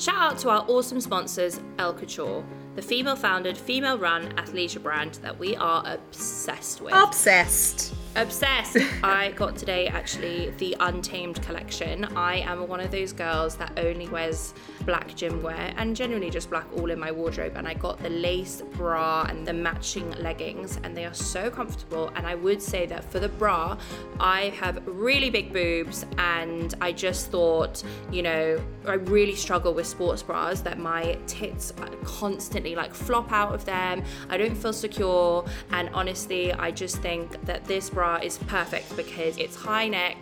Shout 0.00 0.16
out 0.16 0.38
to 0.38 0.48
our 0.48 0.64
awesome 0.66 0.98
sponsors, 0.98 1.60
L'Couture, 1.78 2.42
the 2.74 2.80
female 2.80 3.16
founded, 3.16 3.58
female 3.58 3.98
run 3.98 4.32
athleisure 4.36 4.82
brand 4.82 5.16
that 5.16 5.38
we 5.38 5.56
are 5.56 5.84
obsessed 5.86 6.80
with. 6.80 6.94
Obsessed. 6.94 7.92
Obsessed. 8.16 8.76
I 9.04 9.30
got 9.36 9.56
today 9.56 9.86
actually 9.86 10.50
the 10.58 10.76
Untamed 10.80 11.40
collection. 11.42 12.04
I 12.16 12.38
am 12.38 12.66
one 12.66 12.80
of 12.80 12.90
those 12.90 13.12
girls 13.12 13.54
that 13.56 13.78
only 13.78 14.08
wears 14.08 14.52
black 14.84 15.14
gym 15.14 15.40
wear 15.42 15.72
and 15.76 15.94
generally 15.94 16.28
just 16.28 16.50
black 16.50 16.66
all 16.76 16.90
in 16.90 16.98
my 16.98 17.12
wardrobe. 17.12 17.52
And 17.54 17.68
I 17.68 17.74
got 17.74 18.02
the 18.02 18.10
lace 18.10 18.62
bra 18.72 19.26
and 19.28 19.46
the 19.46 19.52
matching 19.52 20.10
leggings, 20.18 20.80
and 20.82 20.96
they 20.96 21.04
are 21.04 21.14
so 21.14 21.50
comfortable. 21.50 22.10
And 22.16 22.26
I 22.26 22.34
would 22.34 22.60
say 22.60 22.84
that 22.86 23.04
for 23.04 23.20
the 23.20 23.28
bra, 23.28 23.78
I 24.18 24.48
have 24.60 24.82
really 24.86 25.30
big 25.30 25.52
boobs, 25.52 26.04
and 26.18 26.74
I 26.80 26.90
just 26.90 27.30
thought, 27.30 27.82
you 28.10 28.22
know, 28.22 28.60
I 28.86 28.94
really 28.94 29.36
struggle 29.36 29.72
with 29.72 29.86
sports 29.86 30.22
bras 30.22 30.62
that 30.62 30.78
my 30.80 31.16
tits 31.28 31.72
constantly 32.02 32.74
like 32.74 32.92
flop 32.92 33.30
out 33.30 33.54
of 33.54 33.64
them. 33.64 34.02
I 34.28 34.36
don't 34.36 34.56
feel 34.56 34.72
secure, 34.72 35.44
and 35.70 35.90
honestly, 35.90 36.52
I 36.52 36.72
just 36.72 36.96
think 36.98 37.40
that 37.44 37.64
this 37.66 37.88
bra 37.88 37.99
bra 38.00 38.16
is 38.22 38.38
perfect 38.58 38.96
because 38.96 39.36
it's 39.36 39.54
high 39.54 39.86
neck 39.86 40.16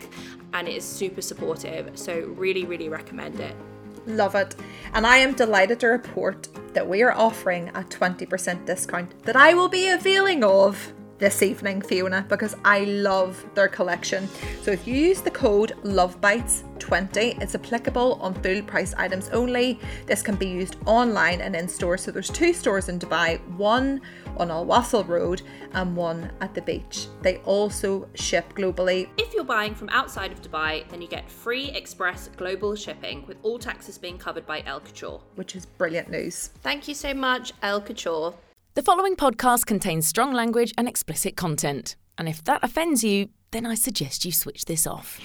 and 0.53 0.67
it 0.67 0.75
is 0.75 0.85
super 0.85 1.23
supportive. 1.23 1.85
So, 1.97 2.13
really, 2.45 2.65
really 2.65 2.89
recommend 2.89 3.39
it. 3.39 3.55
Love 4.07 4.35
it. 4.35 4.57
And 4.95 5.07
I 5.07 5.19
am 5.19 5.33
delighted 5.35 5.79
to 5.81 5.87
report 5.87 6.49
that 6.75 6.85
we 6.93 7.05
are 7.05 7.13
offering 7.13 7.69
a 7.81 7.83
20% 7.83 8.67
discount 8.67 9.09
that 9.23 9.37
I 9.37 9.55
will 9.55 9.69
be 9.69 9.91
availing 9.91 10.43
of 10.43 10.93
this 11.19 11.43
evening, 11.43 11.83
Fiona, 11.83 12.25
because 12.29 12.57
I 12.65 12.81
love 12.85 13.45
their 13.55 13.69
collection. 13.69 14.29
So 14.63 14.71
if 14.71 14.87
you 14.87 14.95
use 14.95 15.21
the 15.21 15.31
code 15.31 15.73
LOVEBITES20, 15.83 17.43
it's 17.43 17.55
applicable 17.55 18.19
on 18.21 18.35
full 18.43 18.63
price 18.63 18.93
items 18.97 19.29
only. 19.31 19.79
This 20.07 20.23
can 20.23 20.37
be 20.37 20.47
used 20.47 20.77
online 20.87 21.41
and 21.41 21.55
in 21.55 21.69
store. 21.69 21.99
So 21.99 22.11
there's 22.11 22.31
two 22.31 22.53
stores 22.53 22.89
in 22.89 22.99
Dubai, 22.99 23.41
one 23.57 24.01
on 24.39 24.51
Al 24.51 24.67
Wasl 24.67 25.07
Road 25.07 25.43
and 25.73 25.97
one 25.97 26.31
at 26.41 26.55
the 26.55 26.63
beach. 26.63 27.07
They 27.23 27.39
also 27.39 28.09
ship 28.15 28.55
globally. 28.55 29.09
If 29.19 29.35
you're 29.35 29.45
buying 29.45 29.75
from 29.75 29.89
outside 29.91 30.33
of 30.33 30.43
Dubai, 30.43 30.89
then 30.89 31.03
you 31.03 31.09
get 31.09 31.31
free 31.31 31.71
express 31.71 32.29
global 32.37 32.75
shipping 32.77 33.25
with 33.27 33.37
all 33.43 33.59
taxes 33.59 33.99
being 33.99 34.19
covered 34.19 34.47
by 34.47 34.61
L'Couture. 34.61 35.21
Which 35.35 35.57
is 35.57 35.67
brilliant 35.67 36.11
news. 36.11 36.51
Thank 36.63 36.89
you 36.89 36.95
so 36.95 37.15
much, 37.15 37.53
L'Couture. 37.63 38.35
The 38.75 38.83
following 38.83 39.17
podcast 39.17 39.67
contains 39.67 40.07
strong 40.07 40.33
language 40.33 40.73
and 40.79 40.89
explicit 40.89 41.37
content. 41.37 41.97
And 42.17 42.29
if 42.29 42.45
that 42.45 42.63
offends 42.63 43.03
you, 43.03 43.29
then 43.51 43.67
I 43.67 43.75
suggest 43.75 44.25
you 44.25 44.33
switch 44.33 44.67
this 44.67 44.87
off. 44.87 45.21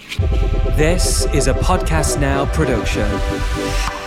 This 0.78 1.26
is 1.34 1.48
a 1.48 1.54
Podcast 1.54 2.20
Now 2.20 2.46
production. 2.54 4.03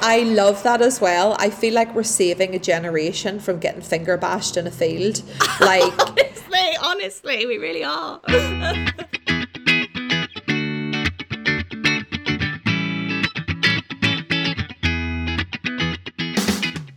I 0.00 0.20
love 0.24 0.62
that 0.62 0.82
as 0.82 1.00
well. 1.00 1.36
I 1.38 1.50
feel 1.50 1.74
like 1.74 1.94
we're 1.94 2.02
saving 2.02 2.54
a 2.54 2.58
generation 2.58 3.40
from 3.40 3.58
getting 3.58 3.80
finger 3.80 4.16
bashed 4.16 4.56
in 4.56 4.66
a 4.66 4.70
field. 4.70 5.22
Like 5.60 5.92
honestly, 5.98 6.76
honestly, 6.82 7.46
we 7.46 7.56
really 7.56 7.82
are. 7.82 8.20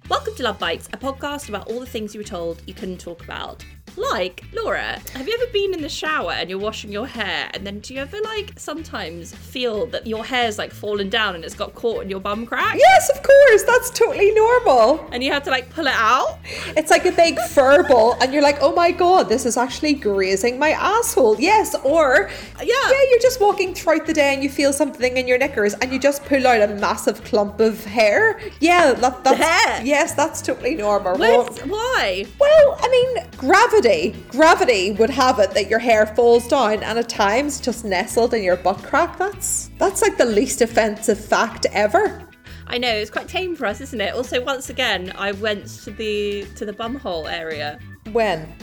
Welcome 0.10 0.36
to 0.36 0.44
Love 0.44 0.60
Bites, 0.60 0.88
a 0.92 0.98
podcast 0.98 1.50
about 1.50 1.68
all 1.68 1.80
the 1.80 1.86
things 1.86 2.14
you 2.14 2.20
were 2.20 2.26
told 2.26 2.62
you 2.68 2.74
couldn't 2.74 3.00
talk 3.00 3.24
about. 3.24 3.64
Like, 3.98 4.44
Laura, 4.54 5.00
have 5.14 5.28
you 5.28 5.38
ever 5.42 5.52
been 5.52 5.74
in 5.74 5.82
the 5.82 5.90
shower 5.90 6.32
and 6.32 6.50
you're 6.50 6.60
washing 6.60 6.92
your 6.92 7.08
hair 7.08 7.50
and 7.54 7.66
then 7.66 7.80
do 7.80 7.94
you 7.94 8.02
ever 8.02 8.18
like 8.24 8.54
sometimes 8.58 9.34
feel 9.34 9.86
that 9.88 10.06
your 10.08 10.24
hair's 10.26 10.58
like 10.58 10.72
fallen 10.74 11.10
down 11.10 11.36
and 11.36 11.44
it's 11.44 11.56
got 11.56 11.74
caught 11.76 12.04
in 12.04 12.10
your 12.10 12.20
bum 12.20 12.46
crack? 12.46 12.76
Yes, 12.78 13.10
of 13.10 13.24
course, 13.24 13.64
that's 13.64 13.90
totally 13.92 14.32
normal. 14.32 15.08
And 15.12 15.24
you 15.24 15.32
have 15.32 15.44
to 15.44 15.50
like 15.52 15.70
pull 15.70 15.88
it 15.88 15.94
out? 15.96 16.40
It's 16.78 16.92
like 16.92 17.06
a 17.06 17.12
big 17.12 17.40
fur 17.50 17.88
ball 17.88 18.18
and 18.22 18.34
you're 18.34 18.44
like, 18.44 18.58
oh 18.62 18.74
my 18.74 18.92
god, 18.92 19.30
this 19.30 19.46
is 19.46 19.58
actually 19.58 19.94
grazing 19.94 20.60
my 20.60 20.72
asshole. 20.72 21.40
Yes, 21.40 21.76
or 21.84 22.30
Yeah. 22.60 22.66
yeah, 22.68 23.02
you're 23.10 23.20
just 23.20 23.40
walking 23.42 23.74
throughout 23.74 24.06
the 24.06 24.14
day 24.14 24.34
and 24.34 24.44
you 24.44 24.50
feel 24.50 24.74
something 24.74 25.18
in 25.18 25.28
your 25.28 25.38
knickers 25.38 25.74
and 25.76 25.92
you 25.92 26.00
just 26.00 26.26
pull 26.26 26.46
out 26.46 26.62
a 26.62 26.68
massive 26.76 27.24
clump 27.24 27.60
of 27.60 27.84
hair. 27.86 28.40
Yeah, 28.60 28.94
that, 28.94 29.24
that's 29.24 29.40
Hair? 29.40 29.86
yes, 29.86 30.14
that's 30.14 30.42
totally 30.42 30.76
normal. 30.76 31.18
Why? 31.18 32.26
Well, 32.40 32.78
I 32.82 32.88
mean, 32.90 33.26
gravity. 33.38 33.79
Gravity 33.80 34.92
would 34.92 35.10
have 35.10 35.40
it 35.40 35.52
that 35.52 35.70
your 35.70 35.80
hair 35.80 36.06
falls 36.06 36.48
down 36.48 36.84
and 36.84 37.00
at 37.00 37.08
times 37.08 37.62
just 37.62 37.86
nestled 37.86 38.34
in 38.34 38.44
your 38.44 38.58
butt 38.58 38.84
crack. 38.84 39.18
That's 39.18 39.72
that's 39.78 40.02
like 40.02 40.18
the 40.18 40.26
least 40.26 40.62
offensive 40.62 41.20
fact 41.20 41.66
ever. 41.72 42.28
I 42.68 42.78
know 42.78 42.94
it's 42.94 43.10
quite 43.10 43.30
tame 43.30 43.56
for 43.56 43.66
us, 43.66 43.80
isn't 43.80 44.02
it? 44.02 44.14
Also, 44.14 44.44
once 44.44 44.70
again, 44.70 45.14
I 45.16 45.32
went 45.32 45.66
to 45.84 45.92
the 45.92 46.46
to 46.56 46.66
the 46.66 46.74
bumhole 46.74 47.32
area. 47.32 47.80
When? 48.12 48.54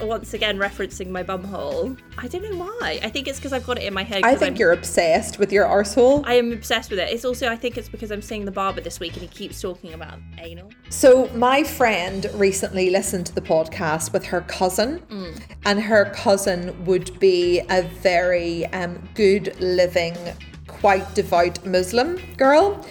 Once 0.00 0.34
again, 0.34 0.58
referencing 0.58 1.08
my 1.08 1.22
bumhole. 1.22 1.98
I 2.18 2.28
don't 2.28 2.42
know 2.42 2.56
why. 2.56 3.00
I 3.02 3.08
think 3.08 3.28
it's 3.28 3.38
because 3.38 3.52
I've 3.52 3.66
got 3.66 3.78
it 3.78 3.84
in 3.84 3.94
my 3.94 4.02
head. 4.02 4.22
I 4.24 4.34
think 4.34 4.52
I'm, 4.52 4.56
you're 4.56 4.72
obsessed 4.72 5.38
with 5.38 5.52
your 5.52 5.66
arsehole. 5.66 6.22
I 6.26 6.34
am 6.34 6.52
obsessed 6.52 6.90
with 6.90 6.98
it. 6.98 7.08
It's 7.10 7.24
also, 7.24 7.48
I 7.48 7.56
think 7.56 7.76
it's 7.76 7.88
because 7.88 8.10
I'm 8.10 8.22
seeing 8.22 8.44
the 8.44 8.50
barber 8.50 8.80
this 8.80 9.00
week 9.00 9.14
and 9.14 9.22
he 9.22 9.28
keeps 9.28 9.60
talking 9.60 9.92
about 9.92 10.18
anal. 10.38 10.70
So, 10.90 11.28
my 11.34 11.62
friend 11.62 12.28
recently 12.34 12.90
listened 12.90 13.26
to 13.26 13.34
the 13.34 13.40
podcast 13.40 14.12
with 14.12 14.24
her 14.26 14.42
cousin, 14.42 15.02
and 15.64 15.80
her 15.80 16.10
cousin 16.14 16.84
would 16.84 17.18
be 17.18 17.60
a 17.70 17.82
very 17.82 18.66
um, 18.66 19.02
good 19.14 19.58
living, 19.60 20.16
quite 20.66 21.14
devout 21.14 21.64
Muslim 21.64 22.18
girl. 22.36 22.84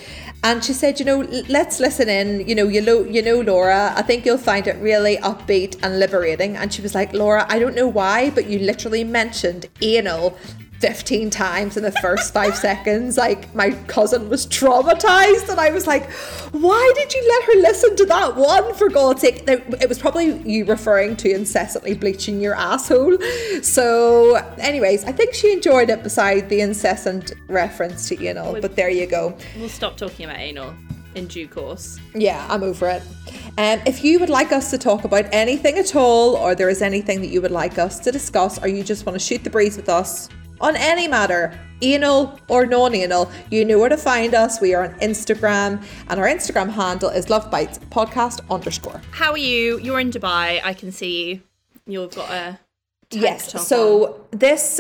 And 0.44 0.64
she 0.64 0.74
said, 0.74 1.00
you 1.00 1.06
know, 1.06 1.20
let's 1.50 1.80
listen 1.80 2.10
in. 2.10 2.48
You 2.48 2.56
know, 2.56 2.68
you 2.68 2.82
know, 2.82 3.04
you 3.04 3.22
know, 3.22 3.42
Laura. 3.42 3.94
I 3.96 4.02
think 4.02 4.26
you'll 4.26 4.40
find 4.40 4.66
it 4.66 4.76
really 4.78 5.18
upbeat 5.18 5.78
and 5.84 6.00
liberating. 6.00 6.58
And 6.58 6.74
she 6.74 6.82
was 6.82 6.96
like, 6.96 7.14
Laura, 7.14 7.46
I 7.48 7.60
don't 7.60 7.76
know 7.76 7.88
why, 7.88 8.32
but 8.32 8.48
you 8.48 8.58
literally 8.58 9.04
mentioned 9.04 9.68
anal 9.82 10.38
15 10.82 11.30
times 11.30 11.78
in 11.78 11.84
the 11.84 11.92
first 11.94 12.34
five 12.34 12.56
seconds. 12.56 13.16
Like, 13.16 13.54
my 13.54 13.72
cousin 13.86 14.30
was 14.30 14.48
traumatized, 14.48 15.48
and 15.48 15.60
I 15.60 15.70
was 15.70 15.86
like, 15.86 16.12
why 16.52 16.92
did 16.96 17.14
you 17.14 17.24
let 17.30 17.44
her 17.44 17.62
listen 17.62 17.96
to 17.98 18.06
that 18.08 18.36
one 18.36 18.74
for 18.74 18.90
God's 18.90 19.22
sake? 19.22 19.44
It 19.48 19.88
was 19.88 20.00
probably 20.00 20.42
you 20.42 20.66
referring 20.66 21.16
to 21.18 21.32
incessantly 21.32 21.94
bleaching 21.94 22.42
your 22.42 22.56
asshole. 22.56 23.18
So, 23.62 24.36
anyways, 24.58 25.06
I 25.06 25.12
think 25.12 25.36
she 25.36 25.54
enjoyed 25.54 25.90
it 25.90 26.02
beside 26.02 26.50
the 26.50 26.62
incessant 26.62 27.34
reference 27.48 28.10
to 28.10 28.26
anal, 28.26 28.60
but 28.60 28.76
there 28.76 28.90
you 28.90 29.06
go. 29.06 29.38
We'll 29.58 29.70
stop 29.70 29.98
talking 29.98 30.26
about 30.26 30.40
anal 30.40 30.74
in 31.14 31.28
due 31.28 31.48
course. 31.48 32.00
Yeah, 32.16 32.46
I'm 32.50 32.64
over 32.64 32.90
it. 32.90 33.04
Um, 33.58 33.82
if 33.86 34.04
you 34.04 34.20
would 34.20 34.30
like 34.30 34.52
us 34.52 34.72
to 34.72 34.78
talk 34.78 35.04
about 35.04 35.26
anything 35.32 35.78
at 35.78 35.96
all, 35.96 36.36
or 36.36 36.56
there 36.56 36.70
is 36.70 36.82
anything 36.82 37.22
that 37.22 37.28
you 37.28 37.42
would 37.42 37.52
like 37.52 37.78
us 37.78 38.00
to 38.00 38.12
discuss, 38.12 38.62
or 38.64 38.68
you 38.68 38.84
just 38.84 39.06
want 39.06 39.20
to 39.20 39.24
shoot 39.24 39.44
the 39.44 39.50
breeze 39.50 39.78
with 39.78 39.90
us 39.90 40.30
on 40.62 40.76
any 40.76 41.08
matter, 41.08 41.58
anal 41.82 42.40
or 42.48 42.66
non 42.66 42.96
anal, 42.96 43.32
you 43.50 43.66
know 43.66 43.80
where 43.80 43.90
to 43.90 43.98
find 43.98 44.34
us. 44.34 44.62
We 44.62 44.74
are 44.74 44.86
on 44.86 44.94
Instagram, 45.00 45.84
and 46.10 46.20
our 46.20 46.28
Instagram 46.28 46.70
handle 46.70 47.10
is 47.10 47.30
Love 47.30 47.50
Bites 47.52 47.80
Podcast 47.90 48.40
underscore. 48.50 49.02
How 49.12 49.32
are 49.32 49.38
you? 49.38 49.80
You're 49.80 50.00
in 50.00 50.12
Dubai. 50.12 50.62
I 50.64 50.74
can 50.74 50.92
see 50.92 51.42
you've 51.86 52.16
got 52.16 52.30
a 52.30 52.60
Yes. 53.12 53.68
So 53.68 54.26
this, 54.32 54.80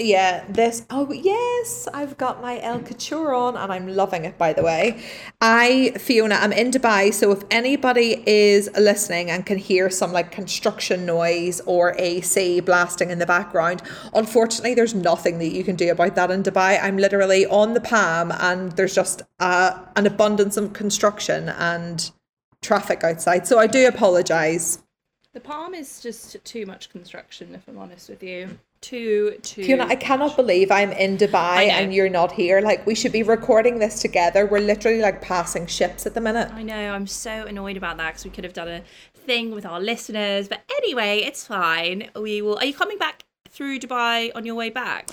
yeah, 0.00 0.44
this. 0.48 0.84
Oh 0.90 1.12
yes, 1.12 1.88
I've 1.92 2.16
got 2.16 2.40
my 2.40 2.56
L'Couture 2.56 3.36
on, 3.36 3.56
and 3.56 3.72
I'm 3.72 3.88
loving 3.88 4.24
it. 4.24 4.38
By 4.38 4.52
the 4.52 4.62
way, 4.62 5.02
I 5.40 5.92
Fiona, 5.98 6.36
I'm 6.36 6.52
in 6.52 6.70
Dubai. 6.70 7.12
So 7.12 7.30
if 7.32 7.42
anybody 7.50 8.22
is 8.26 8.70
listening 8.76 9.30
and 9.30 9.44
can 9.44 9.58
hear 9.58 9.90
some 9.90 10.12
like 10.12 10.30
construction 10.30 11.06
noise 11.06 11.60
or 11.66 11.94
AC 11.98 12.60
blasting 12.60 13.10
in 13.10 13.18
the 13.18 13.26
background, 13.26 13.82
unfortunately, 14.14 14.74
there's 14.74 14.94
nothing 14.94 15.38
that 15.38 15.52
you 15.52 15.64
can 15.64 15.76
do 15.76 15.90
about 15.90 16.14
that 16.14 16.30
in 16.30 16.42
Dubai. 16.42 16.82
I'm 16.82 16.96
literally 16.96 17.46
on 17.46 17.74
the 17.74 17.80
Palm, 17.80 18.32
and 18.32 18.72
there's 18.72 18.94
just 18.94 19.22
uh, 19.38 19.78
an 19.96 20.06
abundance 20.06 20.56
of 20.56 20.72
construction 20.72 21.48
and 21.50 22.10
traffic 22.62 23.04
outside. 23.04 23.46
So 23.46 23.58
I 23.58 23.66
do 23.66 23.86
apologize. 23.86 24.82
The 25.32 25.40
Palm 25.40 25.74
is 25.74 26.00
just 26.00 26.42
too 26.44 26.66
much 26.66 26.90
construction, 26.90 27.54
if 27.54 27.68
I'm 27.68 27.78
honest 27.78 28.08
with 28.08 28.22
you. 28.22 28.58
Too, 28.80 29.36
too. 29.42 29.62
Fiona, 29.62 29.84
I 29.84 29.94
cannot 29.94 30.36
believe 30.36 30.70
I'm 30.70 30.90
in 30.92 31.18
Dubai 31.18 31.68
and 31.68 31.92
you're 31.92 32.08
not 32.08 32.32
here. 32.32 32.62
Like, 32.62 32.86
we 32.86 32.94
should 32.94 33.12
be 33.12 33.22
recording 33.22 33.78
this 33.78 34.00
together. 34.00 34.46
We're 34.46 34.60
literally 34.60 35.02
like 35.02 35.20
passing 35.20 35.66
ships 35.66 36.06
at 36.06 36.14
the 36.14 36.20
minute. 36.20 36.50
I 36.52 36.62
know, 36.62 36.92
I'm 36.92 37.06
so 37.06 37.44
annoyed 37.46 37.76
about 37.76 37.98
that 37.98 38.12
because 38.12 38.24
we 38.24 38.30
could 38.30 38.44
have 38.44 38.54
done 38.54 38.68
a 38.68 38.82
thing 39.14 39.50
with 39.50 39.66
our 39.66 39.80
listeners. 39.80 40.48
But 40.48 40.62
anyway, 40.78 41.18
it's 41.18 41.46
fine. 41.46 42.10
We 42.16 42.40
will. 42.40 42.56
Are 42.56 42.64
you 42.64 42.72
coming 42.74 42.96
back 42.96 43.24
through 43.50 43.80
Dubai 43.80 44.30
on 44.34 44.46
your 44.46 44.54
way 44.54 44.70
back? 44.70 45.10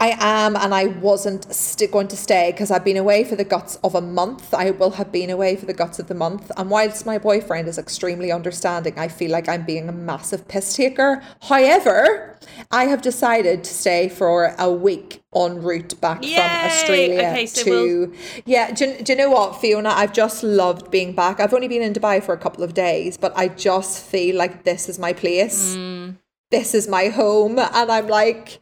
I 0.00 0.14
am, 0.20 0.54
and 0.54 0.72
I 0.72 0.86
wasn't 0.86 1.52
st- 1.52 1.90
going 1.90 2.06
to 2.06 2.16
stay 2.16 2.52
because 2.52 2.70
I've 2.70 2.84
been 2.84 2.96
away 2.96 3.24
for 3.24 3.34
the 3.34 3.42
guts 3.42 3.80
of 3.82 3.96
a 3.96 4.00
month. 4.00 4.54
I 4.54 4.70
will 4.70 4.92
have 4.92 5.10
been 5.10 5.28
away 5.28 5.56
for 5.56 5.66
the 5.66 5.74
guts 5.74 5.98
of 5.98 6.06
the 6.06 6.14
month. 6.14 6.52
And 6.56 6.70
whilst 6.70 7.04
my 7.04 7.18
boyfriend 7.18 7.66
is 7.66 7.78
extremely 7.78 8.30
understanding, 8.30 8.96
I 8.96 9.08
feel 9.08 9.32
like 9.32 9.48
I'm 9.48 9.64
being 9.64 9.88
a 9.88 9.92
massive 9.92 10.46
piss 10.46 10.76
taker. 10.76 11.20
However, 11.42 12.38
I 12.70 12.84
have 12.84 13.02
decided 13.02 13.64
to 13.64 13.74
stay 13.74 14.08
for 14.08 14.54
a 14.56 14.70
week 14.70 15.20
en 15.34 15.60
route 15.62 16.00
back 16.00 16.22
Yay! 16.24 16.36
from 16.36 16.66
Australia 16.70 17.18
Okay, 17.30 17.46
so 17.46 17.64
to. 17.64 17.70
we'll- 17.70 18.12
Yeah, 18.46 18.70
do, 18.70 18.96
do 19.02 19.12
you 19.12 19.18
know 19.18 19.30
what, 19.30 19.60
Fiona? 19.60 19.88
I've 19.88 20.12
just 20.12 20.44
loved 20.44 20.92
being 20.92 21.12
back. 21.12 21.40
I've 21.40 21.52
only 21.52 21.66
been 21.66 21.82
in 21.82 21.92
Dubai 21.92 22.22
for 22.22 22.32
a 22.32 22.38
couple 22.38 22.62
of 22.62 22.72
days, 22.72 23.16
but 23.16 23.32
I 23.36 23.48
just 23.48 24.04
feel 24.04 24.36
like 24.36 24.62
this 24.62 24.88
is 24.88 24.96
my 24.96 25.12
place. 25.12 25.74
Mm. 25.74 26.18
This 26.52 26.72
is 26.72 26.86
my 26.86 27.08
home. 27.08 27.58
And 27.58 27.90
I'm 27.90 28.06
like, 28.06 28.60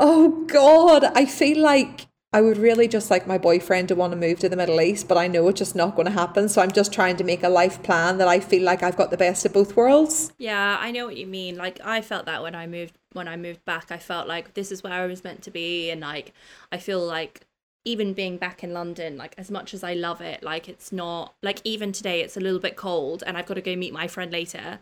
oh 0.00 0.44
God, 0.46 1.04
I 1.14 1.26
feel 1.26 1.62
like 1.62 2.08
I 2.32 2.40
would 2.40 2.56
really 2.56 2.88
just 2.88 3.10
like 3.10 3.26
my 3.26 3.38
boyfriend 3.38 3.88
to 3.88 3.94
want 3.94 4.12
to 4.12 4.16
move 4.16 4.38
to 4.40 4.48
the 4.48 4.56
Middle 4.56 4.80
East, 4.80 5.08
but 5.08 5.18
I 5.18 5.26
know 5.26 5.46
it's 5.48 5.58
just 5.58 5.76
not 5.76 5.94
going 5.94 6.06
to 6.06 6.12
happen. 6.12 6.48
So 6.48 6.62
I'm 6.62 6.70
just 6.70 6.92
trying 6.92 7.16
to 7.16 7.24
make 7.24 7.42
a 7.42 7.48
life 7.48 7.82
plan 7.82 8.18
that 8.18 8.28
I 8.28 8.40
feel 8.40 8.62
like 8.62 8.82
I've 8.82 8.96
got 8.96 9.10
the 9.10 9.16
best 9.16 9.44
of 9.44 9.52
both 9.52 9.76
worlds. 9.76 10.32
Yeah, 10.38 10.78
I 10.80 10.90
know 10.90 11.06
what 11.06 11.16
you 11.16 11.26
mean. 11.26 11.56
Like 11.56 11.80
I 11.84 12.00
felt 12.00 12.26
that 12.26 12.42
when 12.42 12.54
I 12.54 12.66
moved 12.66 12.96
when 13.12 13.28
I 13.28 13.36
moved 13.36 13.64
back, 13.64 13.90
I 13.90 13.98
felt 13.98 14.26
like 14.26 14.54
this 14.54 14.72
is 14.72 14.82
where 14.82 14.92
I 14.92 15.06
was 15.06 15.22
meant 15.22 15.42
to 15.42 15.50
be 15.50 15.90
and 15.90 16.00
like 16.00 16.32
I 16.72 16.78
feel 16.78 17.04
like 17.04 17.42
even 17.84 18.12
being 18.12 18.36
back 18.36 18.62
in 18.62 18.72
London, 18.72 19.16
like 19.16 19.34
as 19.36 19.50
much 19.50 19.74
as 19.74 19.82
I 19.82 19.94
love 19.94 20.20
it, 20.20 20.42
like 20.42 20.68
it's 20.68 20.92
not 20.92 21.34
like 21.42 21.60
even 21.64 21.92
today 21.92 22.20
it's 22.22 22.36
a 22.36 22.40
little 22.40 22.60
bit 22.60 22.76
cold 22.76 23.22
and 23.26 23.36
I've 23.36 23.46
got 23.46 23.54
to 23.54 23.60
go 23.60 23.76
meet 23.76 23.92
my 23.92 24.06
friend 24.06 24.32
later 24.32 24.78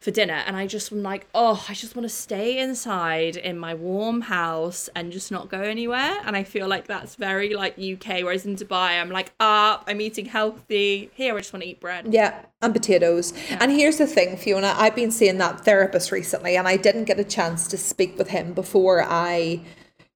for 0.00 0.10
dinner 0.10 0.42
and 0.46 0.56
I 0.56 0.66
just 0.66 0.92
am 0.92 1.02
like, 1.02 1.26
oh, 1.34 1.64
I 1.68 1.74
just 1.74 1.96
want 1.96 2.04
to 2.04 2.14
stay 2.14 2.58
inside 2.58 3.36
in 3.36 3.58
my 3.58 3.74
warm 3.74 4.22
house 4.22 4.88
and 4.94 5.12
just 5.12 5.30
not 5.30 5.48
go 5.48 5.60
anywhere. 5.60 6.18
And 6.24 6.36
I 6.36 6.44
feel 6.44 6.68
like 6.68 6.86
that's 6.86 7.14
very 7.14 7.54
like 7.54 7.78
UK, 7.78 8.22
whereas 8.22 8.46
in 8.46 8.56
Dubai 8.56 9.00
I'm 9.00 9.10
like 9.10 9.32
up, 9.40 9.84
I'm 9.86 10.00
eating 10.00 10.26
healthy. 10.26 11.10
Here 11.14 11.34
I 11.34 11.38
just 11.38 11.52
want 11.52 11.62
to 11.62 11.68
eat 11.68 11.80
bread. 11.80 12.12
Yeah, 12.12 12.44
and 12.62 12.72
potatoes. 12.72 13.32
And 13.50 13.70
here's 13.72 13.98
the 13.98 14.06
thing, 14.06 14.36
Fiona, 14.36 14.74
I've 14.76 14.94
been 14.94 15.10
seeing 15.10 15.38
that 15.38 15.64
therapist 15.64 16.12
recently, 16.12 16.56
and 16.56 16.68
I 16.68 16.76
didn't 16.76 17.04
get 17.04 17.18
a 17.18 17.24
chance 17.24 17.68
to 17.68 17.76
speak 17.76 18.18
with 18.18 18.28
him 18.28 18.52
before 18.52 19.02
I 19.02 19.60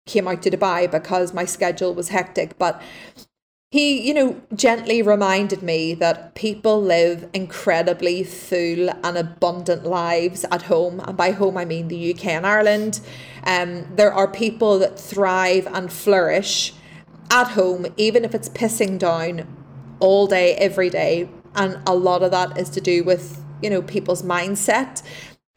came 0.07 0.27
out 0.27 0.43
to 0.43 0.51
Dubai 0.51 0.91
because 0.91 1.33
my 1.33 1.45
schedule 1.45 1.95
was 1.95 2.09
hectic. 2.09 2.59
But 2.59 2.81
he, 3.71 4.01
you 4.01 4.13
know, 4.13 4.41
gently 4.53 5.01
reminded 5.01 5.63
me 5.63 5.95
that 5.95 6.35
people 6.35 6.83
live 6.83 7.29
incredibly 7.33 8.25
full 8.25 8.91
and 9.05 9.17
abundant 9.17 9.85
lives 9.85 10.45
at 10.51 10.63
home. 10.63 10.99
And 11.07 11.17
by 11.17 11.31
home, 11.31 11.57
I 11.57 11.65
mean 11.65 11.87
the 11.87 12.13
UK 12.13 12.27
and 12.27 12.47
Ireland. 12.47 13.01
Um, 13.45 13.87
there 13.95 14.13
are 14.13 14.27
people 14.27 14.81
that 14.81 14.99
thrive 14.99 15.69
and 15.69 15.93
flourish 15.93 16.75
at 17.31 17.49
home, 17.53 17.87
even 17.97 18.25
if 18.25 18.35
it's 18.35 18.49
pissing 18.49 18.99
down 18.99 19.47
all 20.01 20.27
day, 20.27 20.57
every 20.57 20.91
day. 20.91 21.31
And 21.55 21.79
a 21.87 21.95
lot 21.95 22.25
of 22.25 22.33
that 22.33 22.59
is 22.59 22.71
to 22.71 22.81
do 22.81 23.05
with, 23.05 23.41
you 23.63 23.71
know, 23.71 23.83
people's 23.83 24.25
mindset. 24.25 25.01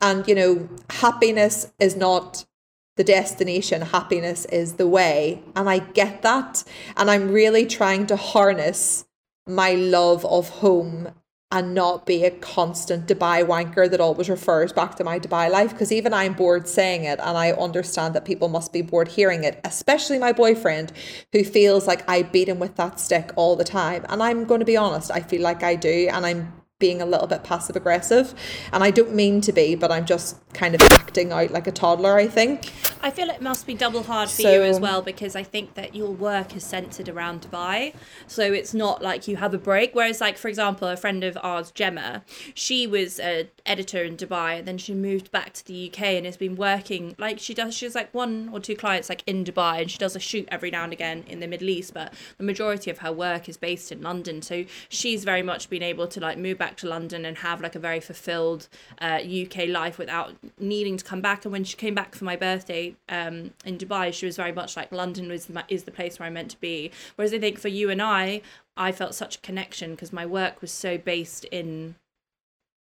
And, 0.02 0.28
you 0.28 0.36
know, 0.36 0.70
happiness 0.92 1.72
is 1.80 1.96
not 1.96 2.46
the 2.96 3.04
destination, 3.04 3.82
happiness 3.82 4.46
is 4.46 4.74
the 4.74 4.88
way. 4.88 5.42
And 5.56 5.70
I 5.70 5.80
get 5.80 6.22
that. 6.22 6.64
And 6.96 7.10
I'm 7.10 7.32
really 7.32 7.66
trying 7.66 8.06
to 8.08 8.16
harness 8.16 9.06
my 9.48 9.74
love 9.74 10.26
of 10.26 10.50
home 10.50 11.10
and 11.52 11.76
not 11.76 12.08
be 12.08 12.24
a 12.24 12.32
constant 12.32 13.06
Dubai 13.06 13.46
wanker 13.46 13.90
that 13.90 14.02
always 14.02 14.28
refers 14.28 14.74
back 14.74 14.96
to 14.96 15.04
my 15.04 15.20
Dubai 15.20 15.52
life. 15.52 15.70
Because 15.70 15.92
even 15.92 16.12
I'm 16.12 16.34
bored 16.34 16.68
saying 16.68 17.04
it, 17.04 17.20
and 17.20 17.38
I 17.38 17.52
understand 17.52 18.16
that 18.16 18.26
people 18.26 18.48
must 18.48 18.74
be 18.74 18.82
bored 18.82 19.08
hearing 19.08 19.44
it, 19.44 19.62
especially 19.64 20.18
my 20.18 20.32
boyfriend, 20.32 20.92
who 21.32 21.44
feels 21.44 21.86
like 21.86 22.08
I 22.10 22.24
beat 22.24 22.50
him 22.50 22.58
with 22.58 22.76
that 22.78 23.00
stick 23.00 23.32
all 23.36 23.56
the 23.56 23.64
time. 23.64 24.04
And 24.10 24.24
I'm 24.24 24.46
going 24.46 24.62
to 24.62 24.66
be 24.66 24.78
honest, 24.78 25.12
I 25.12 25.20
feel 25.20 25.44
like 25.44 25.62
I 25.62 25.76
do. 25.76 26.10
And 26.12 26.26
I'm 26.26 26.54
being 26.84 27.02
a 27.02 27.06
little 27.06 27.28
bit 27.28 27.46
passive 27.46 27.78
aggressive. 27.78 28.36
And 28.74 28.84
I 28.84 28.92
don't 28.92 29.16
mean 29.16 29.40
to 29.40 29.54
be, 29.54 29.74
but 29.74 29.90
I'm 29.90 30.06
just 30.06 30.36
kind 30.54 30.76
of 30.76 30.82
acting 30.92 31.32
out 31.32 31.50
like 31.52 31.66
a 31.66 31.72
toddler, 31.72 32.18
I 32.18 32.28
think. 32.28 32.74
I 33.02 33.10
feel 33.10 33.30
it 33.30 33.42
must 33.42 33.66
be 33.66 33.74
double 33.74 34.04
hard 34.04 34.30
for 34.30 34.42
So- 34.42 34.52
you 34.54 34.64
as 34.64 34.82
well 34.82 35.02
because 35.02 35.34
I 35.34 35.44
think 35.44 35.76
that 35.76 35.96
your 35.96 36.10
work 36.10 36.58
is 36.58 36.66
centered 36.66 37.08
around 37.08 37.48
Dubai. 37.48 37.94
So 38.28 38.44
it's 38.52 38.74
not 38.74 39.02
like 39.02 39.30
you 39.30 39.38
have 39.38 39.54
a 39.54 39.58
break. 39.58 39.96
Whereas, 39.96 40.20
like, 40.20 40.38
for 40.38 40.50
example, 40.50 40.90
a 40.90 40.98
friend 40.98 41.24
of 41.24 41.38
ours, 41.42 41.72
Gemma, 41.72 42.24
she 42.54 42.86
was 42.86 43.18
an 43.18 43.48
editor 43.66 44.04
in 44.04 44.18
Dubai 44.18 44.60
and 44.60 44.68
then 44.68 44.78
she 44.78 44.94
moved 44.94 45.32
back 45.32 45.54
to 45.54 45.66
the 45.66 45.90
UK 45.90 46.02
and 46.02 46.26
has 46.26 46.38
been 46.38 46.56
working 46.56 47.16
like 47.18 47.40
she 47.40 47.54
does. 47.54 47.76
She 47.76 47.86
has 47.86 47.96
like 47.96 48.14
one 48.14 48.50
or 48.52 48.60
two 48.60 48.76
clients 48.76 49.10
like 49.10 49.24
in 49.26 49.44
Dubai 49.44 49.82
and 49.82 49.92
she 49.92 49.98
does 49.98 50.16
a 50.16 50.20
shoot 50.20 50.48
every 50.52 50.70
now 50.70 50.84
and 50.84 50.94
again 50.94 51.24
in 51.28 51.40
the 51.40 51.48
Middle 51.48 51.70
East. 51.70 51.94
But 51.94 52.14
the 52.38 52.44
majority 52.44 52.92
of 52.92 53.00
her 53.00 53.12
work 53.12 53.48
is 53.48 53.58
based 53.58 53.92
in 53.92 54.02
London. 54.02 54.42
So 54.42 54.66
she's 54.90 55.24
very 55.24 55.44
much 55.44 55.70
been 55.70 55.84
able 55.84 56.08
to 56.08 56.20
like 56.20 56.38
move 56.38 56.58
back 56.58 56.76
to 56.78 56.88
London 56.88 57.26
and 57.26 57.38
have 57.38 57.62
like 57.62 57.76
a 57.76 57.80
very 57.80 58.00
fulfilled 58.00 58.68
uh, 59.00 59.20
UK 59.24 59.68
life 59.68 59.98
without 59.98 60.36
needing 60.60 60.98
to 60.98 61.06
come 61.06 61.22
back. 61.22 61.46
And 61.46 61.52
when 61.52 61.64
she 61.64 61.78
came 61.78 61.96
back 61.96 62.16
for 62.16 62.26
my 62.26 62.36
birthday 62.36 62.96
um, 63.10 63.52
in 63.66 63.78
Dubai, 63.78 64.14
she 64.14 64.26
was 64.26 64.36
very 64.36 64.52
much 64.52 64.76
like 64.76 64.92
London 64.92 65.30
was 65.30 65.50
my, 65.50 65.64
is 65.70 65.84
the 65.84 65.92
place 65.92 66.20
where 66.20 66.28
I'm 66.28 66.34
meant 66.34 66.52
to 66.52 66.60
be. 66.60 66.92
Whereas 67.16 67.34
I 67.34 67.40
think 67.40 67.60
for 67.60 67.70
you 67.70 67.90
and 67.90 68.02
I, 68.02 68.42
I 68.76 68.92
felt 68.92 69.14
such 69.14 69.38
a 69.38 69.40
connection 69.40 69.92
because 69.92 70.12
my 70.12 70.26
work 70.26 70.62
was 70.62 70.72
so 70.72 70.98
based 70.98 71.46
in 71.46 71.96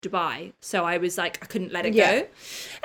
Dubai. 0.01 0.53
So 0.61 0.85
I 0.85 0.99
was 0.99 1.19
like, 1.19 1.39
I 1.43 1.47
couldn't 1.47 1.73
let 1.73 1.85
it 1.85 1.93
Yeah. 1.93 2.21
go. 2.21 2.27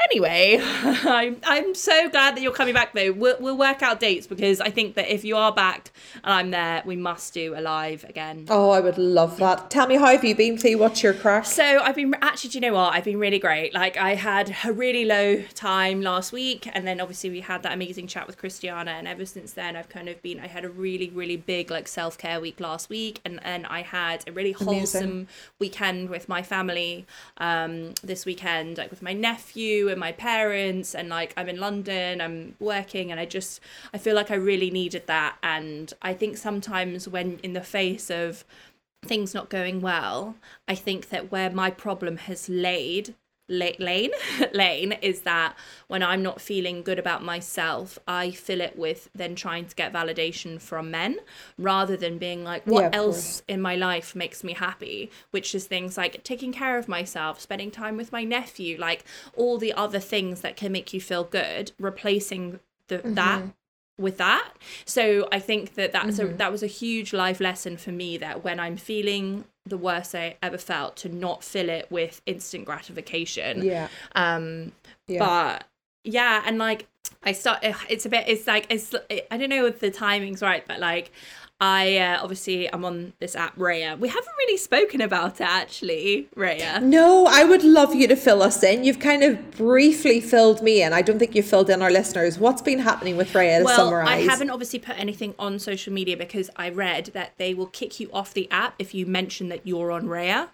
Anyway, 0.10 0.60
I'm, 0.62 1.38
I'm 1.44 1.75
so 1.75 2.10
glad 2.10 2.36
that 2.36 2.42
you're 2.42 2.51
coming 2.51 2.74
back 2.74 2.94
though. 2.94 3.12
We'll, 3.12 3.38
we'll 3.39 3.57
work 3.57 3.83
out 3.83 4.00
dates 4.00 4.25
because 4.25 4.60
I 4.60 4.71
think 4.71 4.95
that 4.95 5.13
if 5.13 5.24
you 5.24 5.38
are 5.38 5.51
back 5.51 5.92
and 6.24 6.33
I'm 6.33 6.50
there, 6.50 6.81
we 6.86 6.95
must 6.95 7.33
do 7.36 7.54
a 7.56 7.62
live 7.62 8.04
again. 8.06 8.48
Oh, 8.50 8.71
I 8.71 8.80
would 8.80 8.98
love 8.98 9.38
that. 9.38 9.69
Tell 9.69 9.86
me, 9.86 9.95
how 9.98 10.07
have 10.07 10.24
you 10.24 10.33
been, 10.33 10.57
Fee? 10.57 10.75
What's 10.75 11.04
your 11.04 11.13
crack? 11.13 11.45
So 11.45 11.63
I've 11.63 11.95
been 11.95 12.15
actually, 12.21 12.50
do 12.50 12.57
you 12.57 12.62
know 12.62 12.74
what? 12.74 12.94
I've 12.95 13.04
been 13.06 13.19
really 13.19 13.39
great. 13.39 13.75
Like 13.75 13.95
I 13.95 14.16
had 14.16 14.56
a 14.66 14.74
really 14.74 15.06
low 15.06 15.44
time 15.54 16.01
last 16.01 16.31
week, 16.31 16.68
and 16.74 16.88
then 16.88 17.00
obviously 17.00 17.30
we 17.30 17.42
had 17.42 17.62
that 17.62 17.74
amazing 17.74 18.07
chat 18.07 18.25
with 18.25 18.39
Christiana, 18.39 18.92
and 18.92 19.07
ever 19.07 19.25
since 19.25 19.54
then 19.54 19.75
I've 19.75 19.89
kind 19.89 20.09
of 20.09 20.19
been. 20.24 20.39
I 20.39 20.48
had 20.48 20.66
a 20.66 20.69
really, 20.69 21.12
really 21.12 21.38
big 21.38 21.69
like 21.69 21.88
self 21.88 22.18
care 22.18 22.42
week 22.42 22.59
last 22.59 22.89
week, 22.89 23.21
and 23.24 23.39
and 23.44 23.68
I 23.68 23.83
had 23.83 24.24
a 24.27 24.31
really 24.31 24.54
wholesome 24.54 25.27
weekend 25.59 26.09
with 26.09 26.27
my 26.27 26.42
family 26.42 27.02
um 27.38 27.94
this 28.03 28.25
weekend, 28.25 28.77
like 28.77 28.89
with 28.89 29.01
my 29.01 29.13
nephew 29.13 29.89
and 29.89 30.00
my 30.00 30.11
parents, 30.11 30.95
and 30.95 31.09
like 31.09 31.33
I'm 31.38 31.50
in 31.50 31.59
London, 31.59 32.21
I'm 32.21 32.55
working, 32.59 33.11
and 33.11 33.19
I 33.19 33.25
just 33.25 33.59
I 33.94 33.97
feel 33.97 34.15
like 34.15 34.31
I 34.31 34.35
really 34.35 34.71
needed 34.71 35.07
that, 35.07 35.38
and 35.44 35.94
I 36.01 36.13
think 36.13 36.38
sometimes 36.38 37.07
when 37.07 37.39
in 37.44 37.53
the 37.53 37.61
face 37.61 38.09
of 38.09 38.45
things 39.03 39.33
not 39.33 39.50
going 39.50 39.81
well, 39.81 40.35
I 40.67 40.75
think 40.75 41.09
that 41.09 41.31
where 41.31 41.50
my 41.50 41.69
problem 41.69 42.17
has 42.17 42.47
laid, 42.50 43.06
la- 43.09 43.13
lane, 43.50 44.12
lane 44.54 44.94
is 45.01 45.22
that 45.22 45.56
when 45.88 46.01
I'm 46.04 46.24
not 46.24 46.42
feeling 46.42 46.81
good 46.84 47.00
about 47.00 47.24
myself, 47.24 48.00
I 48.07 48.31
fill 48.31 48.62
it 48.62 48.78
with 48.78 49.10
then 49.13 49.36
trying 49.36 49.66
to 49.66 49.75
get 49.75 49.94
validation 49.94 50.62
from 50.62 50.92
men 50.92 51.19
rather 51.57 51.95
than 51.98 52.18
being 52.18 52.44
like, 52.44 52.66
what 52.66 52.90
Yeah, 52.90 52.94
else 52.94 53.44
in 53.48 53.62
my 53.62 53.75
life 53.75 54.16
makes 54.16 54.44
me 54.44 54.54
happy? 54.54 55.12
Which 55.31 55.54
is 55.54 55.66
things 55.66 55.97
like 55.97 56.23
taking 56.23 56.54
care 56.54 56.78
of 56.78 56.88
myself, 56.88 57.40
spending 57.40 57.71
time 57.71 57.97
with 57.97 58.12
my 58.12 58.23
nephew, 58.23 58.78
like 58.80 59.04
all 59.35 59.57
the 59.57 59.73
other 59.73 60.00
things 60.00 60.42
that 60.42 60.56
can 60.57 60.71
make 60.71 60.94
you 60.94 61.02
feel 61.02 61.23
good, 61.23 61.71
replacing 61.80 62.59
the, 62.88 63.06
that 63.14 63.44
with 63.97 64.18
that. 64.18 64.54
So 64.85 65.28
I 65.31 65.40
think 65.40 65.76
that 65.76 65.92
that's 65.92 66.18
Mm-hmm. 66.18 66.19
a 66.19 66.33
that 66.38 66.52
was 66.52 66.64
a 66.64 66.68
huge 66.68 67.14
life 67.14 67.40
lesson 67.40 67.78
for 67.78 67.92
me 67.92 68.18
that 68.18 68.44
when 68.44 68.59
I'm 68.59 68.78
feeling 68.78 69.45
the 69.65 69.77
worst 69.77 70.13
I 70.13 70.37
ever 70.43 70.57
felt 70.57 70.97
to 70.97 71.09
not 71.09 71.43
fill 71.43 71.69
it 71.69 71.87
with 71.89 72.21
instant 72.25 72.65
gratification. 72.65 73.63
Yeah. 73.63 73.87
Um 74.15 74.73
Yeah. 75.07 75.19
but 75.19 75.65
yeah, 76.03 76.43
and 76.45 76.57
like 76.57 76.87
I 77.23 77.31
start 77.31 77.59
it's 77.89 78.05
a 78.05 78.09
bit 78.09 78.25
it's 78.27 78.47
like 78.47 78.67
it's 78.69 78.93
I 79.31 79.37
don't 79.37 79.49
know 79.49 79.65
if 79.65 79.79
the 79.79 79.91
timing's 79.91 80.41
right, 80.41 80.65
but 80.67 80.79
like 80.79 81.11
I 81.63 81.97
uh, 81.97 82.19
obviously 82.21 82.71
I'm 82.73 82.83
on 82.83 83.13
this 83.19 83.37
app 83.37 83.55
Raya. 83.55 83.97
We 83.97 84.09
haven't 84.09 84.35
really 84.37 84.57
spoken 84.57 84.99
about 84.99 85.39
it 85.39 85.47
actually, 85.47 86.27
Raya. 86.35 86.81
No, 86.83 87.25
I 87.25 87.45
would 87.45 87.63
love 87.63 87.95
you 87.95 88.05
to 88.09 88.17
fill 88.17 88.43
us 88.43 88.61
in. 88.63 88.83
You've 88.83 88.99
kind 88.99 89.23
of 89.23 89.51
briefly 89.51 90.19
filled 90.19 90.61
me 90.61 90.83
in. 90.83 90.91
I 90.91 91.01
don't 91.01 91.19
think 91.19 91.35
you've 91.35 91.45
filled 91.45 91.69
in 91.69 91.81
our 91.81 91.89
listeners. 91.89 92.37
What's 92.37 92.61
been 92.61 92.79
happening 92.79 93.15
with 93.15 93.31
Raya 93.31 93.63
Well, 93.63 93.77
summarize? 93.77 94.09
I 94.09 94.29
haven't 94.29 94.49
obviously 94.49 94.79
put 94.79 94.99
anything 94.99 95.35
on 95.39 95.57
social 95.57 95.93
media 95.93 96.17
because 96.17 96.49
I 96.57 96.67
read 96.67 97.11
that 97.13 97.31
they 97.37 97.53
will 97.53 97.67
kick 97.67 97.97
you 97.97 98.09
off 98.11 98.33
the 98.33 98.51
app 98.51 98.75
if 98.77 98.93
you 98.93 99.05
mention 99.05 99.47
that 99.47 99.65
you're 99.65 99.89
on 99.89 100.03
Raya. 100.07 100.49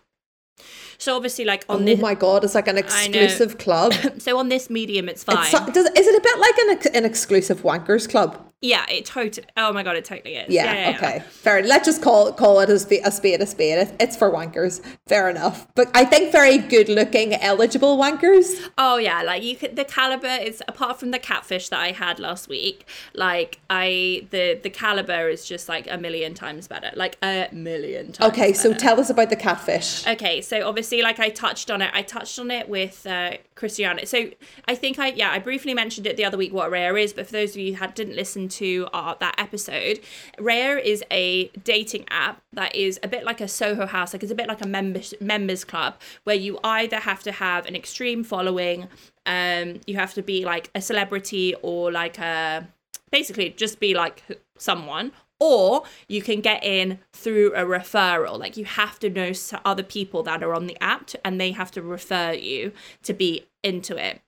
So 0.99 1.15
obviously, 1.15 1.43
like 1.43 1.65
on 1.69 1.81
Oh 1.81 1.85
this, 1.85 1.99
my 1.99 2.13
god, 2.13 2.43
it's 2.43 2.53
like 2.53 2.67
an 2.67 2.77
exclusive 2.77 3.57
club. 3.57 3.95
so 4.19 4.37
on 4.37 4.49
this 4.49 4.69
medium, 4.69 5.09
it's 5.09 5.23
fine. 5.23 5.37
It's 5.39 5.71
does, 5.71 5.85
is 5.87 6.07
it 6.07 6.15
a 6.15 6.21
bit 6.21 6.37
like 6.37 6.85
an, 6.85 6.97
an 6.97 7.05
exclusive 7.05 7.63
wankers 7.63 8.07
club? 8.07 8.48
Yeah, 8.61 8.85
it 8.89 9.05
totally. 9.05 9.47
Oh 9.55 9.71
my 9.71 9.83
god, 9.83 9.95
it 9.95 10.03
totally 10.03 10.35
is. 10.35 10.49
Yeah, 10.53 10.65
yeah, 10.73 10.89
yeah. 10.89 10.97
okay. 10.97 11.19
Fair. 11.29 11.63
Let's 11.63 11.85
just 11.85 12.01
call 12.01 12.33
call 12.33 12.59
it 12.59 12.69
a 12.69 12.77
spade 12.77 13.01
a 13.05 13.11
spade. 13.11 13.39
A 13.41 13.45
spade. 13.45 13.77
It- 13.79 13.95
It's 14.01 14.17
for 14.17 14.29
wankers. 14.29 14.81
Fair 15.07 15.29
enough. 15.29 15.65
But 15.75 15.89
I 15.93 16.03
think 16.03 16.31
very 16.33 16.57
good 16.57 16.89
looking, 16.89 17.33
eligible 17.35 17.97
wankers. 17.97 18.59
Oh 18.77 18.97
yeah, 18.97 19.21
like 19.23 19.43
you 19.43 19.55
could. 19.55 19.77
The 19.77 19.85
caliber 19.85 20.27
is 20.27 20.61
apart 20.67 20.99
from 20.99 21.11
the 21.11 21.19
catfish 21.19 21.69
that 21.69 21.79
I 21.79 21.91
had 21.93 22.19
last 22.19 22.49
week. 22.49 22.85
Like 23.13 23.59
I, 23.69 24.27
the 24.31 24.59
the 24.61 24.69
caliber 24.69 25.29
is 25.29 25.45
just 25.45 25.69
like 25.69 25.89
a 25.89 25.97
million 25.97 26.33
times 26.33 26.67
better. 26.67 26.91
Like 26.95 27.17
a 27.23 27.47
million 27.53 28.11
times. 28.11 28.33
Okay, 28.33 28.51
so 28.51 28.73
tell 28.73 28.99
us 28.99 29.09
about 29.09 29.29
the 29.29 29.37
catfish. 29.37 30.05
Okay, 30.05 30.41
so 30.41 30.67
obviously, 30.67 31.01
like 31.01 31.19
I 31.21 31.29
touched 31.29 31.71
on 31.71 31.81
it, 31.81 31.91
I 31.93 32.01
touched 32.01 32.37
on 32.37 32.51
it 32.51 32.67
with 32.67 33.07
uh, 33.07 33.37
Christiana. 33.55 34.05
So 34.05 34.31
I 34.67 34.75
think 34.75 34.99
I, 34.99 35.07
yeah, 35.13 35.31
I 35.31 35.39
briefly 35.39 35.73
mentioned 35.73 36.07
it 36.07 36.17
the 36.17 36.25
other 36.25 36.37
week 36.37 36.51
what 36.51 36.69
Raya 36.71 37.01
is, 37.01 37.13
but 37.13 37.25
for 37.27 37.31
those 37.31 37.51
of 37.51 37.57
you 37.57 37.73
who 37.75 37.79
had, 37.79 37.93
didn't 37.93 38.15
listen 38.17 38.48
to 38.49 38.87
our, 38.93 39.15
that 39.19 39.35
episode, 39.37 39.99
Raya 40.37 40.81
is 40.83 41.03
a 41.11 41.47
dating 41.63 42.05
app 42.09 42.41
that 42.53 42.75
is 42.75 42.99
a 43.03 43.07
bit 43.07 43.23
like 43.23 43.41
a 43.41 43.47
Soho 43.47 43.85
House, 43.85 44.13
like 44.13 44.23
it's 44.23 44.31
a 44.31 44.35
bit 44.35 44.47
like 44.47 44.63
a 44.63 44.67
members 44.67 45.13
members 45.21 45.63
club 45.63 45.95
where 46.23 46.35
you 46.35 46.59
either 46.63 46.97
have 46.97 47.23
to 47.23 47.31
have 47.31 47.65
an 47.65 47.75
extreme 47.75 48.23
following, 48.23 48.87
um, 49.25 49.81
you 49.87 49.95
have 49.95 50.13
to 50.13 50.21
be 50.21 50.45
like 50.45 50.69
a 50.75 50.81
celebrity 50.81 51.55
or 51.61 51.91
like 51.91 52.17
a 52.19 52.67
basically 53.11 53.49
just 53.51 53.79
be 53.79 53.93
like 53.93 54.23
someone 54.57 55.11
or 55.39 55.83
you 56.07 56.21
can 56.21 56.41
get 56.41 56.63
in 56.63 56.99
through 57.13 57.53
a 57.53 57.63
referral. 57.63 58.37
Like 58.37 58.57
you 58.57 58.65
have 58.65 58.99
to 58.99 59.09
know 59.09 59.31
other 59.63 59.83
people 59.83 60.21
that 60.23 60.43
are 60.43 60.53
on 60.53 60.67
the 60.67 60.81
app 60.83 61.07
to- 61.07 61.25
and 61.25 61.39
they 61.39 61.51
have 61.51 61.71
to 61.71 61.81
refer 61.81 62.33
you 62.33 62.73
to 63.03 63.13
be 63.13 63.45
into 63.63 63.95
it 63.95 64.21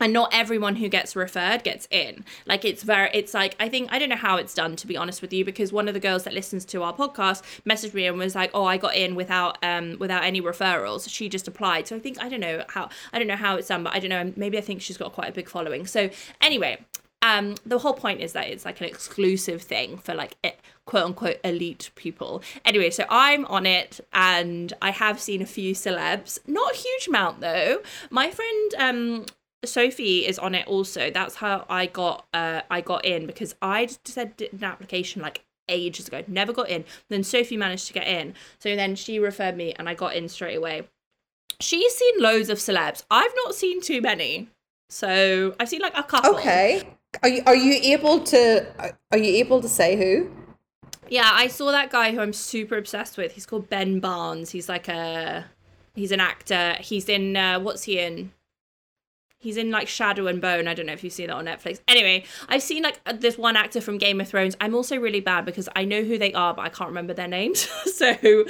and 0.00 0.12
not 0.12 0.32
everyone 0.32 0.76
who 0.76 0.88
gets 0.88 1.16
referred 1.16 1.64
gets 1.64 1.88
in. 1.90 2.24
Like 2.46 2.64
it's 2.64 2.82
very 2.82 3.10
it's 3.12 3.34
like 3.34 3.56
i 3.58 3.68
think 3.68 3.88
i 3.92 3.98
don't 3.98 4.08
know 4.08 4.16
how 4.16 4.36
it's 4.36 4.54
done 4.54 4.76
to 4.76 4.86
be 4.86 4.96
honest 4.96 5.22
with 5.22 5.32
you 5.32 5.44
because 5.44 5.72
one 5.72 5.88
of 5.88 5.94
the 5.94 6.00
girls 6.00 6.24
that 6.24 6.32
listens 6.32 6.64
to 6.66 6.82
our 6.82 6.94
podcast 6.94 7.42
messaged 7.64 7.94
me 7.94 8.06
and 8.06 8.18
was 8.18 8.34
like 8.34 8.50
oh 8.54 8.64
i 8.64 8.76
got 8.76 8.94
in 8.94 9.14
without 9.14 9.58
um 9.62 9.96
without 9.98 10.24
any 10.24 10.40
referrals. 10.40 11.08
She 11.08 11.28
just 11.28 11.48
applied. 11.48 11.86
So 11.86 11.96
i 11.96 11.98
think 11.98 12.22
i 12.22 12.28
don't 12.28 12.40
know 12.40 12.64
how 12.68 12.88
i 13.12 13.18
don't 13.18 13.28
know 13.28 13.36
how 13.36 13.56
it's 13.56 13.68
done 13.68 13.82
but 13.82 13.94
i 13.94 13.98
don't 13.98 14.10
know 14.10 14.32
maybe 14.36 14.58
i 14.58 14.60
think 14.60 14.80
she's 14.82 14.96
got 14.96 15.12
quite 15.12 15.28
a 15.28 15.32
big 15.32 15.48
following. 15.48 15.86
So 15.86 16.10
anyway 16.40 16.84
um 17.22 17.56
the 17.66 17.78
whole 17.78 17.94
point 17.94 18.20
is 18.20 18.32
that 18.32 18.48
it's 18.48 18.64
like 18.64 18.80
an 18.80 18.86
exclusive 18.86 19.62
thing 19.62 19.98
for 19.98 20.14
like 20.14 20.36
quote 20.84 21.04
unquote 21.04 21.38
elite 21.44 21.90
people. 21.96 22.42
Anyway 22.64 22.90
so 22.90 23.04
i'm 23.10 23.44
on 23.46 23.66
it 23.66 24.00
and 24.12 24.72
i 24.80 24.90
have 24.90 25.20
seen 25.20 25.42
a 25.42 25.46
few 25.46 25.74
celebs. 25.74 26.38
Not 26.46 26.74
a 26.74 26.76
huge 26.76 27.08
amount 27.08 27.40
though. 27.40 27.80
My 28.10 28.30
friend 28.30 28.74
um 28.78 29.26
Sophie 29.64 30.26
is 30.26 30.38
on 30.38 30.54
it 30.54 30.66
also. 30.66 31.10
That's 31.10 31.36
how 31.36 31.66
I 31.68 31.86
got 31.86 32.26
uh 32.32 32.62
I 32.70 32.80
got 32.80 33.04
in 33.04 33.26
because 33.26 33.54
I 33.60 33.88
said 34.04 34.36
did 34.36 34.52
an 34.52 34.64
application 34.64 35.22
like 35.22 35.44
ages 35.68 36.08
ago, 36.08 36.22
never 36.26 36.52
got 36.52 36.68
in. 36.68 36.84
Then 37.08 37.22
Sophie 37.22 37.56
managed 37.56 37.86
to 37.88 37.92
get 37.92 38.06
in. 38.06 38.34
So 38.58 38.74
then 38.76 38.94
she 38.94 39.18
referred 39.18 39.56
me 39.56 39.74
and 39.78 39.88
I 39.88 39.94
got 39.94 40.14
in 40.14 40.28
straight 40.28 40.56
away. 40.56 40.88
She's 41.60 41.94
seen 41.94 42.20
loads 42.20 42.48
of 42.48 42.58
celebs. 42.58 43.04
I've 43.10 43.32
not 43.44 43.54
seen 43.54 43.80
too 43.80 44.00
many. 44.00 44.48
So 44.88 45.54
I've 45.58 45.68
seen 45.68 45.80
like 45.80 45.96
a 45.96 46.02
couple. 46.02 46.36
Okay. 46.36 46.82
Are 47.22 47.28
you 47.28 47.42
are 47.46 47.56
you 47.56 47.74
able 47.94 48.20
to 48.20 48.94
are 49.10 49.18
you 49.18 49.36
able 49.36 49.60
to 49.60 49.68
say 49.68 49.96
who? 49.96 50.30
Yeah, 51.10 51.30
I 51.32 51.48
saw 51.48 51.70
that 51.72 51.90
guy 51.90 52.12
who 52.12 52.20
I'm 52.20 52.34
super 52.34 52.76
obsessed 52.76 53.16
with. 53.16 53.32
He's 53.32 53.46
called 53.46 53.70
Ben 53.70 53.98
Barnes. 53.98 54.50
He's 54.50 54.68
like 54.68 54.88
a 54.88 55.46
he's 55.94 56.12
an 56.12 56.20
actor. 56.20 56.76
He's 56.80 57.08
in 57.08 57.36
uh, 57.36 57.60
what's 57.60 57.84
he 57.84 57.98
in? 57.98 58.32
He's 59.40 59.56
in 59.56 59.70
like 59.70 59.86
Shadow 59.86 60.26
and 60.26 60.40
Bone. 60.40 60.66
I 60.66 60.74
don't 60.74 60.86
know 60.86 60.92
if 60.92 61.04
you've 61.04 61.12
seen 61.12 61.28
that 61.28 61.36
on 61.36 61.44
Netflix. 61.44 61.78
Anyway, 61.86 62.24
I've 62.48 62.62
seen 62.62 62.82
like 62.82 63.00
uh, 63.06 63.12
this 63.12 63.38
one 63.38 63.56
actor 63.56 63.80
from 63.80 63.96
Game 63.96 64.20
of 64.20 64.28
Thrones. 64.28 64.56
I'm 64.60 64.74
also 64.74 64.96
really 64.96 65.20
bad 65.20 65.44
because 65.44 65.68
I 65.76 65.84
know 65.84 66.02
who 66.02 66.18
they 66.18 66.32
are, 66.32 66.52
but 66.54 66.62
I 66.62 66.68
can't 66.70 66.88
remember 66.88 67.14
their 67.14 67.28
names. 67.28 67.60
so, 67.94 68.44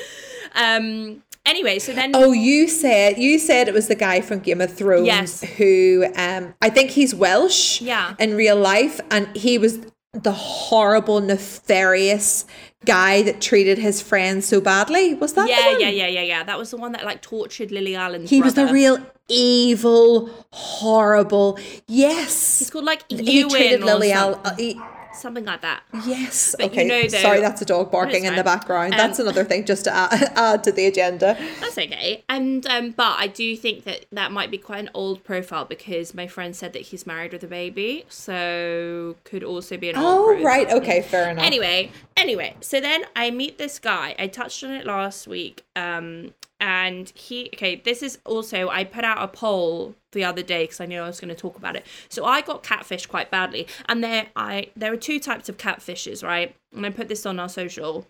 um, 0.54 1.22
anyway, 1.44 1.78
so 1.78 1.92
then 1.92 2.12
Oh, 2.14 2.32
you 2.32 2.68
said 2.68 3.18
you 3.18 3.38
said 3.38 3.68
it 3.68 3.74
was 3.74 3.88
the 3.88 3.94
guy 3.94 4.20
from 4.22 4.38
Game 4.40 4.60
of 4.62 4.72
Thrones 4.72 5.06
Yes. 5.06 5.42
who 5.42 6.06
um 6.16 6.54
I 6.62 6.70
think 6.70 6.90
he's 6.90 7.14
Welsh 7.14 7.80
Yeah. 7.82 8.14
in 8.18 8.34
real 8.34 8.56
life 8.56 8.98
and 9.10 9.28
he 9.36 9.58
was 9.58 9.80
the 10.14 10.32
horrible 10.32 11.20
nefarious 11.20 12.46
guy 12.86 13.22
that 13.22 13.40
treated 13.42 13.76
his 13.78 14.00
friends 14.00 14.46
so 14.46 14.60
badly. 14.60 15.12
Was 15.14 15.34
that 15.34 15.48
yeah, 15.48 15.76
yeah, 15.78 15.90
yeah, 15.90 16.06
yeah, 16.06 16.22
yeah. 16.22 16.42
That 16.44 16.58
was 16.58 16.70
the 16.70 16.76
one 16.78 16.92
that 16.92 17.04
like 17.04 17.20
tortured 17.20 17.70
Lily 17.70 17.94
Allen. 17.94 18.26
He 18.26 18.40
was 18.40 18.54
the 18.54 18.66
real 18.66 18.98
evil, 19.28 20.30
horrible. 20.52 21.58
Yes. 21.86 22.58
He's 22.58 22.70
called 22.70 22.84
like 22.84 23.04
he 23.10 23.40
Ewan 23.40 23.50
treated 23.50 23.82
or 23.82 23.86
Lily 23.86 24.12
Al- 24.12 24.34
something, 24.44 24.52
uh, 24.52 24.56
he- 24.56 24.80
something 25.14 25.44
like 25.44 25.60
that. 25.62 25.82
Yes. 26.06 26.54
But 26.58 26.66
you 26.66 26.70
okay. 26.82 26.84
know, 26.88 27.02
though- 27.08 27.18
Sorry, 27.18 27.40
that's 27.40 27.60
a 27.60 27.64
dog 27.64 27.90
barking 27.90 28.24
in 28.24 28.36
the 28.36 28.44
background. 28.44 28.94
Um, 28.94 28.98
That's 28.98 29.18
another 29.18 29.44
thing 29.44 29.64
just 29.64 29.84
to 29.84 29.94
add, 29.94 30.32
add 30.36 30.64
to 30.64 30.72
the 30.72 30.86
agenda. 30.86 31.36
That's 31.60 31.76
okay. 31.76 32.24
And 32.28 32.66
um, 32.68 32.90
but 32.92 33.16
I 33.18 33.26
do 33.26 33.56
think 33.56 33.84
that 33.84 34.06
that 34.12 34.30
might 34.32 34.50
be 34.50 34.58
quite 34.58 34.78
an 34.80 34.90
old 34.94 35.24
profile 35.24 35.64
because 35.64 36.14
my 36.14 36.26
friend 36.28 36.54
said 36.54 36.72
that 36.74 36.82
he's 36.82 37.04
married 37.06 37.32
with 37.32 37.42
a 37.42 37.48
baby, 37.48 38.04
so 38.08 39.16
could 39.24 39.42
also 39.42 39.76
be 39.76 39.90
an 39.90 39.96
old. 39.96 40.06
Oh, 40.06 40.24
profile. 40.26 40.44
right. 40.44 40.70
Okay. 40.70 41.02
Fair 41.02 41.30
enough. 41.30 41.44
Anyway, 41.44 41.90
anyway, 42.16 42.56
so 42.60 42.80
then 42.80 43.04
I 43.16 43.30
meet 43.30 43.58
this 43.58 43.78
guy. 43.78 44.14
I 44.18 44.28
touched 44.28 44.62
on 44.64 44.70
it 44.70 44.86
last 44.86 45.26
week. 45.26 45.64
Um, 45.74 46.32
and 46.60 47.10
he 47.10 47.50
okay. 47.54 47.76
This 47.76 48.02
is 48.02 48.18
also 48.24 48.68
I 48.68 48.84
put 48.84 49.04
out 49.04 49.22
a 49.22 49.28
poll 49.28 49.94
the 50.12 50.24
other 50.24 50.42
day 50.42 50.64
because 50.64 50.80
I 50.80 50.86
knew 50.86 51.00
I 51.00 51.06
was 51.06 51.20
going 51.20 51.34
to 51.34 51.40
talk 51.40 51.56
about 51.56 51.76
it. 51.76 51.86
So 52.08 52.24
I 52.24 52.40
got 52.40 52.62
catfish 52.62 53.06
quite 53.06 53.30
badly, 53.30 53.66
and 53.86 54.02
there 54.02 54.28
I 54.34 54.68
there 54.76 54.92
are 54.92 54.96
two 54.96 55.20
types 55.20 55.48
of 55.48 55.56
catfishes, 55.56 56.24
right? 56.24 56.54
And 56.74 56.84
I 56.84 56.90
put 56.90 57.08
this 57.08 57.26
on 57.26 57.38
our 57.38 57.48
social 57.48 58.06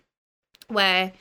where 0.67 1.13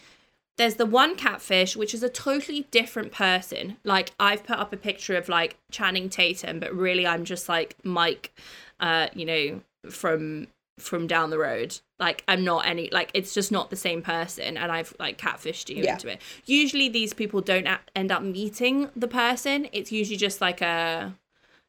there's 0.57 0.75
the 0.75 0.87
one 0.87 1.17
catfish 1.17 1.77
which 1.77 1.95
is 1.95 2.03
a 2.03 2.09
totally 2.09 2.67
different 2.71 3.13
person 3.13 3.77
like 3.85 4.11
i've 4.21 4.45
put 4.45 4.59
up 4.59 4.73
a 4.73 4.77
picture 4.77 5.17
of 5.17 5.29
like 5.29 5.57
channing 5.71 6.11
tatum 6.11 6.59
but 6.59 6.75
really 6.75 7.07
i'm 7.07 7.25
just 7.25 7.49
like 7.49 7.77
mike 7.85 8.33
uh 8.81 9.07
you 9.15 9.25
know 9.25 9.61
from 9.91 10.49
from 10.79 11.07
down 11.07 11.31
the 11.31 11.39
road 11.39 11.79
like 11.99 12.23
i'm 12.29 12.45
not 12.45 12.67
any 12.67 12.89
like 12.93 13.11
it's 13.15 13.35
just 13.35 13.51
not 13.53 13.71
the 13.71 13.77
same 13.77 14.01
person 14.03 14.57
and 14.57 14.71
i've 14.73 14.95
like 14.99 15.19
catfished 15.19 15.69
you 15.75 15.83
Yeah. 15.83 15.93
into 15.95 16.09
it 16.09 16.21
usually 16.47 16.89
these 16.89 17.13
people 17.13 17.41
don't 17.41 17.67
a- 17.67 17.81
end 17.97 18.11
up 18.13 18.23
meeting 18.23 18.89
the 18.97 19.09
person 19.09 19.69
it's 19.73 19.91
usually 19.93 20.17
just 20.17 20.41
like 20.41 20.61
a 20.61 21.15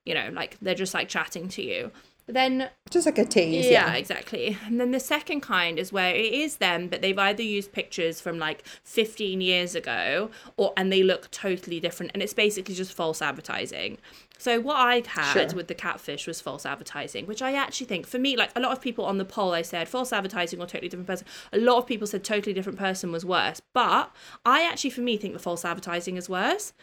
you 0.05 0.13
know 0.13 0.29
like 0.33 0.57
they're 0.61 0.75
just 0.75 0.93
like 0.93 1.09
chatting 1.09 1.47
to 1.49 1.61
you 1.63 1.91
but 2.25 2.33
then 2.35 2.69
Just 2.91 3.07
like 3.07 3.17
a 3.17 3.25
tease. 3.25 3.65
yeah, 3.65 3.87
Yeah. 3.87 3.93
exactly. 3.95 4.55
And 4.67 4.79
then 4.79 4.91
the 4.91 4.99
second 4.99 5.41
kind 5.41 5.79
is 5.79 5.91
where 5.91 6.13
it 6.13 6.31
is 6.31 6.57
them, 6.57 6.87
but 6.87 7.01
they've 7.01 7.17
either 7.17 7.41
used 7.41 7.71
pictures 7.71 8.21
from 8.21 8.37
like 8.37 8.63
15 8.83 9.41
years 9.41 9.73
ago 9.73 10.29
or 10.55 10.71
and 10.77 10.93
they 10.93 11.01
look 11.01 11.31
totally 11.31 11.79
different 11.79 12.11
and 12.13 12.21
it's 12.21 12.35
basically 12.35 12.75
just 12.75 12.93
false 12.93 13.23
advertising. 13.23 13.97
So 14.39 14.59
what 14.61 14.77
I 14.77 15.03
had 15.05 15.49
Sure. 15.49 15.57
with 15.57 15.67
the 15.67 15.75
catfish 15.75 16.25
was 16.25 16.39
false 16.39 16.65
advertising, 16.65 17.25
which 17.27 17.41
I 17.41 17.53
actually 17.55 17.87
think 17.87 18.07
for 18.07 18.17
me 18.17 18.37
like 18.37 18.51
a 18.55 18.61
lot 18.61 18.71
of 18.71 18.79
people 18.81 19.03
on 19.03 19.17
the 19.17 19.25
poll 19.25 19.51
I 19.51 19.61
said 19.61 19.89
false 19.89 20.13
advertising 20.13 20.59
or 20.61 20.65
totally 20.65 20.87
different 20.87 21.07
person. 21.07 21.27
A 21.51 21.57
lot 21.59 21.77
of 21.77 21.85
people 21.85 22.07
said 22.07 22.23
totally 22.23 22.53
different 22.53 22.79
person 22.79 23.11
was 23.11 23.25
worse, 23.25 23.61
but 23.73 24.15
I 24.45 24.63
actually 24.63 24.91
for 24.91 25.01
me 25.01 25.17
think 25.17 25.33
the 25.33 25.39
false 25.39 25.65
advertising 25.65 26.15
is 26.15 26.29
worse. 26.29 26.73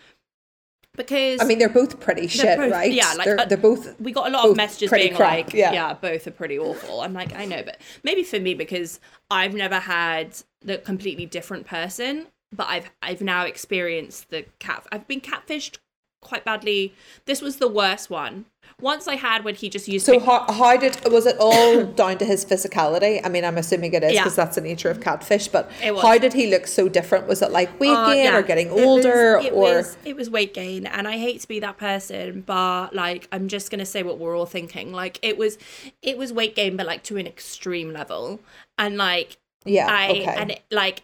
Because 0.96 1.40
I 1.40 1.44
mean, 1.44 1.58
they're 1.58 1.68
both 1.68 1.98
pretty 2.00 2.26
shit, 2.26 2.56
both- 2.58 2.72
right? 2.72 2.90
yeah, 2.92 3.12
like, 3.14 3.24
they're, 3.26 3.40
uh, 3.40 3.44
they're 3.44 3.58
both. 3.58 3.98
we 4.00 4.12
got 4.12 4.28
a 4.28 4.30
lot 4.30 4.48
of 4.48 4.56
messages 4.56 4.90
being 4.90 5.14
crap, 5.14 5.30
like, 5.30 5.52
yeah. 5.52 5.72
yeah. 5.72 5.92
both 5.94 6.26
are 6.26 6.30
pretty 6.30 6.58
awful. 6.58 7.00
I'm 7.02 7.12
like, 7.12 7.34
I 7.34 7.44
know, 7.44 7.62
but 7.62 7.80
maybe 8.02 8.22
for 8.22 8.40
me 8.40 8.54
because 8.54 8.98
I've 9.30 9.54
never 9.54 9.78
had 9.78 10.36
the 10.62 10.78
completely 10.78 11.26
different 11.26 11.66
person, 11.66 12.28
but 12.50 12.66
I've 12.68 12.90
I've 13.02 13.20
now 13.20 13.44
experienced 13.44 14.30
the 14.30 14.46
cat. 14.58 14.86
I've 14.90 15.06
been 15.06 15.20
catfished 15.20 15.78
quite 16.26 16.44
badly. 16.44 16.92
This 17.24 17.40
was 17.40 17.56
the 17.56 17.68
worst 17.68 18.10
one. 18.10 18.46
Once 18.80 19.06
I 19.08 19.14
had 19.14 19.44
when 19.44 19.54
he 19.54 19.70
just 19.70 19.86
used. 19.88 20.04
So 20.04 20.18
how, 20.18 20.44
how 20.52 20.76
did 20.76 20.98
was 21.10 21.24
it 21.24 21.36
all 21.38 21.84
down 22.02 22.18
to 22.18 22.24
his 22.24 22.44
physicality? 22.44 23.20
I 23.24 23.28
mean, 23.28 23.44
I'm 23.44 23.56
assuming 23.56 23.94
it 23.94 24.02
is 24.04 24.12
Yeah. 24.12 24.22
because 24.24 24.36
that's 24.36 24.56
the 24.56 24.60
nature 24.60 24.90
of 24.90 25.00
catfish. 25.00 25.48
But 25.48 25.70
how 26.02 26.18
did 26.18 26.32
he 26.34 26.50
look 26.50 26.66
so 26.66 26.88
different? 26.88 27.26
Was 27.28 27.40
it 27.42 27.52
like 27.52 27.78
weight 27.80 27.90
Uh, 27.90 28.12
gain 28.12 28.24
yeah. 28.24 28.36
or 28.36 28.42
getting 28.42 28.66
It 28.66 28.74
was- 28.74 28.82
older 28.84 29.40
it 29.42 29.52
or? 29.52 29.60
was, 29.76 29.96
it 30.04 30.16
was 30.16 30.28
weight 30.28 30.52
gain 30.52 30.86
and 30.86 31.06
i 31.08 31.16
hate 31.16 31.40
to 31.40 31.48
be 31.48 31.60
that 31.60 31.78
person 31.78 32.42
but 32.44 32.94
like 32.94 33.28
i'm 33.32 33.46
just 33.48 33.70
gonna 33.70 33.86
say 33.86 34.02
what 34.02 34.18
we're 34.18 34.36
all 34.36 34.46
thinking 34.46 34.92
like 34.92 35.18
it 35.22 35.38
was 35.38 35.56
it 36.02 36.18
was 36.18 36.32
weight 36.32 36.54
gain 36.56 36.76
but 36.76 36.86
like 36.86 37.02
to 37.04 37.16
an 37.16 37.26
extreme 37.26 37.92
level 37.92 38.40
and 38.78 38.96
like 38.96 39.38
Yeah, 39.64 39.86
i 39.90 40.10
okay. 40.10 40.24
and 40.24 40.50
it, 40.52 40.62
like 40.70 41.02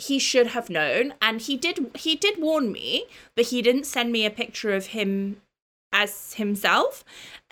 he 0.00 0.18
should 0.18 0.48
have 0.48 0.70
known. 0.70 1.14
And 1.20 1.40
he 1.40 1.56
did 1.56 1.90
he 1.96 2.14
did 2.16 2.40
warn 2.40 2.72
me 2.72 3.04
but 3.34 3.46
he 3.46 3.62
didn't 3.62 3.84
send 3.84 4.10
me 4.12 4.24
a 4.26 4.30
picture 4.30 4.72
of 4.74 4.86
him 4.86 5.40
as 5.92 6.34
himself 6.34 7.04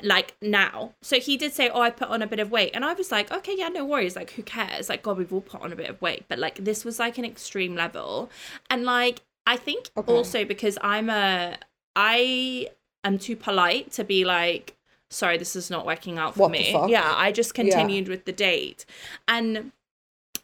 like 0.02 0.36
now. 0.40 0.92
So 1.02 1.18
he 1.18 1.36
did 1.36 1.52
say 1.52 1.68
oh 1.68 1.80
i 1.80 1.90
put 1.90 2.08
on 2.08 2.22
a 2.22 2.26
bit 2.26 2.38
of 2.38 2.50
weight. 2.50 2.70
And 2.74 2.84
i 2.84 2.92
was 2.94 3.10
like 3.10 3.30
okay 3.32 3.54
yeah 3.56 3.68
no 3.68 3.84
worries. 3.84 4.16
Like 4.16 4.30
who 4.32 4.42
cares? 4.42 4.88
Like 4.88 5.02
god 5.02 5.18
we've 5.18 5.32
all 5.32 5.40
put 5.40 5.60
on 5.60 5.72
a 5.72 5.76
bit 5.76 5.90
of 5.90 6.00
weight. 6.00 6.24
But 6.28 6.38
like 6.38 6.56
this 6.64 6.84
was 6.84 6.98
like 6.98 7.18
an 7.18 7.24
extreme 7.24 7.74
level. 7.74 8.30
And 8.70 8.84
like 8.84 9.20
i 9.46 9.56
think 9.56 9.90
Okay. 9.96 10.12
also 10.12 10.44
because 10.44 10.76
i'm 10.82 11.08
a 11.10 11.56
i 11.96 12.68
am 13.04 13.18
too 13.18 13.36
polite 13.36 13.90
to 13.92 14.04
be 14.04 14.24
like 14.24 14.74
sorry, 15.10 15.38
this 15.38 15.56
is 15.56 15.70
not 15.70 15.86
working 15.86 16.18
out 16.18 16.34
for 16.34 16.42
What 16.42 16.50
me. 16.50 16.70
Yeah, 16.88 17.14
I 17.16 17.32
just 17.32 17.54
continued 17.54 18.08
with 18.08 18.26
the 18.26 18.32
date. 18.32 18.84
And 19.26 19.72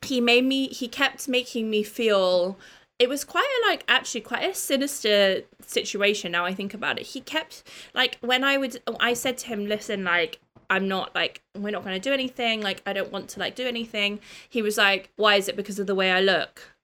he 0.05 0.21
made 0.21 0.45
me 0.45 0.69
he 0.69 0.89
kept 0.89 1.29
making 1.29 1.71
me 1.71 1.83
feel 1.83 2.59
it 2.99 3.09
was 3.09 3.25
quite 3.25 3.49
a 3.63 3.69
like 3.69 3.85
actually 3.89 4.21
quite 4.21 4.49
a 4.49 4.55
sinister 4.55 5.43
situation 5.67 6.33
now 6.33 6.45
I 6.45 6.55
think 6.55 6.75
about 6.75 6.99
it. 6.99 7.07
He 7.07 7.21
kept 7.21 7.65
like 7.95 8.19
when 8.21 8.45
I 8.45 8.57
would 8.57 8.81
I 9.01 9.15
said 9.15 9.39
to 9.39 9.47
him, 9.47 9.67
listen, 9.67 10.05
like 10.05 10.41
I'm 10.71 10.89
not 10.89 11.15
like 11.15 11.43
we're 11.57 11.71
not 11.71 11.85
gonna 11.85 11.99
do 11.99 12.13
anything, 12.13 12.61
like 12.61 12.83
I 12.87 12.93
don't 12.93 13.13
want 13.13 13.29
to 13.31 13.41
like 13.41 13.55
do 13.55 13.67
anything. 13.67 14.21
He 14.49 14.63
was 14.63 14.79
like, 14.79 15.11
Why 15.17 15.37
is 15.37 15.49
it 15.49 15.57
because 15.57 15.79
of 15.79 15.87
the 15.87 15.95
way 15.95 16.11
I 16.13 16.21
look? 16.21 16.75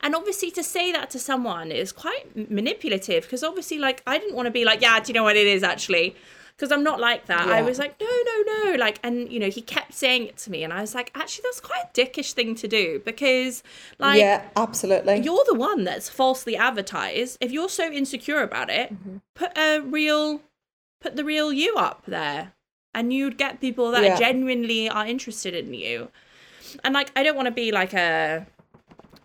And 0.00 0.14
obviously, 0.14 0.50
to 0.52 0.62
say 0.62 0.92
that 0.92 1.10
to 1.10 1.18
someone 1.18 1.70
is 1.70 1.92
quite 1.92 2.50
manipulative 2.50 3.24
because 3.24 3.44
obviously, 3.44 3.78
like, 3.78 4.02
I 4.06 4.18
didn't 4.18 4.34
want 4.34 4.46
to 4.46 4.50
be 4.50 4.64
like, 4.64 4.80
yeah, 4.80 4.98
do 5.00 5.08
you 5.08 5.14
know 5.14 5.22
what 5.22 5.36
it 5.36 5.46
is 5.46 5.62
actually? 5.62 6.16
Because 6.56 6.70
I'm 6.70 6.84
not 6.84 7.00
like 7.00 7.26
that. 7.26 7.48
I 7.48 7.62
was 7.62 7.80
like, 7.80 7.98
no, 8.00 8.06
no, 8.06 8.70
no. 8.70 8.74
Like, 8.78 9.00
and, 9.02 9.30
you 9.32 9.40
know, 9.40 9.50
he 9.50 9.60
kept 9.60 9.92
saying 9.92 10.28
it 10.28 10.36
to 10.38 10.50
me. 10.52 10.62
And 10.62 10.72
I 10.72 10.80
was 10.82 10.94
like, 10.94 11.10
actually, 11.14 11.42
that's 11.46 11.60
quite 11.60 11.82
a 11.86 12.00
dickish 12.00 12.32
thing 12.32 12.54
to 12.54 12.68
do 12.68 13.02
because, 13.04 13.64
like, 13.98 14.20
yeah, 14.20 14.42
absolutely. 14.56 15.16
you're 15.18 15.44
the 15.46 15.54
one 15.54 15.82
that's 15.82 16.08
falsely 16.08 16.56
advertised. 16.56 17.38
If 17.40 17.50
you're 17.50 17.68
so 17.68 17.90
insecure 17.90 18.40
about 18.40 18.70
it, 18.70 18.92
Mm-hmm. 18.94 19.16
put 19.34 19.58
a 19.58 19.80
real, 19.80 20.42
put 21.00 21.16
the 21.16 21.24
real 21.24 21.52
you 21.52 21.74
up 21.74 22.04
there, 22.06 22.52
and 22.94 23.12
you'd 23.12 23.36
get 23.36 23.60
people 23.60 23.90
that 23.90 24.04
Yeah. 24.04 24.16
genuinely 24.16 24.88
are 24.88 25.04
interested 25.04 25.54
in 25.56 25.74
you. 25.74 26.08
And 26.84 26.94
like, 26.94 27.10
I 27.16 27.24
don't 27.24 27.34
want 27.34 27.46
to 27.46 27.52
be 27.52 27.72
like 27.72 27.94
a 27.94 28.46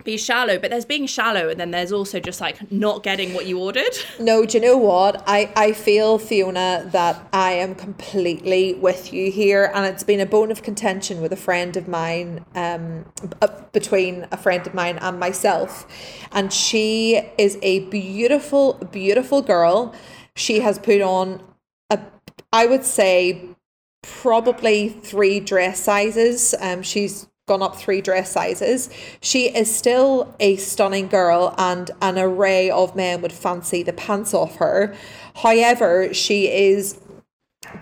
be 0.03 0.18
shallow, 0.18 0.58
but 0.58 0.72
there's 0.72 0.86
being 0.86 1.06
shallow, 1.06 1.50
and 1.50 1.60
then 1.60 1.72
there's 1.72 1.91
also 1.91 2.20
just 2.20 2.39
like 2.39 2.72
not 2.72 3.03
getting 3.03 3.34
what 3.34 3.46
you 3.46 3.60
ordered. 3.60 3.84
No, 4.20 4.46
do 4.46 4.58
you 4.58 4.63
know 4.63 4.77
what? 4.77 5.24
I, 5.27 5.51
I 5.56 5.72
feel, 5.72 6.18
Fiona, 6.18 6.88
that 6.91 7.25
I 7.32 7.53
am 7.53 7.74
completely 7.74 8.74
with 8.74 9.13
you 9.13 9.32
here. 9.32 9.72
And 9.74 9.86
it's 9.86 10.03
been 10.03 10.20
a 10.20 10.25
bone 10.25 10.51
of 10.51 10.62
contention 10.62 11.22
with 11.22 11.32
a 11.32 11.38
friend 11.38 11.77
of 11.77 11.88
mine, 11.88 12.46
um, 12.53 13.06
uh, 13.41 13.48
between 13.72 14.27
a 14.32 14.38
friend 14.38 14.68
of 14.68 14.74
mine 14.74 14.98
and 15.00 15.20
myself. 15.20 15.88
And 16.34 16.51
she 16.51 17.22
is 17.38 17.58
a 17.62 17.79
beautiful, 17.86 18.74
beautiful 18.91 19.41
girl. 19.41 19.96
She 20.36 20.60
has 20.60 20.77
put 20.79 21.01
on, 21.01 21.41
a, 21.89 22.00
I 22.51 22.65
would 22.65 22.84
say, 22.84 23.41
probably 24.01 24.89
three 24.89 25.39
dress 25.39 25.82
sizes. 25.82 26.53
Um, 26.60 26.84
she's 26.84 27.28
gone 27.50 27.62
up 27.62 27.75
three 27.75 28.00
dress 28.00 28.32
sizes. 28.32 28.89
She 29.20 29.48
is 29.53 29.74
still 29.75 30.34
a 30.39 30.56
stunning 30.56 31.08
girl, 31.08 31.53
and 31.58 31.91
an 32.01 32.18
array 32.18 32.70
of 32.70 32.96
men 32.96 33.22
would 33.22 33.34
fancy 33.34 33.84
the 33.84 33.91
pants 33.91 34.34
off 34.34 34.56
her. 34.56 34.96
However, 35.36 36.13
she 36.13 36.48
is 36.48 37.01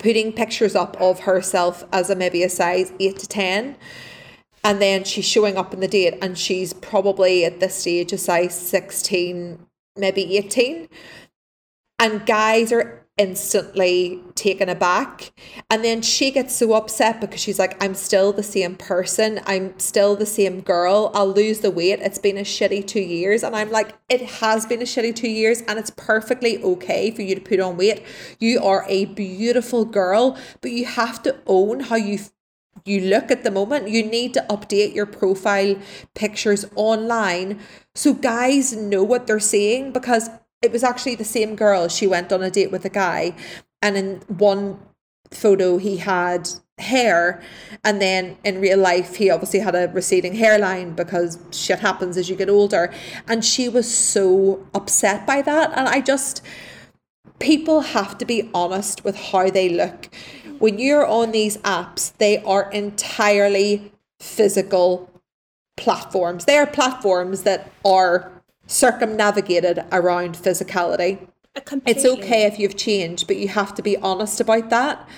putting 0.00 0.32
pictures 0.32 0.74
up 0.74 1.00
of 1.00 1.20
herself 1.20 1.84
as 1.92 2.10
a 2.10 2.16
maybe 2.16 2.42
a 2.42 2.48
size 2.48 2.92
eight 2.98 3.20
to 3.20 3.28
ten. 3.28 3.76
And 4.64 4.82
then 4.82 5.04
she's 5.04 5.24
showing 5.24 5.56
up 5.56 5.72
in 5.72 5.78
the 5.78 5.86
date, 5.86 6.18
and 6.20 6.36
she's 6.36 6.72
probably 6.72 7.44
at 7.44 7.60
this 7.60 7.76
stage 7.76 8.12
a 8.12 8.18
size 8.18 8.58
16, 8.58 9.64
maybe 9.96 10.36
18 10.36 10.88
and 11.98 12.24
guys 12.26 12.72
are 12.72 13.04
instantly 13.18 14.22
taken 14.34 14.68
aback. 14.68 15.32
And 15.68 15.84
then 15.84 16.00
she 16.00 16.30
gets 16.30 16.54
so 16.54 16.72
upset 16.74 17.20
because 17.20 17.40
she's 17.40 17.58
like 17.58 17.82
i'm 17.82 17.94
still 17.94 18.32
the 18.32 18.42
same 18.42 18.76
person. 18.76 19.40
I'm 19.46 19.78
still 19.78 20.16
the 20.16 20.26
same 20.26 20.60
girl. 20.60 21.10
I'll 21.14 21.32
lose 21.32 21.60
the 21.60 21.70
weight. 21.70 21.98
It's 22.00 22.18
been 22.18 22.38
a 22.38 22.42
shitty 22.42 22.86
two 22.86 23.00
years. 23.00 23.42
And 23.42 23.54
i'm 23.54 23.70
like 23.70 23.94
it 24.08 24.22
has 24.40 24.64
been 24.64 24.80
a 24.80 24.84
shitty 24.84 25.14
two 25.14 25.28
years 25.28 25.62
and 25.62 25.78
it's 25.78 25.90
perfectly 25.90 26.62
okay 26.62 27.10
for 27.10 27.22
you 27.22 27.34
to 27.34 27.40
put 27.40 27.60
on 27.60 27.76
weight. 27.76 28.02
You 28.38 28.62
are 28.62 28.86
a 28.88 29.06
beautiful 29.06 29.84
girl 29.84 30.38
but 30.60 30.70
you 30.70 30.86
have 30.86 31.22
to 31.24 31.36
own 31.46 31.80
how 31.80 31.96
you 31.96 32.20
you 32.84 33.00
look 33.00 33.30
at 33.30 33.42
the 33.42 33.50
moment. 33.50 33.88
You 33.88 34.04
need 34.04 34.34
to 34.34 34.46
update 34.48 34.94
your 34.94 35.04
profile 35.04 35.76
pictures 36.14 36.64
online 36.76 37.60
so 37.94 38.14
guys 38.14 38.72
know 38.72 39.02
what 39.02 39.26
they're 39.26 39.40
seeing 39.40 39.92
because 39.92 40.30
it 40.62 40.72
was 40.72 40.82
actually 40.82 41.14
the 41.14 41.24
same 41.24 41.56
girl 41.56 41.88
she 41.88 42.06
went 42.06 42.32
on 42.32 42.42
a 42.42 42.50
date 42.50 42.70
with 42.70 42.84
a 42.84 42.90
guy 42.90 43.34
and 43.82 43.96
in 43.96 44.16
one 44.26 44.78
photo 45.30 45.78
he 45.78 45.98
had 45.98 46.48
hair 46.78 47.42
and 47.84 48.00
then 48.00 48.36
in 48.44 48.60
real 48.60 48.78
life 48.78 49.16
he 49.16 49.30
obviously 49.30 49.58
had 49.58 49.74
a 49.74 49.88
receding 49.88 50.34
hairline 50.34 50.94
because 50.94 51.38
shit 51.50 51.80
happens 51.80 52.16
as 52.16 52.30
you 52.30 52.36
get 52.36 52.48
older 52.48 52.92
and 53.26 53.44
she 53.44 53.68
was 53.68 53.92
so 53.92 54.64
upset 54.74 55.26
by 55.26 55.42
that 55.42 55.72
and 55.76 55.88
i 55.88 56.00
just 56.00 56.40
people 57.38 57.80
have 57.80 58.18
to 58.18 58.24
be 58.24 58.50
honest 58.52 59.04
with 59.04 59.16
how 59.16 59.50
they 59.50 59.68
look. 59.68 60.08
When 60.58 60.78
you're 60.78 61.06
on 61.06 61.32
these 61.32 61.56
apps, 61.58 62.16
they 62.18 62.42
are 62.42 62.70
entirely 62.70 63.92
physical 64.20 65.10
platforms. 65.76 66.44
They 66.44 66.56
are 66.56 66.66
platforms 66.66 67.44
that 67.44 67.70
are 67.84 68.32
circumnavigated 68.68 69.84
around 69.90 70.36
physicality. 70.36 71.26
It's 71.86 72.04
okay 72.04 72.44
if 72.44 72.58
you've 72.60 72.76
changed, 72.76 73.26
but 73.26 73.36
you 73.36 73.48
have 73.48 73.74
to 73.74 73.82
be 73.82 73.96
honest 73.96 74.40
about 74.40 74.70
that. 74.70 75.08